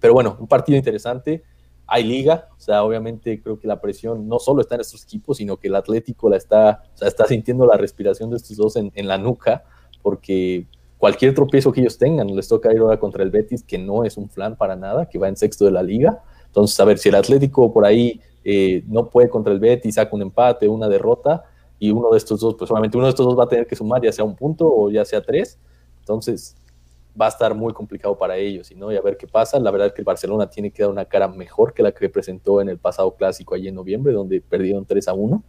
Pero 0.00 0.14
bueno, 0.14 0.36
un 0.40 0.46
partido 0.46 0.78
interesante. 0.78 1.42
Hay 1.86 2.02
liga, 2.02 2.48
o 2.56 2.60
sea, 2.60 2.82
obviamente 2.82 3.40
creo 3.40 3.60
que 3.60 3.68
la 3.68 3.80
presión 3.80 4.26
no 4.26 4.38
solo 4.38 4.60
está 4.60 4.74
en 4.74 4.80
estos 4.80 5.04
equipos, 5.04 5.36
sino 5.36 5.56
que 5.56 5.68
el 5.68 5.76
Atlético 5.76 6.28
la 6.28 6.36
está, 6.36 6.82
está 7.00 7.26
sintiendo 7.26 7.64
la 7.64 7.76
respiración 7.76 8.30
de 8.30 8.36
estos 8.36 8.56
dos 8.56 8.76
en, 8.76 8.90
en 8.94 9.06
la 9.06 9.18
nuca, 9.18 9.62
porque 10.02 10.66
cualquier 10.98 11.34
tropiezo 11.34 11.70
que 11.70 11.82
ellos 11.82 11.98
tengan, 11.98 12.34
les 12.34 12.48
toca 12.48 12.72
ir 12.72 12.80
ahora 12.80 12.98
contra 12.98 13.22
el 13.22 13.30
Betis, 13.30 13.62
que 13.62 13.78
no 13.78 14.04
es 14.04 14.16
un 14.16 14.28
flan 14.28 14.56
para 14.56 14.74
nada, 14.74 15.08
que 15.08 15.18
va 15.18 15.28
en 15.28 15.36
sexto 15.36 15.64
de 15.64 15.70
la 15.70 15.82
liga. 15.82 16.22
Entonces, 16.56 16.80
a 16.80 16.86
ver, 16.86 16.96
si 16.96 17.10
el 17.10 17.14
Atlético 17.16 17.70
por 17.70 17.84
ahí 17.84 18.18
eh, 18.42 18.82
no 18.88 19.10
puede 19.10 19.28
contra 19.28 19.52
el 19.52 19.60
Betis, 19.60 19.96
saca 19.96 20.16
un 20.16 20.22
empate, 20.22 20.66
una 20.66 20.88
derrota, 20.88 21.44
y 21.78 21.90
uno 21.90 22.08
de 22.10 22.16
estos 22.16 22.40
dos, 22.40 22.54
pues 22.54 22.68
solamente 22.68 22.96
uno 22.96 23.04
de 23.04 23.10
estos 23.10 23.26
dos 23.26 23.38
va 23.38 23.44
a 23.44 23.46
tener 23.46 23.66
que 23.66 23.76
sumar 23.76 24.00
ya 24.00 24.10
sea 24.10 24.24
un 24.24 24.34
punto 24.34 24.66
o 24.66 24.90
ya 24.90 25.04
sea 25.04 25.20
tres, 25.20 25.58
entonces 25.98 26.56
va 27.20 27.26
a 27.26 27.28
estar 27.28 27.54
muy 27.54 27.74
complicado 27.74 28.16
para 28.16 28.38
ellos, 28.38 28.72
¿no? 28.74 28.90
y 28.90 28.96
a 28.96 29.02
ver 29.02 29.18
qué 29.18 29.26
pasa. 29.26 29.60
La 29.60 29.70
verdad 29.70 29.88
es 29.88 29.92
que 29.92 30.00
el 30.00 30.06
Barcelona 30.06 30.48
tiene 30.48 30.70
que 30.70 30.82
dar 30.82 30.90
una 30.90 31.04
cara 31.04 31.28
mejor 31.28 31.74
que 31.74 31.82
la 31.82 31.92
que 31.92 32.08
presentó 32.08 32.62
en 32.62 32.70
el 32.70 32.78
pasado 32.78 33.14
clásico 33.14 33.54
allí 33.54 33.68
en 33.68 33.74
noviembre, 33.74 34.14
donde 34.14 34.40
perdieron 34.40 34.86
3 34.86 35.08
a 35.08 35.12
1. 35.12 35.44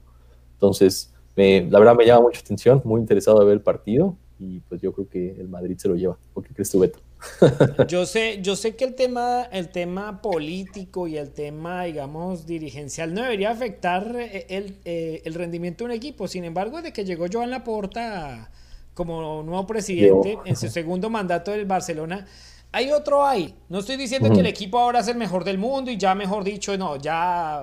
Entonces, 0.56 1.14
la 1.38 1.80
verdad 1.80 1.96
me 1.96 2.06
llama 2.06 2.24
mucha 2.24 2.42
atención, 2.42 2.82
muy 2.84 3.00
interesado 3.00 3.40
de 3.40 3.46
ver 3.46 3.54
el 3.54 3.62
partido, 3.62 4.18
y 4.40 4.60
pues 4.60 4.82
yo 4.82 4.94
creo 4.94 5.10
que 5.10 5.32
el 5.32 5.48
Madrid 5.48 5.78
se 5.78 5.88
lo 5.88 5.96
lleva. 5.96 6.18
¿O 6.34 6.42
qué 6.42 6.54
crees 6.54 6.70
tú, 6.70 6.80
Beto? 6.80 7.00
yo 7.88 8.06
sé, 8.06 8.40
yo 8.42 8.56
sé 8.56 8.76
que 8.76 8.86
el 8.86 8.96
tema, 8.96 9.44
el 9.52 9.70
tema 9.70 10.22
político 10.22 11.08
y 11.08 11.18
el 11.18 11.32
tema, 11.32 11.86
digamos, 11.86 12.46
dirigencial 12.46 13.14
no 13.14 13.24
debería 13.24 13.52
afectar 13.52 14.16
eh, 14.16 14.46
el, 14.50 14.78
eh, 14.86 15.22
el 15.26 15.34
rendimiento 15.34 15.84
de 15.84 15.92
un 15.92 15.96
equipo. 15.96 16.28
Sin 16.28 16.44
embargo, 16.44 16.82
de 16.82 16.94
que 16.94 17.06
llegó 17.06 17.26
Joan 17.32 17.50
Laporta 17.50 18.52
como 18.94 19.44
nuevo 19.44 19.68
presidente 19.68 20.38
en 20.46 20.56
su 20.56 20.70
segundo 20.70 21.10
mandato 21.10 21.52
del 21.52 21.66
Barcelona, 21.66 22.26
hay 22.72 22.92
otro 22.92 23.26
ahí. 23.26 23.56
No 23.70 23.80
estoy 23.80 23.96
diciendo 23.96 24.32
que 24.32 24.40
el 24.40 24.46
equipo 24.46 24.78
ahora 24.80 25.00
es 25.00 25.08
el 25.08 25.18
mejor 25.18 25.44
del 25.44 25.58
mundo 25.58 25.90
y 25.90 25.98
ya 25.98 26.14
mejor 26.16 26.44
dicho, 26.44 26.78
no, 26.78 26.98
ya 26.98 27.60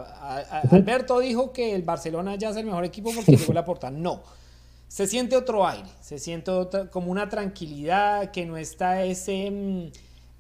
Alberto 0.71 1.21
dijo 1.21 1.53
que 1.53 1.75
el 1.75 1.83
Barcelona 1.83 2.37
ya 2.37 2.51
es 2.51 2.57
el 2.57 2.65
mejor 2.65 2.85
equipo 2.85 3.13
porque 3.15 3.33
llegó 3.37 3.53
la 3.53 3.65
porta. 3.65 3.91
No. 3.91 4.23
Se 4.95 5.09
siente 5.09 5.37
otro 5.37 5.67
aire, 5.67 5.89
se 6.01 6.21
siente 6.21 6.53
como 6.93 7.11
una 7.11 7.29
tranquilidad, 7.29 8.31
que 8.31 8.47
no 8.47 8.57
está 8.57 9.03
ese, 9.03 9.51
mm, 9.51 9.91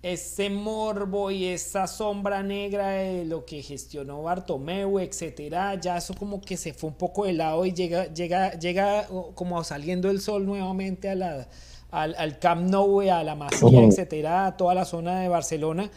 ese 0.00 0.48
morbo 0.48 1.32
y 1.32 1.46
esa 1.46 1.88
sombra 1.88 2.40
negra 2.44 2.90
de 2.90 3.24
lo 3.24 3.44
que 3.44 3.62
gestionó 3.62 4.22
Bartomeu, 4.22 5.00
etcétera. 5.00 5.74
Ya 5.80 5.96
eso 5.96 6.14
como 6.14 6.40
que 6.40 6.56
se 6.56 6.72
fue 6.72 6.90
un 6.90 6.94
poco 6.94 7.24
de 7.24 7.32
lado 7.32 7.66
y 7.66 7.72
llega, 7.72 8.06
llega, 8.14 8.52
llega 8.52 9.08
como 9.34 9.64
saliendo 9.64 10.08
el 10.08 10.20
sol 10.20 10.46
nuevamente 10.46 11.10
a 11.10 11.16
la, 11.16 11.48
al, 11.90 12.14
al 12.16 12.38
Camp 12.38 12.70
Nou, 12.70 13.00
a 13.00 13.24
la 13.24 13.34
Masía, 13.34 13.82
etcétera, 13.82 14.46
a 14.46 14.56
toda 14.56 14.72
la 14.76 14.84
zona 14.84 15.18
de 15.18 15.26
Barcelona, 15.26 15.90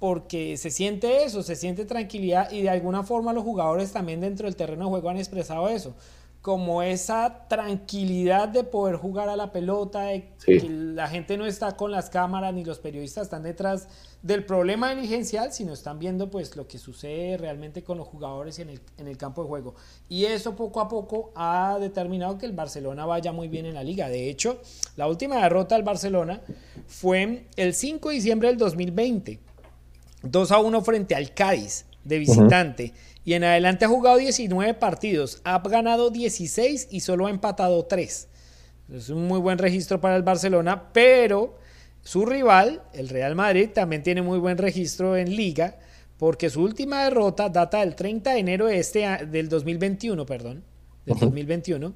porque 0.00 0.56
se 0.56 0.72
siente 0.72 1.22
eso, 1.22 1.44
se 1.44 1.54
siente 1.54 1.84
tranquilidad 1.84 2.50
y 2.50 2.62
de 2.62 2.70
alguna 2.70 3.04
forma 3.04 3.32
los 3.32 3.44
jugadores 3.44 3.92
también 3.92 4.20
dentro 4.20 4.46
del 4.46 4.56
terreno 4.56 4.86
de 4.86 4.90
juego 4.90 5.10
han 5.10 5.18
expresado 5.18 5.68
eso 5.68 5.94
como 6.42 6.82
esa 6.82 7.46
tranquilidad 7.48 8.48
de 8.48 8.64
poder 8.64 8.96
jugar 8.96 9.28
a 9.28 9.36
la 9.36 9.52
pelota, 9.52 10.04
de 10.04 10.30
que 10.42 10.66
la 10.70 11.06
gente 11.06 11.36
no 11.36 11.44
está 11.44 11.76
con 11.76 11.90
las 11.90 12.08
cámaras 12.08 12.54
ni 12.54 12.64
los 12.64 12.78
periodistas 12.78 13.24
están 13.24 13.42
detrás 13.42 13.88
del 14.22 14.46
problema 14.46 14.94
diligencial, 14.94 15.52
sino 15.52 15.74
están 15.74 15.98
viendo 15.98 16.30
pues 16.30 16.56
lo 16.56 16.66
que 16.66 16.78
sucede 16.78 17.36
realmente 17.36 17.82
con 17.82 17.98
los 17.98 18.08
jugadores 18.08 18.58
en 18.58 18.70
el, 18.70 18.80
en 18.96 19.06
el 19.06 19.18
campo 19.18 19.42
de 19.42 19.48
juego. 19.48 19.74
Y 20.08 20.24
eso 20.24 20.56
poco 20.56 20.80
a 20.80 20.88
poco 20.88 21.30
ha 21.34 21.76
determinado 21.78 22.38
que 22.38 22.46
el 22.46 22.52
Barcelona 22.52 23.04
vaya 23.04 23.32
muy 23.32 23.48
bien 23.48 23.66
en 23.66 23.74
la 23.74 23.84
liga. 23.84 24.08
De 24.08 24.30
hecho, 24.30 24.62
la 24.96 25.08
última 25.08 25.42
derrota 25.42 25.74
del 25.74 25.84
Barcelona 25.84 26.40
fue 26.86 27.44
el 27.56 27.74
5 27.74 28.08
de 28.08 28.14
diciembre 28.14 28.48
del 28.48 28.56
2020, 28.56 29.38
2 30.22 30.52
a 30.52 30.58
1 30.58 30.82
frente 30.82 31.14
al 31.14 31.34
Cádiz 31.34 31.84
de 32.04 32.18
visitante. 32.18 32.94
Y 33.30 33.34
en 33.34 33.44
adelante 33.44 33.84
ha 33.84 33.88
jugado 33.88 34.16
19 34.16 34.74
partidos, 34.74 35.40
ha 35.44 35.60
ganado 35.60 36.10
16 36.10 36.88
y 36.90 36.98
solo 36.98 37.28
ha 37.28 37.30
empatado 37.30 37.84
3. 37.84 38.28
Es 38.92 39.08
un 39.08 39.28
muy 39.28 39.38
buen 39.38 39.56
registro 39.56 40.00
para 40.00 40.16
el 40.16 40.24
Barcelona, 40.24 40.92
pero 40.92 41.56
su 42.02 42.26
rival, 42.26 42.82
el 42.92 43.08
Real 43.08 43.36
Madrid, 43.36 43.70
también 43.72 44.02
tiene 44.02 44.20
muy 44.20 44.40
buen 44.40 44.58
registro 44.58 45.16
en 45.16 45.36
liga, 45.36 45.78
porque 46.16 46.50
su 46.50 46.60
última 46.60 47.04
derrota 47.04 47.48
data 47.48 47.78
del 47.78 47.94
30 47.94 48.32
de 48.32 48.38
enero 48.40 48.66
de 48.66 48.80
este, 48.80 49.06
del 49.26 49.48
2021, 49.48 50.26
perdón, 50.26 50.64
del 51.06 51.16
2021. 51.20 51.94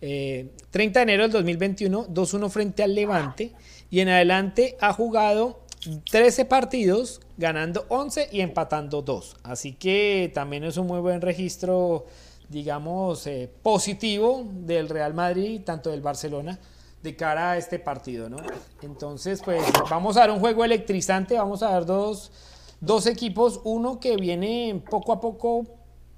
eh, 0.00 0.50
de 0.72 1.00
enero 1.00 1.22
del 1.22 1.30
2021, 1.30 2.08
2-1 2.08 2.50
frente 2.50 2.82
al 2.82 2.96
Levante, 2.96 3.52
y 3.90 4.00
en 4.00 4.08
adelante 4.08 4.76
ha 4.80 4.92
jugado 4.92 5.63
13 6.10 6.44
partidos, 6.44 7.20
ganando 7.36 7.84
11 7.88 8.28
y 8.32 8.40
empatando 8.40 9.02
2. 9.02 9.36
Así 9.42 9.72
que 9.72 10.30
también 10.34 10.64
es 10.64 10.76
un 10.76 10.86
muy 10.86 11.00
buen 11.00 11.20
registro, 11.20 12.06
digamos, 12.48 13.26
eh, 13.26 13.50
positivo 13.62 14.44
del 14.50 14.88
Real 14.88 15.14
Madrid, 15.14 15.62
tanto 15.64 15.90
del 15.90 16.00
Barcelona, 16.00 16.58
de 17.02 17.16
cara 17.16 17.52
a 17.52 17.58
este 17.58 17.78
partido, 17.78 18.28
¿no? 18.30 18.38
Entonces, 18.82 19.42
pues 19.44 19.62
vamos 19.90 20.16
a 20.16 20.20
dar 20.20 20.30
un 20.30 20.40
juego 20.40 20.64
electrizante, 20.64 21.36
vamos 21.36 21.62
a 21.62 21.70
dar 21.70 21.84
dos, 21.84 22.32
dos 22.80 23.06
equipos, 23.06 23.60
uno 23.64 24.00
que 24.00 24.16
viene 24.16 24.82
poco 24.88 25.12
a 25.12 25.20
poco 25.20 25.66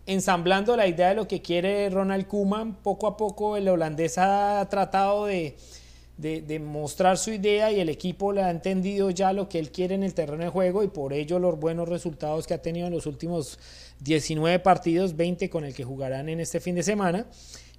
ensamblando 0.06 0.76
la 0.76 0.86
idea 0.86 1.08
de 1.08 1.16
lo 1.16 1.26
que 1.26 1.42
quiere 1.42 1.90
Ronald 1.90 2.28
Koeman, 2.28 2.76
poco 2.76 3.08
a 3.08 3.16
poco 3.16 3.56
el 3.56 3.68
holandés 3.68 4.18
ha 4.18 4.66
tratado 4.70 5.26
de 5.26 5.56
de, 6.16 6.58
mostrar 6.58 7.18
su 7.18 7.30
idea 7.30 7.70
y 7.70 7.80
el 7.80 7.88
equipo 7.88 8.32
le 8.32 8.42
ha 8.42 8.50
entendido 8.50 9.10
ya 9.10 9.32
lo 9.32 9.48
que 9.48 9.58
él 9.58 9.70
quiere 9.70 9.94
en 9.94 10.02
el 10.02 10.14
terreno 10.14 10.44
de 10.44 10.50
juego 10.50 10.82
y 10.82 10.88
por 10.88 11.12
ello 11.12 11.38
los 11.38 11.60
buenos 11.60 11.88
resultados 11.88 12.46
que 12.46 12.54
ha 12.54 12.62
tenido 12.62 12.86
en 12.86 12.94
los 12.94 13.06
últimos 13.06 13.58
19 14.00 14.58
partidos, 14.60 15.16
20 15.16 15.50
con 15.50 15.64
el 15.64 15.74
que 15.74 15.84
jugarán 15.84 16.28
en 16.28 16.40
este 16.40 16.60
fin 16.60 16.74
de 16.74 16.82
semana. 16.82 17.26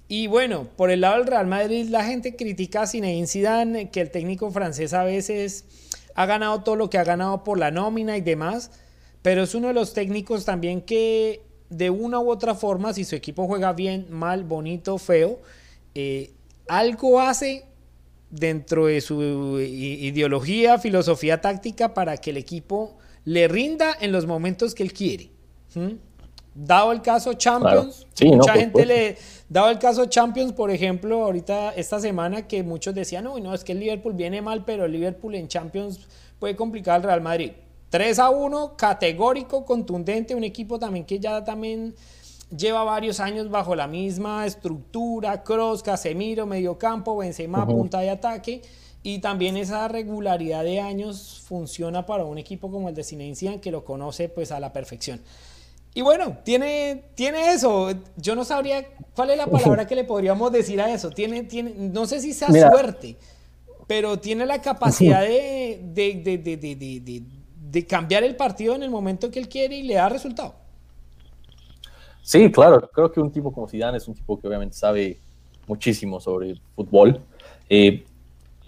Y 0.06 0.26
bueno, 0.26 0.68
por 0.76 0.90
el 0.90 1.02
lado 1.02 1.16
del 1.18 1.26
Real 1.26 1.46
Madrid 1.46 1.88
la 1.88 2.04
gente 2.04 2.36
critica 2.36 2.82
a 2.82 2.86
Zinedine 2.86 3.26
Zidane, 3.26 3.90
que 3.90 4.00
el 4.00 4.10
técnico 4.10 4.50
francés 4.50 4.94
a 4.94 5.02
veces 5.02 5.64
ha 6.14 6.26
ganado 6.26 6.62
todo 6.62 6.76
lo 6.76 6.90
que 6.90 6.98
ha 6.98 7.04
ganado 7.04 7.44
por 7.44 7.58
la 7.58 7.70
nómina 7.70 8.16
y 8.16 8.20
demás, 8.20 8.70
pero 9.20 9.42
es 9.42 9.54
uno 9.54 9.68
de 9.68 9.74
los 9.74 9.94
técnicos 9.94 10.44
también 10.44 10.80
que 10.80 11.42
de 11.70 11.90
una 11.90 12.20
u 12.20 12.30
otra 12.30 12.54
forma, 12.54 12.94
si 12.94 13.04
su 13.04 13.14
equipo 13.16 13.46
juega 13.46 13.72
bien, 13.72 14.06
mal, 14.10 14.44
bonito, 14.44 14.96
feo, 14.96 15.40
eh, 15.94 16.32
algo 16.66 17.20
hace 17.20 17.67
dentro 18.30 18.86
de 18.86 19.00
su 19.00 19.58
ideología, 19.60 20.78
filosofía 20.78 21.40
táctica 21.40 21.94
para 21.94 22.16
que 22.16 22.30
el 22.30 22.36
equipo 22.36 22.96
le 23.24 23.48
rinda 23.48 23.96
en 24.00 24.12
los 24.12 24.26
momentos 24.26 24.74
que 24.74 24.82
él 24.82 24.92
quiere. 24.92 25.30
Dado 26.54 26.92
el 26.92 27.02
caso 27.02 27.34
Champions, 27.34 28.06
mucha 28.20 28.54
gente 28.54 28.84
le. 28.84 29.16
Dado 29.48 29.70
el 29.70 29.78
caso 29.78 30.06
Champions, 30.06 30.52
por 30.52 30.70
ejemplo, 30.70 31.24
ahorita 31.24 31.72
esta 31.74 32.00
semana 32.00 32.48
que 32.48 32.62
muchos 32.62 32.94
decían, 32.94 33.24
no, 33.24 33.38
no, 33.38 33.54
es 33.54 33.62
que 33.64 33.72
el 33.72 33.80
Liverpool 33.80 34.14
viene 34.14 34.42
mal, 34.42 34.64
pero 34.64 34.84
el 34.84 34.92
Liverpool 34.92 35.34
en 35.36 35.46
Champions 35.46 36.00
puede 36.38 36.56
complicar 36.56 36.96
al 36.96 37.02
Real 37.04 37.20
Madrid. 37.20 37.52
3 37.90 38.18
a 38.18 38.30
1, 38.30 38.76
categórico, 38.76 39.64
contundente, 39.64 40.34
un 40.34 40.44
equipo 40.44 40.78
también 40.78 41.06
que 41.06 41.18
ya 41.18 41.42
también 41.44 41.94
lleva 42.56 42.84
varios 42.84 43.20
años 43.20 43.50
bajo 43.50 43.74
la 43.74 43.86
misma 43.86 44.46
estructura, 44.46 45.42
Cross, 45.42 45.82
Casemiro, 45.82 46.46
mediocampo, 46.46 47.16
Benzema, 47.16 47.66
punta 47.66 48.00
de 48.00 48.10
ataque. 48.10 48.62
Y 49.02 49.20
también 49.20 49.56
esa 49.56 49.86
regularidad 49.88 50.64
de 50.64 50.80
años 50.80 51.42
funciona 51.46 52.04
para 52.04 52.24
un 52.24 52.38
equipo 52.38 52.70
como 52.70 52.88
el 52.88 52.94
de 52.94 53.04
Zinedine 53.04 53.60
que 53.60 53.70
lo 53.70 53.84
conoce 53.84 54.28
pues 54.28 54.50
a 54.50 54.60
la 54.60 54.72
perfección. 54.72 55.20
Y 55.94 56.02
bueno, 56.02 56.38
tiene, 56.44 57.04
tiene 57.14 57.52
eso. 57.52 57.90
Yo 58.16 58.34
no 58.34 58.44
sabría 58.44 58.86
cuál 59.14 59.30
es 59.30 59.36
la 59.36 59.46
palabra 59.46 59.86
que 59.88 59.94
le 59.94 60.04
podríamos 60.04 60.52
decir 60.52 60.80
a 60.80 60.92
eso. 60.92 61.10
Tiene, 61.10 61.44
tiene, 61.44 61.72
no 61.76 62.06
sé 62.06 62.20
si 62.20 62.32
sea 62.32 62.48
suerte, 62.48 63.16
pero 63.86 64.18
tiene 64.18 64.44
la 64.46 64.60
capacidad 64.60 65.22
de, 65.22 65.80
de, 65.82 67.22
de 67.70 67.86
cambiar 67.86 68.24
el 68.24 68.36
partido 68.36 68.74
en 68.74 68.82
el 68.82 68.90
momento 68.90 69.30
que 69.30 69.38
él 69.38 69.48
quiere 69.48 69.76
y 69.76 69.82
le 69.84 69.94
da 69.94 70.08
resultado. 70.08 70.67
Sí, 72.28 72.52
claro, 72.52 72.90
creo 72.92 73.10
que 73.10 73.20
un 73.20 73.32
tipo 73.32 73.50
como 73.54 73.66
Zidane 73.66 73.96
es 73.96 74.06
un 74.06 74.12
tipo 74.12 74.38
que 74.38 74.46
obviamente 74.46 74.76
sabe 74.76 75.18
muchísimo 75.66 76.20
sobre 76.20 76.60
fútbol. 76.76 77.22
Eh, 77.70 78.04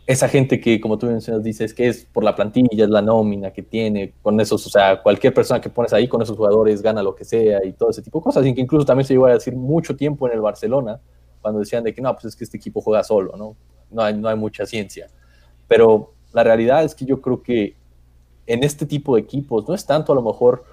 esa 0.07 0.31
gente 0.31 0.59
que, 0.59 0.81
como 0.81 0.97
tú 0.97 1.05
mencionas, 1.05 1.43
dices 1.43 1.75
que 1.75 1.89
es 1.89 2.07
por 2.07 2.25
la 2.25 2.35
plantilla, 2.35 2.85
es 2.85 2.89
la 2.89 3.03
nómina 3.03 3.51
que 3.51 3.63
tiene, 3.63 4.15
con 4.23 4.41
esos, 4.41 4.67
o 4.67 4.71
sea, 4.71 5.03
cualquier 5.03 5.35
persona 5.35 5.61
que 5.61 5.69
pones 5.69 5.93
ahí 5.93 6.09
con 6.09 6.23
esos 6.23 6.39
jugadores 6.39 6.81
gana 6.81 7.03
lo 7.03 7.15
que 7.15 7.27
sea 7.27 7.63
y 7.63 7.75
todo 7.75 7.91
ese 7.91 8.01
tipo 8.01 8.21
de 8.21 8.23
cosas, 8.23 8.47
y 8.47 8.55
que 8.55 8.63
incluso 8.63 8.87
también 8.87 9.07
se 9.07 9.13
llegó 9.13 9.27
a 9.27 9.35
decir 9.35 9.55
mucho 9.55 9.95
tiempo 9.95 10.27
en 10.27 10.33
el 10.33 10.41
Barcelona, 10.41 10.99
cuando 11.43 11.61
decían 11.61 11.85
de 11.85 11.93
que 11.93 12.01
no, 12.01 12.15
pues 12.15 12.25
es 12.25 12.37
que 12.37 12.45
este 12.45 12.57
equipo 12.57 12.81
juega 12.81 13.05
solo, 13.05 13.37
¿no? 13.37 13.57
No 13.91 14.01
hay, 14.01 14.17
no 14.17 14.31
hay 14.31 14.37
mucha 14.37 14.65
ciencia. 14.65 15.09
Pero 15.69 16.15
la 16.33 16.45
realidad 16.45 16.83
es 16.83 16.95
que 16.95 17.05
yo 17.05 17.21
creo 17.21 17.43
que 17.43 17.77
en 18.47 18.65
este 18.65 18.87
tipo 18.87 19.17
de 19.17 19.21
equipos 19.21 19.69
no 19.69 19.75
es 19.75 19.85
tanto 19.85 20.13
a 20.13 20.15
lo 20.15 20.23
mejor 20.23 20.65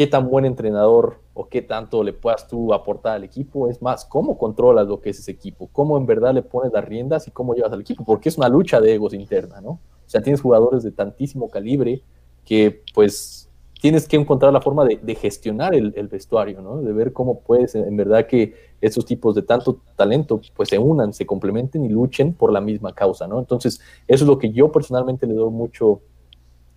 qué 0.00 0.06
tan 0.06 0.30
buen 0.30 0.46
entrenador 0.46 1.20
o 1.34 1.50
qué 1.50 1.60
tanto 1.60 2.02
le 2.02 2.14
puedas 2.14 2.48
tú 2.48 2.72
aportar 2.72 3.16
al 3.16 3.24
equipo, 3.24 3.68
es 3.68 3.82
más, 3.82 4.06
cómo 4.06 4.38
controlas 4.38 4.88
lo 4.88 4.98
que 4.98 5.10
es 5.10 5.18
ese 5.18 5.30
equipo, 5.30 5.68
cómo 5.74 5.98
en 5.98 6.06
verdad 6.06 6.32
le 6.32 6.40
pones 6.40 6.72
las 6.72 6.86
riendas 6.86 7.28
y 7.28 7.30
cómo 7.30 7.52
llevas 7.52 7.70
al 7.70 7.82
equipo, 7.82 8.02
porque 8.02 8.30
es 8.30 8.38
una 8.38 8.48
lucha 8.48 8.80
de 8.80 8.94
egos 8.94 9.12
interna, 9.12 9.60
¿no? 9.60 9.72
O 9.72 10.06
sea, 10.06 10.22
tienes 10.22 10.40
jugadores 10.40 10.82
de 10.84 10.92
tantísimo 10.92 11.50
calibre 11.50 12.02
que 12.46 12.82
pues 12.94 13.50
tienes 13.78 14.08
que 14.08 14.16
encontrar 14.16 14.54
la 14.54 14.62
forma 14.62 14.86
de, 14.86 15.14
gestionar 15.16 15.74
el, 15.74 16.08
vestuario, 16.08 16.62
¿no? 16.62 16.80
De 16.80 16.94
ver 16.94 17.12
cómo 17.12 17.40
puedes, 17.40 17.74
en 17.74 17.94
verdad, 17.94 18.26
que 18.26 18.54
esos 18.80 19.04
tipos 19.04 19.34
de 19.34 19.42
tanto 19.42 19.82
talento, 19.96 20.40
pues 20.56 20.70
se 20.70 20.78
unan, 20.78 21.12
se 21.12 21.26
complementen 21.26 21.84
y 21.84 21.90
luchen 21.90 22.32
por 22.32 22.52
la 22.52 22.62
misma 22.62 22.94
causa, 22.94 23.28
¿no? 23.28 23.38
Entonces, 23.38 23.82
eso 24.08 24.24
es 24.24 24.28
lo 24.28 24.38
que 24.38 24.50
yo 24.50 24.72
personalmente 24.72 25.26
le 25.26 25.34
doy 25.34 25.50
mucho, 25.50 26.00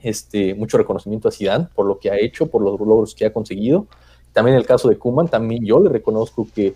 este, 0.04 0.54
mucho 0.54 0.78
reconocimiento 0.78 1.28
a 1.28 1.32
Zidane 1.32 1.68
por 1.74 1.86
lo 1.88 1.98
que 1.98 2.12
ha 2.12 2.20
hecho, 2.20 2.48
por 2.48 2.62
los 2.62 2.80
logros 2.80 3.16
que 3.16 3.26
ha 3.26 3.34
conseguido. 3.34 3.88
También 4.34 4.58
el 4.58 4.66
caso 4.66 4.90
de 4.90 4.98
Kuman, 4.98 5.28
también 5.28 5.66
yo 5.66 5.80
le 5.80 5.90
reconozco 5.90 6.48
que 6.54 6.76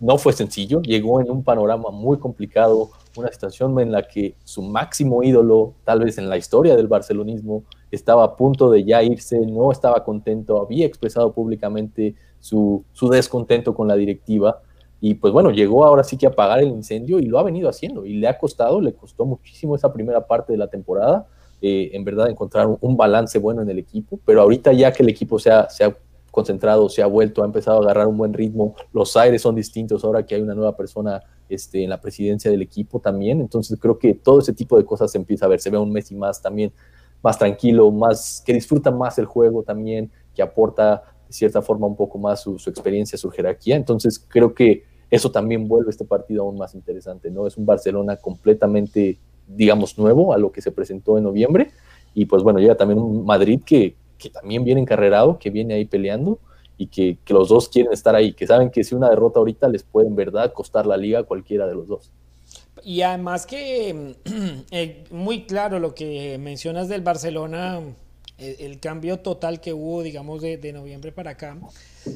no 0.00 0.18
fue 0.18 0.32
sencillo, 0.32 0.82
llegó 0.82 1.20
en 1.20 1.30
un 1.30 1.42
panorama 1.42 1.90
muy 1.90 2.18
complicado, 2.18 2.90
una 3.16 3.30
situación 3.32 3.78
en 3.80 3.92
la 3.92 4.06
que 4.06 4.34
su 4.44 4.60
máximo 4.62 5.22
ídolo, 5.22 5.74
tal 5.84 6.00
vez 6.00 6.18
en 6.18 6.28
la 6.28 6.36
historia 6.36 6.76
del 6.76 6.88
barcelonismo, 6.88 7.62
estaba 7.90 8.24
a 8.24 8.36
punto 8.36 8.70
de 8.70 8.84
ya 8.84 9.02
irse, 9.02 9.38
no 9.46 9.70
estaba 9.70 10.04
contento, 10.04 10.60
había 10.60 10.84
expresado 10.84 11.32
públicamente 11.32 12.16
su, 12.40 12.84
su 12.92 13.08
descontento 13.08 13.74
con 13.74 13.88
la 13.88 13.94
directiva. 13.94 14.60
Y 15.00 15.14
pues 15.14 15.32
bueno, 15.32 15.50
llegó 15.50 15.84
ahora 15.84 16.02
sí 16.02 16.16
que 16.16 16.26
a 16.26 16.30
apagar 16.30 16.58
el 16.58 16.68
incendio 16.68 17.18
y 17.18 17.26
lo 17.26 17.38
ha 17.38 17.42
venido 17.42 17.68
haciendo 17.68 18.04
y 18.04 18.14
le 18.14 18.26
ha 18.26 18.36
costado, 18.36 18.80
le 18.80 18.94
costó 18.94 19.24
muchísimo 19.24 19.76
esa 19.76 19.92
primera 19.92 20.26
parte 20.26 20.52
de 20.52 20.58
la 20.58 20.68
temporada, 20.68 21.28
eh, 21.66 21.96
en 21.96 22.04
verdad 22.04 22.28
encontrar 22.28 22.68
un, 22.78 22.94
balance 22.94 23.38
bueno 23.38 23.62
en 23.62 23.70
el 23.70 23.78
equipo, 23.78 24.20
pero 24.26 24.42
ahorita 24.42 24.74
ya 24.74 24.92
que 24.92 25.02
el 25.02 25.08
equipo 25.08 25.38
se 25.38 25.50
ha, 25.50 25.70
se 25.70 25.82
ha 25.82 25.96
concentrado, 26.30 26.90
se 26.90 27.00
ha 27.00 27.06
vuelto, 27.06 27.42
ha 27.42 27.46
empezado 27.46 27.78
a 27.78 27.84
agarrar 27.84 28.06
un 28.06 28.18
buen 28.18 28.34
ritmo, 28.34 28.74
los 28.92 29.16
aires 29.16 29.40
son 29.40 29.54
distintos 29.54 30.04
ahora 30.04 30.26
que 30.26 30.34
hay 30.34 30.42
una 30.42 30.54
nueva 30.54 30.76
persona 30.76 31.22
este, 31.48 31.82
en 31.82 31.88
la 31.88 32.02
presidencia 32.02 32.50
del 32.50 32.60
equipo 32.60 33.00
también, 33.00 33.40
entonces 33.40 33.78
creo 33.80 33.98
que 33.98 34.12
todo 34.12 34.40
ese 34.40 34.52
tipo 34.52 34.76
de 34.76 34.84
cosas 34.84 35.10
se 35.10 35.16
empieza 35.16 35.46
a 35.46 35.48
ver, 35.48 35.58
se 35.58 35.70
ve 35.70 35.78
un 35.78 35.90
Messi 35.90 36.14
más 36.14 36.42
también, 36.42 36.70
más 37.22 37.38
tranquilo, 37.38 37.90
más, 37.90 38.42
que 38.44 38.52
disfruta 38.52 38.90
más 38.90 39.18
el 39.18 39.24
juego 39.24 39.62
también, 39.62 40.12
que 40.34 40.42
aporta 40.42 41.02
de 41.26 41.32
cierta 41.32 41.62
forma 41.62 41.86
un 41.86 41.96
poco 41.96 42.18
más 42.18 42.42
su, 42.42 42.58
su 42.58 42.68
experiencia, 42.68 43.16
su 43.16 43.30
jerarquía, 43.30 43.76
entonces 43.76 44.22
creo 44.28 44.52
que 44.52 44.84
eso 45.10 45.30
también 45.30 45.66
vuelve 45.66 45.88
este 45.88 46.04
partido 46.04 46.42
aún 46.42 46.58
más 46.58 46.74
interesante, 46.74 47.30
¿no? 47.30 47.46
Es 47.46 47.56
un 47.56 47.64
Barcelona 47.64 48.16
completamente, 48.16 49.18
digamos, 49.46 49.98
nuevo 49.98 50.32
a 50.32 50.38
lo 50.38 50.52
que 50.52 50.62
se 50.62 50.72
presentó 50.72 51.18
en 51.18 51.24
noviembre, 51.24 51.70
y 52.14 52.26
pues 52.26 52.42
bueno, 52.42 52.58
llega 52.58 52.76
también 52.76 53.00
un 53.00 53.24
Madrid 53.24 53.60
que, 53.64 53.96
que 54.18 54.30
también 54.30 54.64
viene 54.64 54.80
encarrerado, 54.80 55.38
que 55.38 55.50
viene 55.50 55.74
ahí 55.74 55.84
peleando, 55.84 56.38
y 56.76 56.88
que, 56.88 57.18
que, 57.24 57.34
los 57.34 57.48
dos 57.48 57.68
quieren 57.68 57.92
estar 57.92 58.14
ahí, 58.14 58.32
que 58.32 58.46
saben 58.46 58.70
que 58.70 58.82
si 58.82 58.94
una 58.94 59.08
derrota 59.08 59.38
ahorita 59.38 59.68
les 59.68 59.84
puede 59.84 60.08
en 60.08 60.16
verdad 60.16 60.52
costar 60.52 60.86
la 60.86 60.96
liga 60.96 61.20
a 61.20 61.22
cualquiera 61.22 61.66
de 61.66 61.74
los 61.74 61.86
dos. 61.86 62.10
Y 62.82 63.02
además 63.02 63.46
que 63.46 64.16
eh, 64.70 65.04
muy 65.10 65.44
claro 65.44 65.78
lo 65.78 65.94
que 65.94 66.38
mencionas 66.38 66.88
del 66.88 67.02
Barcelona, 67.02 67.80
el, 68.38 68.56
el 68.58 68.80
cambio 68.80 69.20
total 69.20 69.60
que 69.60 69.72
hubo, 69.72 70.02
digamos, 70.02 70.42
de, 70.42 70.56
de, 70.56 70.72
noviembre 70.72 71.12
para 71.12 71.32
acá. 71.32 71.56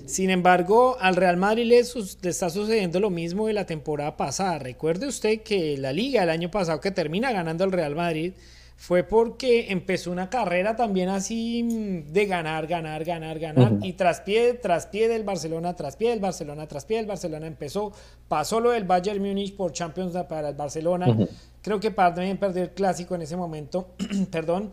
Sin 0.07 0.31
embargo, 0.31 0.97
al 1.01 1.17
Real 1.17 1.37
Madrid 1.37 1.65
le, 1.65 1.83
le, 2.23 2.31
está 2.31 2.51
sucediendo 2.51 3.01
lo 3.01 3.11
mismo 3.11 3.47
de 3.47 3.53
la 3.53 3.67
temporada 3.67 4.17
pasada. 4.17 4.59
Recuerde 4.59 5.07
usted 5.07 5.43
que 5.43 5.77
la 5.79 5.93
liga 5.93 6.23
el 6.23 6.31
año 6.31 6.51
pasado 6.51 6.81
que 6.81 6.91
termina 6.91 7.33
ganando 7.33 7.65
el 7.65 7.73
Real 7.73 7.95
Madrid 7.95 8.33
fue 8.77 9.03
porque 9.03 9.73
empezó 9.73 10.13
una 10.13 10.31
carrera 10.31 10.77
también 10.77 11.09
así 11.09 12.05
de 12.13 12.27
ganar, 12.27 12.69
ganar, 12.69 13.05
ganar, 13.05 13.39
ganar. 13.39 13.73
Uh 13.73 13.77
-huh. 13.79 13.87
Y 13.87 13.95
tras 13.95 14.21
pie, 14.21 14.55
tras 14.55 14.87
pie 14.87 15.09
del 15.09 15.25
Barcelona, 15.25 15.75
tras 15.75 15.97
pie 15.97 16.11
del 16.11 16.21
Barcelona, 16.21 16.69
tras 16.69 16.85
pie 16.85 16.99
del 16.99 17.07
Barcelona 17.07 17.49
empezó. 17.49 17.93
Pasó 18.29 18.61
lo 18.61 18.71
del 18.71 18.85
Bayern 18.85 19.21
Múnich 19.21 19.57
por 19.57 19.73
Champions 19.73 20.17
para 20.29 20.51
el 20.51 20.55
Barcelona. 20.55 21.09
Uh 21.09 21.15
-huh. 21.15 21.29
Creo 21.61 21.81
que 21.81 21.91
también 21.91 22.39
perdió 22.39 22.63
el 22.63 22.71
clásico 22.71 23.17
en 23.17 23.23
ese 23.23 23.37
momento. 23.37 23.95
Perdón. 24.31 24.71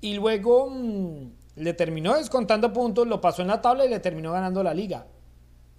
Y 0.00 0.14
luego 0.14 0.68
mmm, 0.70 1.30
le 1.56 1.72
terminó 1.74 2.14
descontando 2.16 2.72
puntos, 2.72 3.06
lo 3.06 3.20
pasó 3.20 3.42
en 3.42 3.48
la 3.48 3.60
tabla 3.60 3.86
y 3.86 3.88
le 3.88 4.00
terminó 4.00 4.32
ganando 4.32 4.62
la 4.62 4.74
liga. 4.74 5.06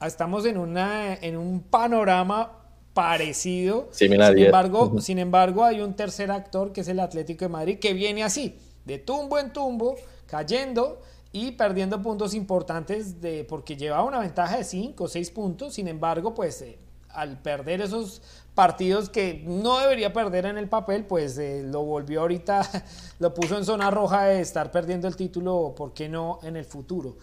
Estamos 0.01 0.45
en, 0.45 0.57
una, 0.57 1.15
en 1.15 1.37
un 1.37 1.61
panorama 1.61 2.51
parecido. 2.93 3.87
Similar, 3.91 4.33
sin, 4.33 4.45
embargo, 4.45 4.99
sin 4.99 5.19
embargo, 5.19 5.63
hay 5.63 5.81
un 5.81 5.95
tercer 5.95 6.31
actor 6.31 6.71
que 6.71 6.81
es 6.81 6.87
el 6.87 6.99
Atlético 6.99 7.45
de 7.45 7.49
Madrid 7.49 7.79
que 7.79 7.93
viene 7.93 8.23
así, 8.23 8.57
de 8.85 8.97
tumbo 8.97 9.37
en 9.37 9.53
tumbo, 9.53 9.95
cayendo 10.25 11.01
y 11.31 11.51
perdiendo 11.51 12.01
puntos 12.01 12.33
importantes 12.33 13.21
de, 13.21 13.43
porque 13.43 13.75
llevaba 13.75 14.03
una 14.03 14.19
ventaja 14.19 14.57
de 14.57 14.63
5 14.63 15.03
o 15.03 15.07
6 15.07 15.31
puntos. 15.31 15.73
Sin 15.75 15.87
embargo, 15.87 16.33
pues 16.33 16.61
eh, 16.61 16.79
al 17.09 17.39
perder 17.39 17.81
esos 17.81 18.21
partidos 18.57 19.11
que 19.11 19.43
no 19.45 19.77
debería 19.77 20.11
perder 20.11 20.47
en 20.47 20.57
el 20.57 20.67
papel, 20.67 21.05
pues 21.05 21.37
eh, 21.37 21.61
lo 21.63 21.83
volvió 21.83 22.21
ahorita, 22.21 22.67
lo 23.19 23.31
puso 23.31 23.55
en 23.55 23.63
zona 23.63 23.91
roja 23.91 24.23
de 24.23 24.41
estar 24.41 24.71
perdiendo 24.71 25.07
el 25.07 25.15
título, 25.15 25.75
¿por 25.77 25.93
qué 25.93 26.09
no 26.09 26.39
en 26.41 26.55
el 26.57 26.65
futuro? 26.65 27.17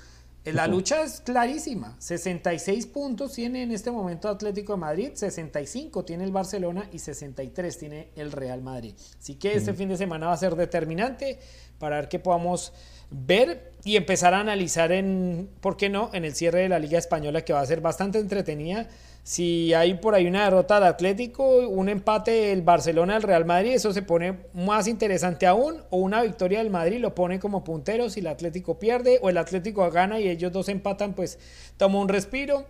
La 0.45 0.69
lucha 0.69 1.03
es 1.03 1.21
clarísima. 1.23 1.97
66 1.99 2.87
puntos 2.87 3.33
tiene 3.33 3.65
en 3.65 3.73
este 3.73 3.91
momento 3.91 4.29
Atlético 4.29 4.75
de 4.75 4.79
Madrid, 4.79 5.11
65 5.15 6.05
tiene 6.05 6.23
el 6.23 6.31
Barcelona 6.31 6.89
y 6.93 7.01
63 7.01 7.79
tiene 7.79 8.11
el 8.15 8.31
Real 8.31 8.63
Madrid. 8.63 8.95
Así 9.19 9.35
que 9.35 9.55
este 9.55 9.75
fin 9.75 9.89
de 9.89 9.97
semana 9.97 10.29
va 10.29 10.35
a 10.35 10.37
ser 10.37 10.55
determinante 10.55 11.41
para 11.81 11.97
ver 11.97 12.09
qué 12.09 12.21
podamos 12.21 12.73
ver 13.11 13.73
y 13.83 13.97
empezar 13.97 14.35
a 14.35 14.41
analizar 14.41 14.93
en, 14.93 15.51
¿por 15.61 15.77
qué 15.77 15.89
no?, 15.89 16.11
en 16.13 16.25
el 16.25 16.35
cierre 16.37 16.61
de 16.61 16.69
la 16.69 16.79
Liga 16.79 16.99
Española 16.99 17.45
que 17.45 17.53
va 17.53 17.61
a 17.61 17.67
ser 17.67 17.81
bastante 17.81 18.21
entretenida. 18.21 18.87
Si 19.25 19.73
hay 19.73 19.95
por 19.95 20.15
ahí 20.15 20.27
una 20.27 20.45
derrota 20.45 20.75
del 20.75 20.85
Atlético, 20.85 21.67
un 21.67 21.89
empate 21.89 22.31
del 22.31 22.61
Barcelona 22.61 23.17
al 23.17 23.23
Real 23.23 23.47
Madrid, 23.47 23.73
eso 23.73 23.91
se 23.95 24.03
pone 24.03 24.41
más 24.53 24.87
interesante 24.87 25.47
aún, 25.47 25.83
o 25.89 25.97
una 25.97 26.23
victoria 26.23 26.59
del 26.59 26.69
Madrid 26.69 26.99
lo 26.99 27.15
pone 27.15 27.41
como 27.41 27.65
puntero 27.65 28.11
si 28.11 28.21
el 28.21 28.27
Atlético 28.27 28.79
pierde, 28.79 29.19
o 29.23 29.31
el 29.31 29.39
Atlético 29.39 29.91
gana 29.91 30.21
y 30.21 30.29
ellos 30.29 30.53
dos 30.53 30.69
empatan, 30.69 31.15
pues 31.15 31.39
toma 31.79 32.01
un 32.01 32.11
respiro. 32.11 32.67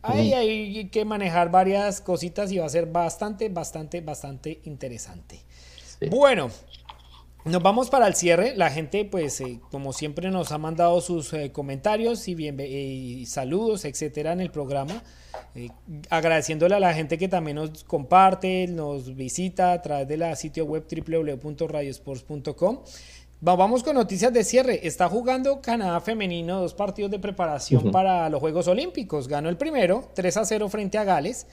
Ahí 0.00 0.32
hay 0.32 0.88
que 0.88 1.04
manejar 1.04 1.50
varias 1.50 2.00
cositas 2.00 2.50
y 2.50 2.56
va 2.56 2.64
a 2.64 2.70
ser 2.70 2.86
bastante, 2.86 3.50
bastante, 3.50 4.00
bastante 4.00 4.62
interesante. 4.64 5.42
Sí. 5.98 6.08
Bueno, 6.08 6.48
nos 7.44 7.62
vamos 7.62 7.90
para 7.90 8.06
el 8.06 8.14
cierre. 8.14 8.54
La 8.56 8.70
gente, 8.70 9.04
pues, 9.04 9.40
eh, 9.40 9.60
como 9.70 9.92
siempre, 9.92 10.30
nos 10.30 10.52
ha 10.52 10.58
mandado 10.58 11.00
sus 11.00 11.32
eh, 11.32 11.52
comentarios 11.52 12.28
y, 12.28 12.34
bien, 12.34 12.58
y 12.60 13.26
saludos, 13.26 13.84
etcétera, 13.84 14.32
en 14.32 14.40
el 14.40 14.50
programa. 14.50 15.02
Eh, 15.54 15.70
agradeciéndole 16.10 16.76
a 16.76 16.80
la 16.80 16.94
gente 16.94 17.18
que 17.18 17.28
también 17.28 17.56
nos 17.56 17.82
comparte, 17.84 18.66
nos 18.68 19.16
visita 19.16 19.72
a 19.72 19.82
través 19.82 20.06
de 20.06 20.16
la 20.16 20.36
sitio 20.36 20.64
web 20.64 20.84
www.radiosports.com. 20.88 22.78
Vamos 23.42 23.82
con 23.82 23.94
noticias 23.94 24.32
de 24.32 24.44
cierre. 24.44 24.86
Está 24.86 25.08
jugando 25.08 25.62
Canadá 25.62 26.00
femenino 26.00 26.60
dos 26.60 26.74
partidos 26.74 27.10
de 27.10 27.18
preparación 27.18 27.86
uh 27.86 27.88
-huh. 27.88 27.92
para 27.92 28.28
los 28.28 28.38
Juegos 28.38 28.68
Olímpicos. 28.68 29.28
Ganó 29.28 29.48
el 29.48 29.56
primero, 29.56 30.10
3 30.14 30.36
a 30.36 30.44
0 30.44 30.68
frente 30.68 30.98
a 30.98 31.04
Gales. 31.04 31.46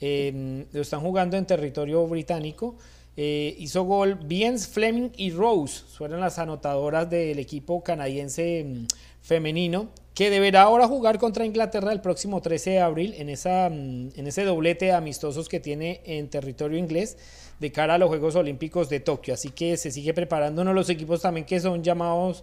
Eh, 0.00 0.66
lo 0.72 0.80
están 0.80 1.00
jugando 1.00 1.36
en 1.36 1.46
territorio 1.46 2.06
británico. 2.06 2.76
Eh, 3.16 3.54
hizo 3.58 3.84
gol 3.84 4.16
Biens, 4.16 4.66
Fleming 4.66 5.10
y 5.16 5.30
Rose. 5.30 5.82
Fueron 5.96 6.20
las 6.20 6.38
anotadoras 6.38 7.08
del 7.08 7.38
equipo 7.38 7.82
canadiense 7.82 8.64
mm, 8.64 8.86
femenino 9.22 9.88
que 10.14 10.30
deberá 10.30 10.62
ahora 10.62 10.86
jugar 10.86 11.18
contra 11.18 11.44
Inglaterra 11.44 11.92
el 11.92 12.00
próximo 12.00 12.40
13 12.40 12.70
de 12.70 12.80
abril 12.80 13.14
en, 13.18 13.28
esa, 13.28 13.68
mm, 13.68 14.10
en 14.16 14.26
ese 14.26 14.44
doblete 14.44 14.86
de 14.86 14.92
amistosos 14.92 15.48
que 15.48 15.60
tiene 15.60 16.00
en 16.04 16.28
territorio 16.28 16.78
inglés 16.78 17.16
de 17.60 17.70
cara 17.72 17.94
a 17.94 17.98
los 17.98 18.08
Juegos 18.08 18.34
Olímpicos 18.34 18.88
de 18.88 19.00
Tokio. 19.00 19.34
Así 19.34 19.50
que 19.50 19.76
se 19.76 19.90
sigue 19.90 20.12
preparando 20.12 20.62
uno 20.62 20.70
de 20.70 20.74
los 20.76 20.90
equipos 20.90 21.22
también 21.22 21.46
que 21.46 21.60
son 21.60 21.82
llamados 21.82 22.42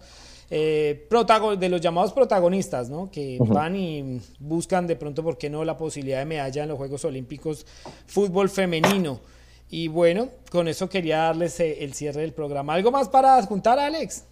eh, 0.50 1.08
de 1.60 1.70
los 1.70 1.82
llamados 1.82 2.12
protagonistas, 2.12 2.90
¿no? 2.90 3.10
que 3.10 3.38
uh 3.40 3.46
-huh. 3.46 3.54
van 3.54 3.76
y 3.76 4.22
buscan 4.40 4.86
de 4.86 4.98
pronto, 4.98 5.24
¿por 5.24 5.38
qué 5.38 5.50
no?, 5.50 5.64
la 5.64 5.78
posibilidad 5.78 6.20
de 6.20 6.26
medalla 6.26 6.64
en 6.64 6.70
los 6.70 6.78
Juegos 6.78 7.06
Olímpicos 7.06 7.66
fútbol 8.06 8.50
femenino. 8.50 9.22
Y 9.74 9.88
bueno, 9.88 10.28
con 10.52 10.68
eso 10.68 10.90
quería 10.90 11.20
darles 11.20 11.58
eh, 11.62 11.82
el 11.86 11.94
cierre 11.94 12.22
del 12.22 12.34
programa. 12.34 12.74
¿Algo 12.74 12.92
más 12.92 13.08
para 13.08 13.38
adjuntar, 13.38 13.80
Alex? 13.80 14.26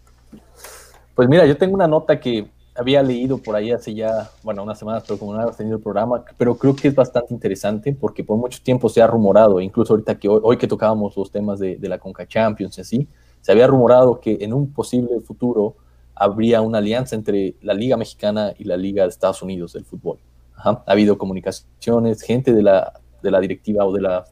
Pues 1.16 1.30
mira, 1.30 1.46
yo 1.46 1.58
tengo 1.58 1.76
una 1.76 1.88
nota 1.88 2.20
que 2.20 2.52
había 2.76 3.02
leído 3.02 3.38
por 3.38 3.56
ahí 3.56 3.72
hace 3.72 3.94
ya, 3.94 4.30
bueno, 4.44 4.64
unas 4.64 4.78
semanas, 4.78 5.04
pero 5.08 5.18
como 5.18 5.34
no 5.34 5.40
había 5.40 5.56
tenido 5.56 5.78
el 5.78 5.82
programa, 5.82 6.26
pero 6.38 6.58
creo 6.58 6.76
que 6.76 6.90
es 6.90 6.96
bastante 6.96 7.34
interesante 7.34 7.94
porque 7.94 8.22
por 8.22 8.38
mucho 8.38 8.60
tiempo 8.62 8.90
se 8.90 9.02
ha 9.02 9.08
rumorado, 9.08 9.62
incluso 9.62 9.94
ahorita 9.94 10.20
que 10.20 10.28
hoy, 10.28 10.42
hoy 10.44 10.58
que 10.58 10.68
tocábamos 10.68 11.16
los 11.16 11.32
temas 11.32 11.58
de, 11.60 11.78
la 11.82 11.98
Conca 11.98 12.28
Champions 12.28 12.78
y 12.78 12.82
así, 12.82 13.08
se 13.40 13.54
había 13.54 13.68
rumorado 13.68 14.20
que 14.20 14.40
en 14.42 14.54
un 14.54 14.74
posible 14.74 15.22
futuro 15.22 15.76
habría 16.16 16.60
una 16.60 16.80
alianza 16.80 17.16
entre 17.16 17.56
la 17.62 17.74
Liga 17.74 17.96
Mexicana 17.96 18.54
y 18.58 18.66
la 18.66 18.76
Liga 18.76 19.04
de 19.04 19.10
Estados 19.10 19.42
Unidos 19.42 19.72
del 19.72 19.86
fútbol. 19.86 20.20
Ajá. 20.56 20.84
Ha 20.86 20.92
habido 20.92 21.18
comunicaciones, 21.18 22.22
gente 22.22 22.54
de 22.54 22.62
la, 22.62 23.00
de 23.24 23.32
la 23.32 23.40
directiva 23.40 23.86
o 23.86 23.94
de 23.94 24.02
la 24.02 24.26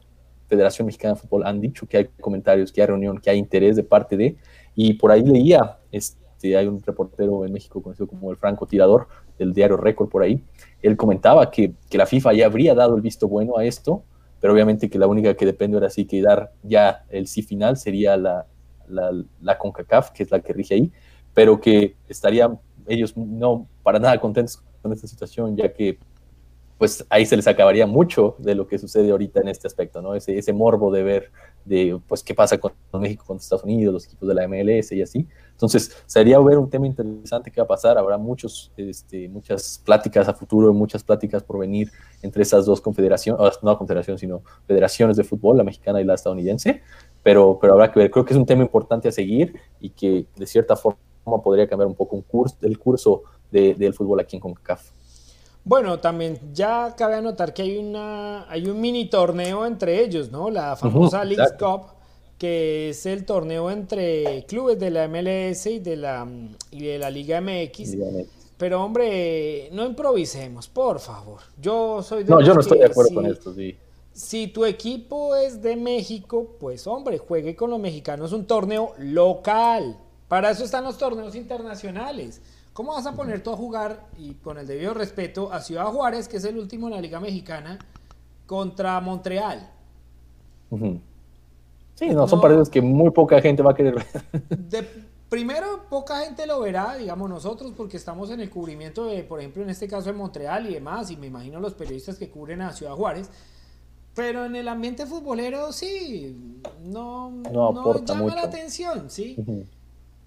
Federación 0.48 0.86
Mexicana 0.86 1.14
de 1.14 1.20
Fútbol 1.20 1.46
han 1.46 1.60
dicho 1.60 1.86
que 1.86 1.98
hay 1.98 2.04
comentarios, 2.20 2.72
que 2.72 2.80
hay 2.80 2.86
reunión, 2.86 3.18
que 3.18 3.30
hay 3.30 3.38
interés 3.38 3.76
de 3.76 3.84
parte 3.84 4.16
de, 4.16 4.36
y 4.74 4.94
por 4.94 5.12
ahí 5.12 5.22
leía, 5.22 5.78
este, 5.92 6.56
hay 6.56 6.66
un 6.66 6.82
reportero 6.82 7.44
en 7.44 7.52
México 7.52 7.82
conocido 7.82 8.06
como 8.06 8.30
el 8.30 8.36
Franco 8.36 8.66
Tirador, 8.66 9.08
del 9.38 9.52
diario 9.52 9.76
Récord 9.76 10.08
por 10.08 10.22
ahí, 10.22 10.42
él 10.82 10.96
comentaba 10.96 11.50
que, 11.50 11.74
que, 11.88 11.98
la 11.98 12.06
FIFA 12.06 12.32
ya 12.32 12.46
habría 12.46 12.74
dado 12.74 12.96
el 12.96 13.02
visto 13.02 13.28
bueno 13.28 13.58
a 13.58 13.64
esto, 13.64 14.02
pero 14.40 14.52
obviamente 14.52 14.88
que 14.88 14.98
la 14.98 15.06
única 15.06 15.34
que 15.34 15.46
depende 15.46 15.76
ahora 15.76 15.90
sí 15.90 16.06
que 16.06 16.22
dar 16.22 16.52
ya 16.62 17.04
el 17.08 17.26
sí 17.26 17.42
final 17.42 17.76
sería 17.76 18.16
la, 18.16 18.46
la, 18.88 19.10
la 19.40 19.58
CONCACAF, 19.58 20.10
que 20.10 20.22
es 20.22 20.30
la 20.30 20.40
que 20.40 20.52
rige 20.52 20.74
ahí, 20.74 20.92
pero 21.34 21.60
que 21.60 21.96
estarían 22.08 22.58
ellos 22.86 23.16
no 23.16 23.68
para 23.82 23.98
nada 23.98 24.18
contentos 24.20 24.62
con 24.82 24.92
esta 24.92 25.06
situación, 25.06 25.56
ya 25.56 25.72
que 25.72 25.98
pues 26.78 27.04
ahí 27.10 27.26
se 27.26 27.36
les 27.36 27.46
acabaría 27.48 27.86
mucho 27.86 28.36
de 28.38 28.54
lo 28.54 28.68
que 28.68 28.78
sucede 28.78 29.10
ahorita 29.10 29.40
en 29.40 29.48
este 29.48 29.66
aspecto, 29.66 30.00
¿no? 30.00 30.14
Ese, 30.14 30.38
ese 30.38 30.52
morbo 30.52 30.92
de 30.92 31.02
ver 31.02 31.32
de, 31.64 32.00
pues, 32.06 32.22
qué 32.22 32.34
pasa 32.34 32.56
con 32.58 32.72
México, 32.94 33.24
con 33.26 33.36
Estados 33.36 33.64
Unidos, 33.64 33.92
los 33.92 34.06
equipos 34.06 34.28
de 34.28 34.34
la 34.34 34.46
MLS 34.46 34.92
y 34.92 35.02
así. 35.02 35.26
Entonces, 35.50 36.02
sería 36.06 36.38
ver 36.38 36.56
un 36.56 36.70
tema 36.70 36.86
interesante 36.86 37.50
que 37.50 37.60
va 37.60 37.64
a 37.64 37.68
pasar. 37.68 37.98
Habrá 37.98 38.16
muchos, 38.16 38.72
este, 38.76 39.28
muchas 39.28 39.82
pláticas 39.84 40.28
a 40.28 40.34
futuro, 40.34 40.72
muchas 40.72 41.02
pláticas 41.02 41.42
por 41.42 41.58
venir 41.58 41.90
entre 42.22 42.42
esas 42.42 42.64
dos 42.64 42.80
confederaciones, 42.80 43.40
no 43.62 43.76
confederaciones, 43.76 44.20
sino 44.20 44.42
federaciones 44.66 45.16
de 45.16 45.24
fútbol, 45.24 45.56
la 45.56 45.64
mexicana 45.64 46.00
y 46.00 46.04
la 46.04 46.14
estadounidense. 46.14 46.82
Pero, 47.24 47.58
pero 47.60 47.72
habrá 47.72 47.90
que 47.90 47.98
ver. 47.98 48.10
Creo 48.10 48.24
que 48.24 48.32
es 48.32 48.38
un 48.38 48.46
tema 48.46 48.62
importante 48.62 49.08
a 49.08 49.12
seguir 49.12 49.54
y 49.80 49.90
que 49.90 50.26
de 50.36 50.46
cierta 50.46 50.76
forma 50.76 50.96
podría 51.42 51.68
cambiar 51.68 51.88
un 51.88 51.94
poco 51.94 52.24
el 52.62 52.78
curso 52.78 53.24
de, 53.50 53.74
del 53.74 53.94
fútbol 53.94 54.20
aquí 54.20 54.36
en 54.36 54.40
CONCACAF. 54.40 54.97
Bueno, 55.68 55.98
también 55.98 56.40
ya 56.54 56.94
cabe 56.96 57.16
anotar 57.16 57.52
que 57.52 57.60
hay 57.60 57.76
una 57.76 58.50
hay 58.50 58.66
un 58.68 58.80
mini 58.80 59.10
torneo 59.10 59.66
entre 59.66 60.02
ellos, 60.02 60.30
¿no? 60.30 60.48
La 60.48 60.76
famosa 60.76 61.22
League 61.24 61.56
Cup, 61.58 61.88
que 62.38 62.88
es 62.88 63.04
el 63.04 63.26
torneo 63.26 63.70
entre 63.70 64.46
clubes 64.48 64.78
de 64.78 64.90
la 64.90 65.06
MLS 65.08 65.66
y 65.66 65.78
de 65.78 65.96
la 65.96 66.26
y 66.70 66.86
de 66.86 66.98
la 66.98 67.10
Liga 67.10 67.42
MX. 67.42 67.96
Pero 68.56 68.82
hombre, 68.82 69.68
no 69.72 69.84
improvisemos, 69.84 70.68
por 70.68 71.00
favor. 71.00 71.40
Yo 71.60 72.02
soy 72.02 72.24
de 72.24 72.30
No, 72.30 72.40
yo 72.40 72.54
no 72.54 72.60
estoy 72.60 72.78
de 72.78 72.86
acuerdo 72.86 73.14
con 73.14 73.26
esto, 73.26 73.52
sí. 73.52 73.76
Si 74.14 74.48
tu 74.48 74.64
equipo 74.64 75.36
es 75.36 75.60
de 75.60 75.76
México, 75.76 76.56
pues 76.58 76.86
hombre, 76.86 77.18
juegue 77.18 77.54
con 77.54 77.68
los 77.68 77.78
mexicanos 77.78 78.32
un 78.32 78.46
torneo 78.46 78.94
local. 78.98 79.98
Para 80.28 80.50
eso 80.50 80.64
están 80.64 80.84
los 80.84 80.96
torneos 80.96 81.34
internacionales. 81.34 82.40
¿Cómo 82.78 82.92
vas 82.92 83.06
a 83.06 83.12
poner 83.16 83.42
tú 83.42 83.50
a 83.50 83.56
jugar, 83.56 84.06
y 84.16 84.34
con 84.34 84.56
el 84.56 84.64
debido 84.64 84.94
respeto, 84.94 85.52
a 85.52 85.60
Ciudad 85.60 85.86
Juárez, 85.86 86.28
que 86.28 86.36
es 86.36 86.44
el 86.44 86.56
último 86.56 86.86
en 86.86 86.94
la 86.94 87.00
Liga 87.00 87.18
Mexicana, 87.18 87.76
contra 88.46 89.00
Montreal? 89.00 89.68
Sí, 91.96 92.10
no, 92.10 92.28
son 92.28 92.40
partidos 92.40 92.70
que 92.70 92.80
muy 92.80 93.10
poca 93.10 93.40
gente 93.40 93.64
va 93.64 93.72
a 93.72 93.74
querer 93.74 93.96
ver. 93.96 94.88
primero, 95.28 95.86
poca 95.90 96.20
gente 96.20 96.46
lo 96.46 96.60
verá, 96.60 96.94
digamos 96.94 97.28
nosotros, 97.28 97.72
porque 97.76 97.96
estamos 97.96 98.30
en 98.30 98.38
el 98.38 98.48
cubrimiento 98.48 99.06
de, 99.06 99.24
por 99.24 99.40
ejemplo, 99.40 99.64
en 99.64 99.70
este 99.70 99.88
caso 99.88 100.12
de 100.12 100.16
Montreal 100.16 100.70
y 100.70 100.74
demás, 100.74 101.10
y 101.10 101.16
me 101.16 101.26
imagino 101.26 101.58
los 101.58 101.74
periodistas 101.74 102.16
que 102.16 102.30
cubren 102.30 102.62
a 102.62 102.72
Ciudad 102.72 102.92
Juárez. 102.92 103.28
Pero 104.14 104.44
en 104.44 104.54
el 104.54 104.68
ambiente 104.68 105.04
futbolero 105.04 105.72
sí, 105.72 106.60
no, 106.84 107.28
no, 107.52 108.04
llama 108.04 108.36
la 108.36 108.42
atención, 108.42 109.10
¿sí? 109.10 109.36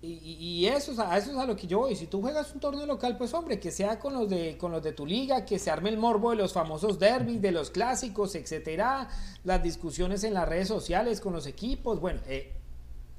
Y, 0.04 0.66
eso, 0.66 1.00
a 1.00 1.16
eso 1.16 1.30
es 1.30 1.38
a 1.38 1.46
lo 1.46 1.56
que 1.56 1.68
yo 1.68 1.80
voy. 1.80 1.96
Si 1.96 2.08
tú 2.08 2.22
juegas 2.22 2.52
un 2.56 2.60
torneo 2.60 2.88
local, 2.88 3.18
pues 3.18 3.36
hombre, 3.36 3.60
que 3.60 3.70
sea 3.70 4.00
con 4.00 4.14
los 4.14 4.28
de, 4.28 4.58
con 4.58 4.72
los 4.72 4.82
de 4.82 4.94
tu 4.94 5.06
liga, 5.06 5.46
que 5.46 5.60
se 5.60 5.70
arme 5.70 5.92
el 5.92 5.98
morbo 5.98 6.32
de 6.32 6.38
los 6.38 6.54
famosos 6.54 6.98
derbis, 6.98 7.40
de 7.40 7.52
los 7.52 7.70
clásicos, 7.70 8.34
etcétera, 8.34 9.10
las 9.44 9.62
discusiones 9.62 10.24
en 10.24 10.34
las 10.34 10.50
redes 10.50 10.68
sociales 10.68 11.22
con 11.22 11.34
los 11.34 11.46
equipos. 11.46 12.00
Bueno, 12.00 12.20
eh, 12.28 12.52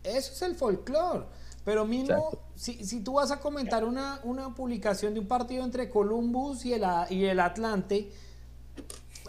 eso 0.03 0.33
es 0.33 0.43
el 0.43 0.57
folclore. 0.57 1.27
Pero 1.65 1.85
mismo, 1.85 2.37
si, 2.57 2.85
si, 2.85 3.05
tú 3.05 3.13
vas 3.15 3.31
a 3.31 3.39
comentar 3.39 3.85
una, 3.85 4.19
una 4.25 4.53
publicación 4.53 5.15
de 5.15 5.21
un 5.21 5.29
partido 5.29 5.63
entre 5.63 5.89
Columbus 5.89 6.65
y 6.65 6.73
el, 6.73 6.85
y 7.11 7.27
el 7.27 7.39
Atlante, 7.39 8.11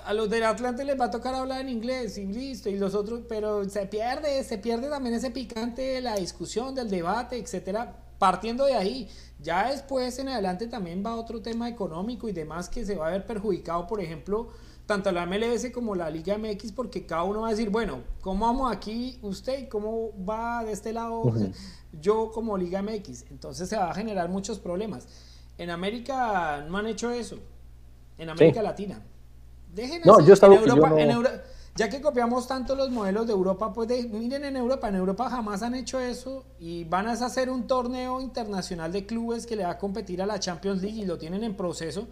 a 0.05 0.13
los 0.13 0.29
del 0.29 0.43
Atlante 0.43 0.83
les 0.85 0.99
va 0.99 1.05
a 1.05 1.11
tocar 1.11 1.33
hablar 1.33 1.61
en 1.61 1.69
inglés 1.69 2.17
y 2.17 2.25
listo, 2.25 2.69
y 2.69 2.77
los 2.77 2.95
otros, 2.95 3.21
pero 3.27 3.67
se 3.69 3.85
pierde, 3.85 4.43
se 4.43 4.57
pierde 4.57 4.89
también 4.89 5.15
ese 5.15 5.31
picante 5.31 5.81
de 5.81 6.01
la 6.01 6.15
discusión, 6.15 6.75
del 6.75 6.89
debate, 6.89 7.37
etcétera, 7.37 7.95
partiendo 8.19 8.65
de 8.65 8.73
ahí. 8.73 9.09
Ya 9.39 9.71
después 9.71 10.17
en 10.19 10.29
adelante 10.29 10.67
también 10.67 11.03
va 11.05 11.15
otro 11.15 11.41
tema 11.41 11.69
económico 11.69 12.29
y 12.29 12.31
demás 12.31 12.69
que 12.69 12.85
se 12.85 12.95
va 12.95 13.07
a 13.07 13.11
ver 13.11 13.25
perjudicado, 13.25 13.87
por 13.87 14.01
ejemplo, 14.01 14.49
tanto 14.85 15.11
la 15.11 15.25
MLS 15.25 15.71
como 15.73 15.95
la 15.95 16.09
Liga 16.09 16.37
MX, 16.37 16.71
porque 16.73 17.05
cada 17.05 17.23
uno 17.23 17.41
va 17.41 17.47
a 17.47 17.51
decir, 17.51 17.69
bueno, 17.69 18.03
¿cómo 18.21 18.45
vamos 18.45 18.71
aquí 18.71 19.19
usted 19.21 19.59
y 19.59 19.67
cómo 19.67 20.11
va 20.25 20.63
de 20.63 20.71
este 20.71 20.93
lado 20.93 21.23
yo 22.01 22.31
como 22.31 22.57
Liga 22.57 22.81
MX? 22.81 23.31
Entonces 23.31 23.69
se 23.69 23.77
va 23.77 23.91
a 23.91 23.93
generar 23.93 24.29
muchos 24.29 24.59
problemas. 24.59 25.07
En 25.57 25.69
América 25.69 26.65
no 26.67 26.77
han 26.77 26.87
hecho 26.87 27.11
eso, 27.11 27.37
en 28.17 28.29
América 28.29 28.61
Latina 28.61 29.01
no, 30.05 30.19
yo 30.25 30.33
estaba, 30.33 30.55
en 30.55 31.11
Europa, 31.11 31.41
ya 31.75 31.89
que 31.89 32.01
copiamos 32.01 32.47
tanto 32.47 32.75
los 32.75 32.91
modelos 32.91 33.25
de 33.25 33.33
Europa, 33.33 33.73
pues 33.73 33.89
miren 34.09 34.45
en 34.45 34.55
Europa, 34.55 34.89
en 34.89 34.95
Europa 34.95 35.29
jamás 35.29 35.63
han 35.63 35.73
hecho 35.73 35.99
eso 35.99 36.45
y 36.59 36.83
van 36.83 37.07
a 37.07 37.13
hacer 37.13 37.49
un 37.49 37.65
torneo 37.65 38.21
internacional 38.21 38.91
de 38.91 39.05
clubes 39.05 39.47
que 39.47 39.55
le 39.55 39.63
va 39.63 39.71
a 39.71 39.77
competir 39.79 40.21
a 40.21 40.27
la 40.27 40.39
Champions 40.39 40.83
League 40.83 41.01
y 41.01 41.05
lo 41.05 41.17
tienen 41.17 41.43
en 41.43 41.55
proceso, 41.55 42.07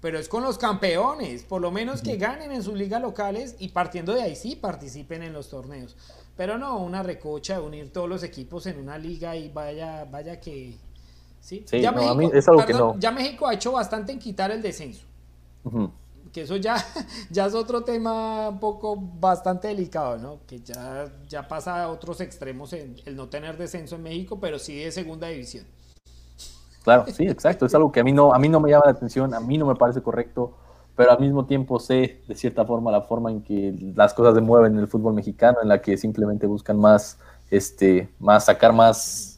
pero 0.00 0.18
es 0.18 0.28
con 0.28 0.42
los 0.42 0.58
campeones, 0.58 1.44
por 1.44 1.62
lo 1.62 1.70
menos 1.70 2.02
que 2.02 2.16
ganen 2.16 2.50
en 2.50 2.62
sus 2.64 2.74
ligas 2.74 3.00
locales 3.00 3.54
y 3.60 3.68
partiendo 3.68 4.14
de 4.14 4.22
ahí 4.22 4.34
sí 4.34 4.56
participen 4.56 5.22
en 5.22 5.32
los 5.32 5.48
torneos. 5.48 5.96
Pero 6.36 6.58
no 6.58 6.78
una 6.78 7.04
recocha 7.04 7.54
de 7.54 7.60
unir 7.60 7.92
todos 7.92 8.08
los 8.08 8.24
equipos 8.24 8.66
en 8.66 8.80
una 8.80 8.98
liga 8.98 9.36
y 9.36 9.48
vaya, 9.48 10.04
vaya 10.10 10.40
que... 10.40 10.76
Sí, 11.40 11.64
ya, 11.70 11.92
México, 11.92 12.96
ya 12.98 13.10
México 13.12 13.46
ha 13.46 13.54
hecho 13.54 13.72
bastante 13.72 14.12
en 14.12 14.18
quitar 14.18 14.50
el 14.50 14.62
descenso 14.62 15.04
que 16.34 16.42
eso 16.42 16.56
ya, 16.56 16.76
ya 17.30 17.46
es 17.46 17.54
otro 17.54 17.84
tema 17.84 18.48
un 18.48 18.58
poco 18.58 18.96
bastante 18.96 19.68
delicado, 19.68 20.18
¿no? 20.18 20.40
Que 20.46 20.58
ya, 20.58 21.06
ya 21.28 21.46
pasa 21.46 21.84
a 21.84 21.88
otros 21.88 22.20
extremos 22.20 22.72
en 22.72 22.96
el 23.06 23.14
no 23.14 23.28
tener 23.28 23.56
descenso 23.56 23.94
en 23.94 24.02
México, 24.02 24.38
pero 24.40 24.58
sí 24.58 24.76
de 24.76 24.90
segunda 24.90 25.28
división. 25.28 25.64
Claro, 26.82 27.06
sí, 27.06 27.26
exacto. 27.26 27.64
Es 27.64 27.74
algo 27.74 27.92
que 27.92 28.00
a 28.00 28.04
mí 28.04 28.12
no, 28.12 28.34
a 28.34 28.38
mí 28.38 28.48
no 28.48 28.58
me 28.58 28.68
llama 28.68 28.86
la 28.86 28.90
atención, 28.90 29.32
a 29.32 29.40
mí 29.40 29.56
no 29.56 29.64
me 29.64 29.76
parece 29.76 30.02
correcto, 30.02 30.52
pero 30.96 31.12
al 31.12 31.20
mismo 31.20 31.46
tiempo 31.46 31.78
sé 31.78 32.20
de 32.26 32.34
cierta 32.34 32.64
forma 32.64 32.90
la 32.90 33.02
forma 33.02 33.30
en 33.30 33.40
que 33.40 33.72
las 33.94 34.12
cosas 34.12 34.34
se 34.34 34.40
mueven 34.40 34.74
en 34.74 34.80
el 34.80 34.88
fútbol 34.88 35.14
mexicano, 35.14 35.58
en 35.62 35.68
la 35.68 35.80
que 35.80 35.96
simplemente 35.96 36.48
buscan 36.48 36.78
más, 36.78 37.16
este, 37.48 38.12
más 38.18 38.44
sacar 38.46 38.72
más 38.72 39.30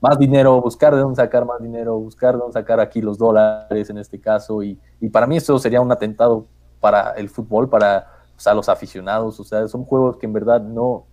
más 0.00 0.16
dinero, 0.16 0.60
buscar 0.60 0.94
de 0.94 1.00
dónde 1.00 1.16
sacar 1.16 1.44
más 1.44 1.60
dinero, 1.60 1.98
buscar 1.98 2.34
de 2.34 2.38
dónde 2.38 2.52
sacar 2.52 2.78
aquí 2.78 3.00
los 3.00 3.18
dólares 3.18 3.90
en 3.90 3.98
este 3.98 4.20
caso. 4.20 4.62
Y, 4.62 4.78
para 5.08 5.26
mí 5.26 5.36
eso 5.36 5.58
sería 5.58 5.80
un 5.80 5.92
atentado 5.92 6.46
para 6.80 7.12
el 7.12 7.28
fútbol, 7.28 7.68
para 7.68 8.06
los 8.54 8.68
aficionados. 8.68 9.38
O 9.40 9.44
sea, 9.44 9.66
son 9.68 9.84
juegos 9.84 10.16
que 10.16 10.26
en 10.26 10.32
verdad 10.32 10.60
no, 10.60 11.06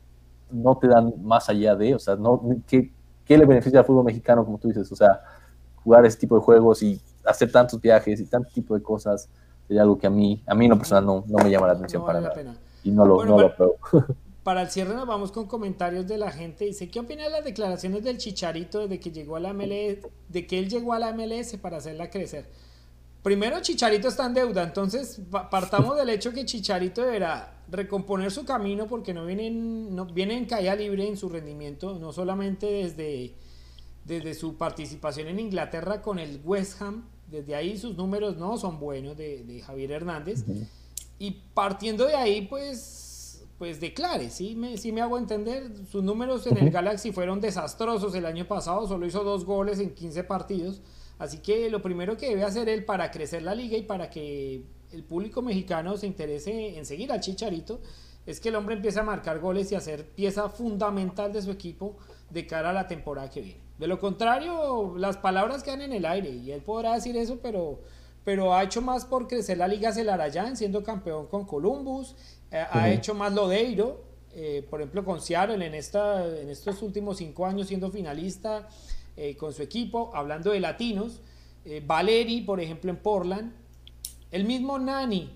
no 0.51 0.77
te 0.77 0.87
dan 0.87 1.13
más 1.21 1.49
allá 1.49 1.75
de, 1.75 1.95
o 1.95 1.99
sea, 1.99 2.15
no, 2.15 2.41
¿qué, 2.67 2.91
¿qué, 3.25 3.37
le 3.37 3.45
beneficia 3.45 3.79
al 3.79 3.85
fútbol 3.85 4.05
mexicano, 4.05 4.43
como 4.45 4.57
tú 4.57 4.67
dices? 4.67 4.91
O 4.91 4.95
sea, 4.95 5.21
jugar 5.83 6.05
ese 6.05 6.17
tipo 6.17 6.35
de 6.35 6.41
juegos 6.41 6.81
y 6.81 6.99
hacer 7.23 7.51
tantos 7.51 7.79
viajes 7.79 8.19
y 8.19 8.25
tanto 8.25 8.49
tipo 8.53 8.75
de 8.75 8.81
cosas 8.81 9.29
sería 9.67 9.81
algo 9.81 9.97
que 9.97 10.07
a 10.07 10.11
mí, 10.11 10.43
a 10.45 10.55
mí 10.55 10.65
en 10.65 10.71
lo 10.71 10.77
personal 10.77 11.05
no, 11.05 11.23
no 11.27 11.43
me 11.43 11.49
llama 11.49 11.67
la 11.67 11.73
atención 11.73 12.05
para 12.05 12.21
nada. 12.21 12.55
Y 12.83 12.91
no 12.91 13.05
lo, 13.05 13.25
no 13.25 13.39
lo 13.39 13.47
apruebo. 13.47 13.75
Para 14.43 14.61
el 14.61 14.69
cierre 14.69 14.93
nos 14.93 15.07
vamos 15.07 15.31
con 15.31 15.47
comentarios 15.47 16.05
de 16.05 16.19
la 16.19 16.29
gente. 16.29 16.65
Dice, 16.65 16.87
¿qué 16.91 16.99
opina 16.99 17.23
de 17.23 17.31
las 17.31 17.43
declaraciones 17.43 18.03
del 18.03 18.19
Chicharito 18.19 18.81
desde 18.81 18.99
que 18.99 19.09
llegó 19.09 19.37
a 19.37 19.39
la 19.39 19.53
MLS, 19.53 20.05
de 20.29 20.45
que 20.45 20.59
él 20.59 20.69
llegó 20.69 20.93
a 20.93 20.99
la 20.99 21.13
MLS 21.13 21.57
para 21.57 21.77
hacerla 21.77 22.11
crecer? 22.11 22.45
Primero, 23.25 23.59
Chicharito 23.59 24.07
está 24.07 24.27
en 24.27 24.35
deuda, 24.35 24.61
entonces 24.61 25.19
partamos 25.49 25.97
del 25.97 26.11
hecho 26.11 26.31
que 26.31 26.45
Chicharito 26.45 27.01
deberá 27.01 27.57
recomponer 27.71 28.29
su 28.29 28.45
camino 28.45 28.85
porque 28.85 29.15
no 29.15 29.25
viene 29.25 29.47
en, 29.47 29.95
no, 29.95 30.05
viene 30.05 30.37
en 30.37 30.45
caída 30.45 30.75
libre 30.75 31.07
en 31.07 31.17
su 31.17 31.27
rendimiento, 31.27 31.97
no 31.97 32.13
solamente 32.13 32.67
desde, 32.67 33.33
desde 34.03 34.35
su 34.35 34.57
participación 34.57 35.27
en 35.27 35.39
Inglaterra 35.39 36.03
con 36.03 36.19
el 36.19 36.39
West 36.43 36.79
Ham, 36.83 37.09
desde 37.25 37.55
ahí 37.55 37.79
sus 37.79 37.97
números 37.97 38.37
no 38.37 38.59
son 38.59 38.79
buenos 38.79 39.17
de, 39.17 39.59
Javier 39.65 39.93
Hernández. 39.93 40.45
Y 41.17 41.31
partiendo 41.55 42.05
de 42.05 42.13
ahí, 42.15 42.45
pues 42.45 43.43
pues 43.57 43.79
declare, 43.79 44.29
¿sí? 44.29 44.53
Me, 44.53 44.75
me 44.91 45.01
hago 45.01 45.17
entender. 45.17 45.71
Sus 45.91 46.03
números 46.03 46.45
en 46.45 46.59
el 46.59 46.69
Galaxy 46.69 47.11
fueron 47.11 47.41
desastrosos 47.41 48.13
el 48.13 48.27
año 48.27 48.47
pasado, 48.47 48.87
solo 48.87 49.07
hizo 49.07 49.23
dos 49.23 49.45
goles 49.45 49.79
en 49.79 49.95
15 49.95 50.25
partidos. 50.25 50.83
Así 51.17 51.39
que 51.39 51.69
lo 51.69 51.81
primero 51.81 52.17
que 52.17 52.29
debe 52.29 52.43
hacer 52.43 52.67
él 52.69 52.83
para 52.83 53.11
crecer 53.11 53.43
la 53.43 53.55
liga 53.55 53.77
y 53.77 53.83
para 53.83 54.09
que 54.09 54.63
el 54.91 55.03
público 55.03 55.41
mexicano 55.41 55.97
se 55.97 56.07
interese 56.07 56.77
en 56.77 56.85
seguir 56.85 57.11
al 57.11 57.19
Chicharito 57.21 57.79
es 58.25 58.39
que 58.39 58.49
el 58.49 58.55
hombre 58.55 58.75
empiece 58.75 58.99
a 58.99 59.03
marcar 59.03 59.39
goles 59.39 59.71
y 59.71 59.75
a 59.75 59.79
ser 59.79 60.05
pieza 60.05 60.49
fundamental 60.49 61.31
de 61.31 61.41
su 61.41 61.51
equipo 61.51 61.97
de 62.29 62.47
cara 62.47 62.71
a 62.71 62.73
la 62.73 62.87
temporada 62.87 63.29
que 63.29 63.41
viene. 63.41 63.61
De 63.77 63.87
lo 63.87 63.99
contrario, 63.99 64.95
las 64.97 65.17
palabras 65.17 65.63
quedan 65.63 65.81
en 65.81 65.93
el 65.93 66.05
aire 66.05 66.29
y 66.29 66.51
él 66.51 66.61
podrá 66.61 66.95
decir 66.95 67.15
eso, 67.17 67.39
pero, 67.41 67.81
pero 68.23 68.53
ha 68.53 68.63
hecho 68.63 68.81
más 68.81 69.05
por 69.05 69.27
crecer 69.27 69.57
la 69.57 69.67
Liga 69.67 69.91
Celarayán, 69.91 70.57
siendo 70.57 70.83
campeón 70.83 71.27
con 71.27 71.45
Columbus, 71.45 72.15
eh, 72.51 72.65
ha 72.71 72.89
hecho 72.89 73.13
más 73.13 73.33
Lodeiro, 73.33 74.03
eh, 74.33 74.65
por 74.69 74.81
ejemplo 74.81 75.05
con 75.05 75.21
Seattle 75.21 75.65
en, 75.65 75.75
esta, 75.75 76.25
en 76.25 76.49
estos 76.49 76.81
últimos 76.81 77.17
cinco 77.17 77.45
años 77.45 77.67
siendo 77.67 77.91
finalista 77.91 78.67
eh, 79.17 79.35
con 79.35 79.53
su 79.53 79.61
equipo, 79.61 80.11
hablando 80.13 80.51
de 80.51 80.59
latinos, 80.59 81.21
Valeri, 81.87 82.41
por 82.41 82.61
ejemplo, 82.61 82.91
en 82.91 82.97
Portland, 82.97 83.51
el 84.29 84.43
mismo 84.45 84.77
Nani, 84.77 85.35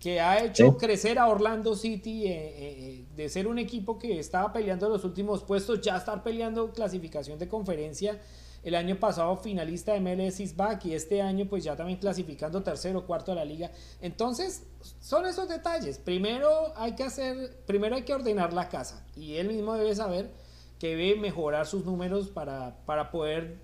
que 0.00 0.22
ha 0.22 0.42
hecho 0.42 0.78
crecer 0.78 1.18
a 1.18 1.28
Orlando 1.28 1.76
City 1.76 2.22
de 2.22 3.28
ser 3.28 3.46
un 3.46 3.58
equipo 3.58 3.98
que 3.98 4.18
estaba 4.18 4.54
peleando 4.54 4.88
los 4.88 5.04
últimos 5.04 5.44
puestos, 5.44 5.82
ya 5.82 5.98
estar 5.98 6.22
peleando 6.22 6.72
clasificación 6.72 7.38
de 7.38 7.46
conferencia 7.46 8.18
el 8.66 8.74
año 8.74 8.98
pasado 8.98 9.36
finalista 9.36 9.92
de 9.92 10.00
MLS 10.00 10.56
back 10.56 10.86
y 10.86 10.94
este 10.94 11.22
año 11.22 11.46
pues 11.48 11.62
ya 11.62 11.76
también 11.76 12.00
clasificando 12.00 12.64
tercero 12.64 12.98
o 12.98 13.06
cuarto 13.06 13.30
a 13.30 13.36
la 13.36 13.44
liga. 13.44 13.70
Entonces, 14.00 14.64
son 14.98 15.24
esos 15.24 15.48
detalles. 15.48 15.98
Primero 15.98 16.50
hay 16.74 16.96
que 16.96 17.04
hacer, 17.04 17.62
primero 17.64 17.94
hay 17.94 18.02
que 18.02 18.12
ordenar 18.12 18.52
la 18.52 18.68
casa 18.68 19.06
y 19.14 19.36
él 19.36 19.46
mismo 19.46 19.74
debe 19.74 19.94
saber 19.94 20.32
que 20.78 20.96
debe 20.96 21.20
mejorar 21.20 21.66
sus 21.66 21.84
números 21.84 22.28
para, 22.28 22.76
para 22.86 23.10
poder 23.10 23.56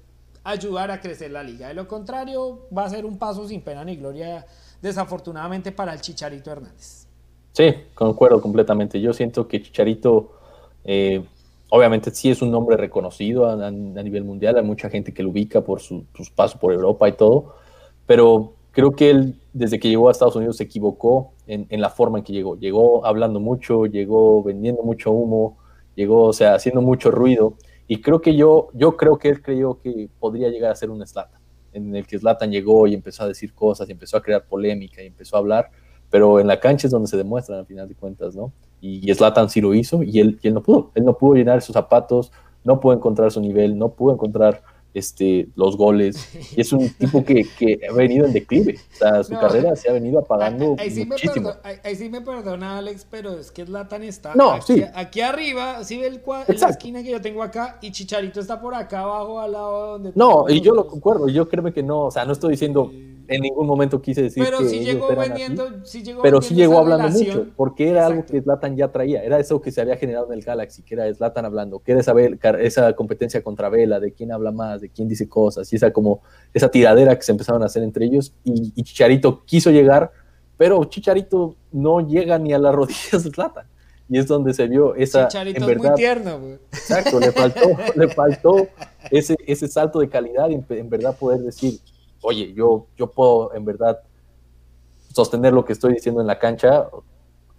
ayudar 0.44 0.90
a 0.90 1.00
crecer 1.00 1.30
la 1.30 1.42
liga. 1.42 1.68
De 1.68 1.74
lo 1.74 1.86
contrario, 1.86 2.66
va 2.76 2.84
a 2.84 2.90
ser 2.90 3.04
un 3.04 3.18
paso 3.18 3.46
sin 3.46 3.60
pena 3.60 3.84
ni 3.84 3.96
gloria, 3.96 4.46
desafortunadamente, 4.80 5.72
para 5.72 5.92
el 5.92 6.00
Chicharito 6.00 6.50
Hernández. 6.50 7.06
Sí, 7.52 7.74
concuerdo 7.94 8.40
completamente. 8.40 9.00
Yo 9.00 9.12
siento 9.12 9.46
que 9.46 9.62
Chicharito 9.62 10.32
eh, 10.84 11.22
obviamente 11.74 12.10
sí 12.10 12.30
es 12.30 12.42
un 12.42 12.50
nombre 12.50 12.76
reconocido 12.76 13.48
a, 13.48 13.70
nivel 13.70 14.24
mundial, 14.24 14.58
hay 14.58 14.62
mucha 14.62 14.90
gente 14.90 15.14
que 15.14 15.22
lo 15.22 15.30
ubica 15.30 15.62
por 15.62 15.80
su, 15.80 16.04
sus 16.14 16.28
pasos 16.28 16.60
por 16.60 16.74
Europa 16.74 17.08
y 17.08 17.12
todo, 17.12 17.54
pero 18.04 18.52
creo 18.72 18.92
que 18.92 19.08
él, 19.08 19.40
desde 19.54 19.80
que 19.80 19.88
llegó 19.88 20.08
a 20.08 20.12
Estados 20.12 20.36
Unidos, 20.36 20.58
se 20.58 20.64
equivocó 20.64 21.32
en, 21.46 21.66
en, 21.70 21.80
la 21.80 21.88
forma 21.88 22.18
en 22.18 22.24
que 22.24 22.32
llegó. 22.34 22.58
Llegó 22.58 23.06
hablando 23.06 23.40
mucho, 23.40 23.86
llegó 23.86 24.42
vendiendo 24.42 24.82
mucho 24.82 25.12
humo, 25.12 25.56
llegó, 25.94 26.24
o 26.24 26.32
sea, 26.32 26.54
haciendo 26.54 26.82
mucho 26.82 27.10
ruido. 27.10 27.54
Y 27.86 28.00
creo 28.00 28.20
que 28.20 28.36
yo, 28.36 28.68
yo 28.74 28.96
creo 28.96 29.18
que 29.18 29.28
él 29.28 29.42
creyó 29.42 29.78
que 29.80 30.08
podría 30.18 30.48
llegar 30.48 30.72
a 30.72 30.76
ser 30.76 30.90
un 30.90 31.06
Slatan, 31.06 31.40
en 31.72 31.94
el 31.94 32.06
que 32.06 32.18
Slatan 32.18 32.50
llegó 32.50 32.86
y 32.86 32.94
empezó 32.94 33.24
a 33.24 33.28
decir 33.28 33.54
cosas, 33.54 33.88
y 33.88 33.92
empezó 33.92 34.16
a 34.16 34.22
crear 34.22 34.44
polémica, 34.46 35.02
y 35.02 35.06
empezó 35.06 35.36
a 35.36 35.40
hablar, 35.40 35.70
pero 36.10 36.40
en 36.40 36.46
la 36.46 36.60
cancha 36.60 36.86
es 36.86 36.90
donde 36.90 37.08
se 37.08 37.16
demuestran 37.16 37.58
al 37.58 37.66
final 37.66 37.88
de 37.88 37.94
cuentas, 37.94 38.36
¿no? 38.36 38.52
Y 38.80 39.12
Slatan 39.12 39.48
sí 39.48 39.60
lo 39.60 39.74
hizo 39.74 40.02
y 40.02 40.20
él, 40.20 40.38
y 40.42 40.48
él 40.48 40.54
no 40.54 40.62
pudo. 40.62 40.90
Él 40.94 41.04
no 41.04 41.16
pudo 41.16 41.34
llenar 41.34 41.62
sus 41.62 41.72
zapatos, 41.72 42.32
no 42.64 42.80
pudo 42.80 42.94
encontrar 42.94 43.30
su 43.30 43.40
nivel, 43.40 43.78
no 43.78 43.90
pudo 43.90 44.14
encontrar 44.14 44.62
este, 44.94 45.48
los 45.56 45.76
goles. 45.76 46.28
Y 46.56 46.60
es 46.60 46.72
un 46.72 46.88
tipo 46.90 47.24
que, 47.24 47.46
que, 47.58 47.80
ha 47.88 47.92
venido 47.92 48.26
en 48.26 48.32
declive. 48.32 48.78
O 48.94 48.96
sea, 48.96 49.24
su 49.24 49.32
carrera 49.34 49.74
se 49.76 49.90
ha 49.90 49.92
venido 49.92 50.20
apagando 50.20 50.76
ahí, 50.78 50.90
sí 50.90 51.04
muchísimo. 51.04 51.48
Me 51.48 51.54
perdona, 51.54 51.80
ahí, 51.84 51.96
sí 51.96 52.08
me 52.08 52.20
perdona, 52.20 52.78
Alex, 52.78 53.06
pero 53.10 53.38
es 53.38 53.50
que 53.50 53.64
Zlatan 53.64 54.02
está 54.02 54.34
no, 54.34 54.52
aquí, 54.52 54.74
sí. 54.74 54.84
aquí 54.94 55.20
arriba, 55.20 55.84
¿sí 55.84 55.98
ve 55.98 56.06
el 56.06 56.20
cuadro, 56.20 56.54
la 56.54 56.68
esquina 56.68 57.02
que 57.02 57.10
yo 57.10 57.20
tengo 57.20 57.42
acá? 57.42 57.78
Y 57.82 57.90
Chicharito 57.90 58.40
está 58.40 58.60
por 58.60 58.74
acá 58.74 59.00
abajo, 59.00 59.40
al 59.40 59.52
lado 59.52 59.92
donde... 59.92 60.12
No, 60.14 60.46
y 60.48 60.60
yo 60.60 60.74
lo 60.74 60.86
concuerdo, 60.86 61.28
yo 61.28 61.48
creo 61.48 61.72
que 61.72 61.82
no, 61.82 62.06
o 62.06 62.10
sea, 62.10 62.24
no 62.24 62.32
estoy 62.32 62.52
diciendo 62.52 62.90
en 63.28 63.40
ningún 63.40 63.66
momento 63.66 64.00
quise 64.00 64.22
decir 64.22 64.42
pero 64.44 64.58
que 64.58 64.68
sí 64.68 64.76
ellos 64.76 64.94
llegó 64.94 65.10
eran 65.12 65.28
vendiendo, 65.28 65.66
así, 65.66 65.98
sí 65.98 66.02
llegó 66.02 66.22
pero 66.22 66.42
sí 66.42 66.54
llegó 66.54 66.78
hablando 66.78 67.08
relación. 67.08 67.38
mucho, 67.38 67.52
porque 67.56 67.88
era 67.88 68.06
algo 68.06 68.24
que 68.24 68.40
Zlatan 68.40 68.76
ya 68.76 68.88
traía, 68.88 69.22
era 69.22 69.38
eso 69.38 69.60
que 69.60 69.70
se 69.70 69.80
había 69.80 69.96
generado 69.96 70.26
en 70.26 70.38
el 70.38 70.44
Galaxy, 70.44 70.82
que 70.82 70.94
era 70.94 71.12
Zlatan 71.14 71.44
hablando, 71.44 71.80
que 71.80 71.92
era 71.92 72.00
esa, 72.00 72.12
esa 72.60 72.92
competencia 72.94 73.42
contra 73.42 73.68
Vela, 73.68 74.00
de 74.00 74.12
quién 74.12 74.32
habla 74.32 74.50
más, 74.52 74.80
de 74.80 74.88
quién 74.88 75.08
dice 75.08 75.28
cosas, 75.28 75.72
y 75.72 75.76
esa 75.76 75.92
como 75.92 76.22
esa 76.52 76.70
tiradera 76.70 77.16
que 77.16 77.22
se 77.22 77.32
empezaron 77.32 77.62
a 77.62 77.66
hacer 77.66 77.82
entre 77.82 78.04
ellos, 78.04 78.34
y, 78.44 78.72
y 78.74 78.82
Chicharito 78.82 79.44
quiso 79.44 79.70
llegar, 79.70 80.10
pero 80.56 80.84
Chicharito 80.84 81.56
no 81.70 82.00
llega 82.00 82.38
ni 82.38 82.52
a 82.52 82.58
las 82.58 82.74
rodillas 82.74 83.24
de 83.24 83.30
Zlatan, 83.30 83.66
y 84.08 84.18
es 84.18 84.26
donde 84.26 84.52
se 84.52 84.66
vio 84.66 84.94
esa, 84.94 85.28
Chicharito 85.28 85.58
en 85.58 85.62
es 85.62 85.68
verdad, 85.68 85.90
muy 85.90 85.96
tierno, 85.96 86.40
güey. 86.40 86.58
Exacto, 86.72 87.20
le 87.20 87.32
faltó, 87.32 87.60
le 87.96 88.08
faltó 88.08 88.68
ese, 89.10 89.36
ese 89.46 89.68
salto 89.68 90.00
de 90.00 90.08
calidad 90.08 90.50
y 90.50 90.54
en, 90.54 90.66
en 90.68 90.90
verdad 90.90 91.16
poder 91.16 91.40
decir, 91.40 91.80
oye, 92.22 92.52
yo, 92.54 92.86
yo 92.96 93.10
puedo 93.10 93.52
en 93.54 93.64
verdad 93.64 94.00
sostener 95.12 95.52
lo 95.52 95.64
que 95.64 95.72
estoy 95.74 95.94
diciendo 95.94 96.20
en 96.20 96.26
la 96.26 96.38
cancha 96.38 96.88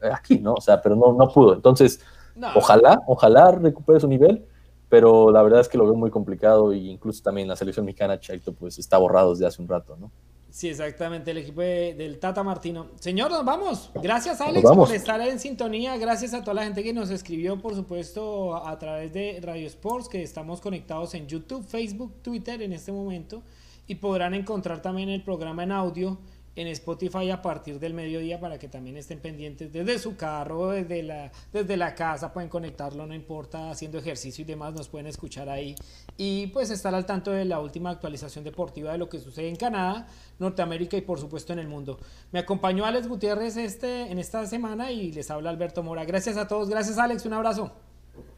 eh, 0.01 0.09
aquí, 0.11 0.39
¿no? 0.39 0.53
O 0.55 0.61
sea, 0.61 0.81
pero 0.81 0.95
no, 0.95 1.13
no 1.13 1.27
pudo. 1.29 1.53
Entonces, 1.53 1.99
No, 2.35 2.47
ojalá, 2.55 2.99
ojalá 3.07 3.51
recupere 3.51 3.99
su 3.99 4.07
nivel, 4.07 4.45
pero 4.89 5.31
la 5.31 5.43
verdad 5.43 5.61
es 5.61 5.69
que 5.69 5.77
lo 5.77 5.85
veo 5.85 5.95
muy 5.95 6.09
complicado 6.09 6.73
y 6.73 6.89
incluso 6.89 7.21
también 7.23 7.47
la 7.47 7.55
selección 7.55 7.85
mexicana, 7.85 8.19
Chaito, 8.19 8.53
pues 8.53 8.79
está 8.79 8.97
borrado 8.97 9.31
desde 9.31 9.45
hace 9.45 9.61
un 9.61 9.67
rato, 9.67 9.95
¿no? 9.97 10.11
Sí, 10.49 10.69
exactamente, 10.69 11.31
el 11.31 11.39
equipo 11.39 11.61
de- 11.61 11.95
del 11.95 12.19
Tata 12.19 12.43
Martino. 12.43 12.87
Señor, 12.99 13.31
nos 13.31 13.43
vamos. 13.43 13.89
Gracias, 13.95 14.39
Alex, 14.39 14.63
vamos. 14.63 14.87
por 14.87 14.95
estar 14.95 15.19
en 15.21 15.39
sintonía. 15.39 15.97
Gracias 15.97 16.35
a 16.35 16.41
toda 16.41 16.53
la 16.53 16.63
gente 16.63 16.83
que 16.83 16.93
nos 16.93 17.09
escribió, 17.09 17.59
por 17.59 17.73
supuesto, 17.73 18.55
a 18.55 18.77
través 18.77 19.11
de 19.13 19.39
Radio 19.41 19.65
Sports, 19.65 20.07
que 20.07 20.21
estamos 20.21 20.61
conectados 20.61 21.15
en 21.15 21.25
YouTube, 21.25 21.63
Facebook, 21.65 22.13
Twitter 22.21 22.61
en 22.61 22.73
este 22.73 22.91
momento. 22.91 23.41
Y 23.87 23.95
podrán 23.95 24.33
encontrar 24.33 24.81
también 24.81 25.09
el 25.09 25.23
programa 25.23 25.63
en 25.63 25.71
audio 25.71 26.19
en 26.55 26.67
Spotify 26.67 27.31
a 27.31 27.41
partir 27.41 27.79
del 27.79 27.93
mediodía 27.93 28.39
para 28.39 28.59
que 28.59 28.67
también 28.67 28.97
estén 28.97 29.19
pendientes 29.19 29.71
desde 29.73 29.97
su 29.97 30.15
carro, 30.15 30.69
desde 30.69 31.01
la, 31.01 31.31
desde 31.51 31.77
la 31.77 31.95
casa, 31.95 32.31
pueden 32.31 32.49
conectarlo, 32.49 33.07
no 33.07 33.15
importa, 33.15 33.71
haciendo 33.71 33.97
ejercicio 33.97 34.43
y 34.43 34.45
demás, 34.45 34.73
nos 34.73 34.87
pueden 34.87 35.07
escuchar 35.07 35.49
ahí. 35.49 35.75
Y 36.15 36.47
pues 36.47 36.69
estar 36.69 36.93
al 36.93 37.05
tanto 37.05 37.31
de 37.31 37.45
la 37.45 37.59
última 37.59 37.89
actualización 37.89 38.43
deportiva 38.43 38.91
de 38.91 38.97
lo 38.97 39.09
que 39.09 39.19
sucede 39.19 39.49
en 39.49 39.55
Canadá, 39.55 40.07
Norteamérica 40.39 40.95
y 40.95 41.01
por 41.01 41.19
supuesto 41.19 41.53
en 41.53 41.59
el 41.59 41.67
mundo. 41.67 41.97
Me 42.31 42.39
acompañó 42.39 42.85
Alex 42.85 43.07
Gutiérrez 43.07 43.57
este, 43.57 44.11
en 44.11 44.19
esta 44.19 44.45
semana 44.45 44.91
y 44.91 45.11
les 45.11 45.31
habla 45.31 45.49
Alberto 45.49 45.81
Mora. 45.81 46.05
Gracias 46.05 46.37
a 46.37 46.47
todos, 46.47 46.69
gracias 46.69 46.97
Alex, 46.99 47.25
un 47.25 47.33
abrazo. 47.33 47.71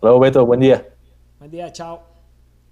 Luego, 0.02 0.20
Beto, 0.20 0.46
buen 0.46 0.62
día. 0.62 0.88
Buen 1.40 1.52
día, 1.52 1.72
chao. 1.72 2.15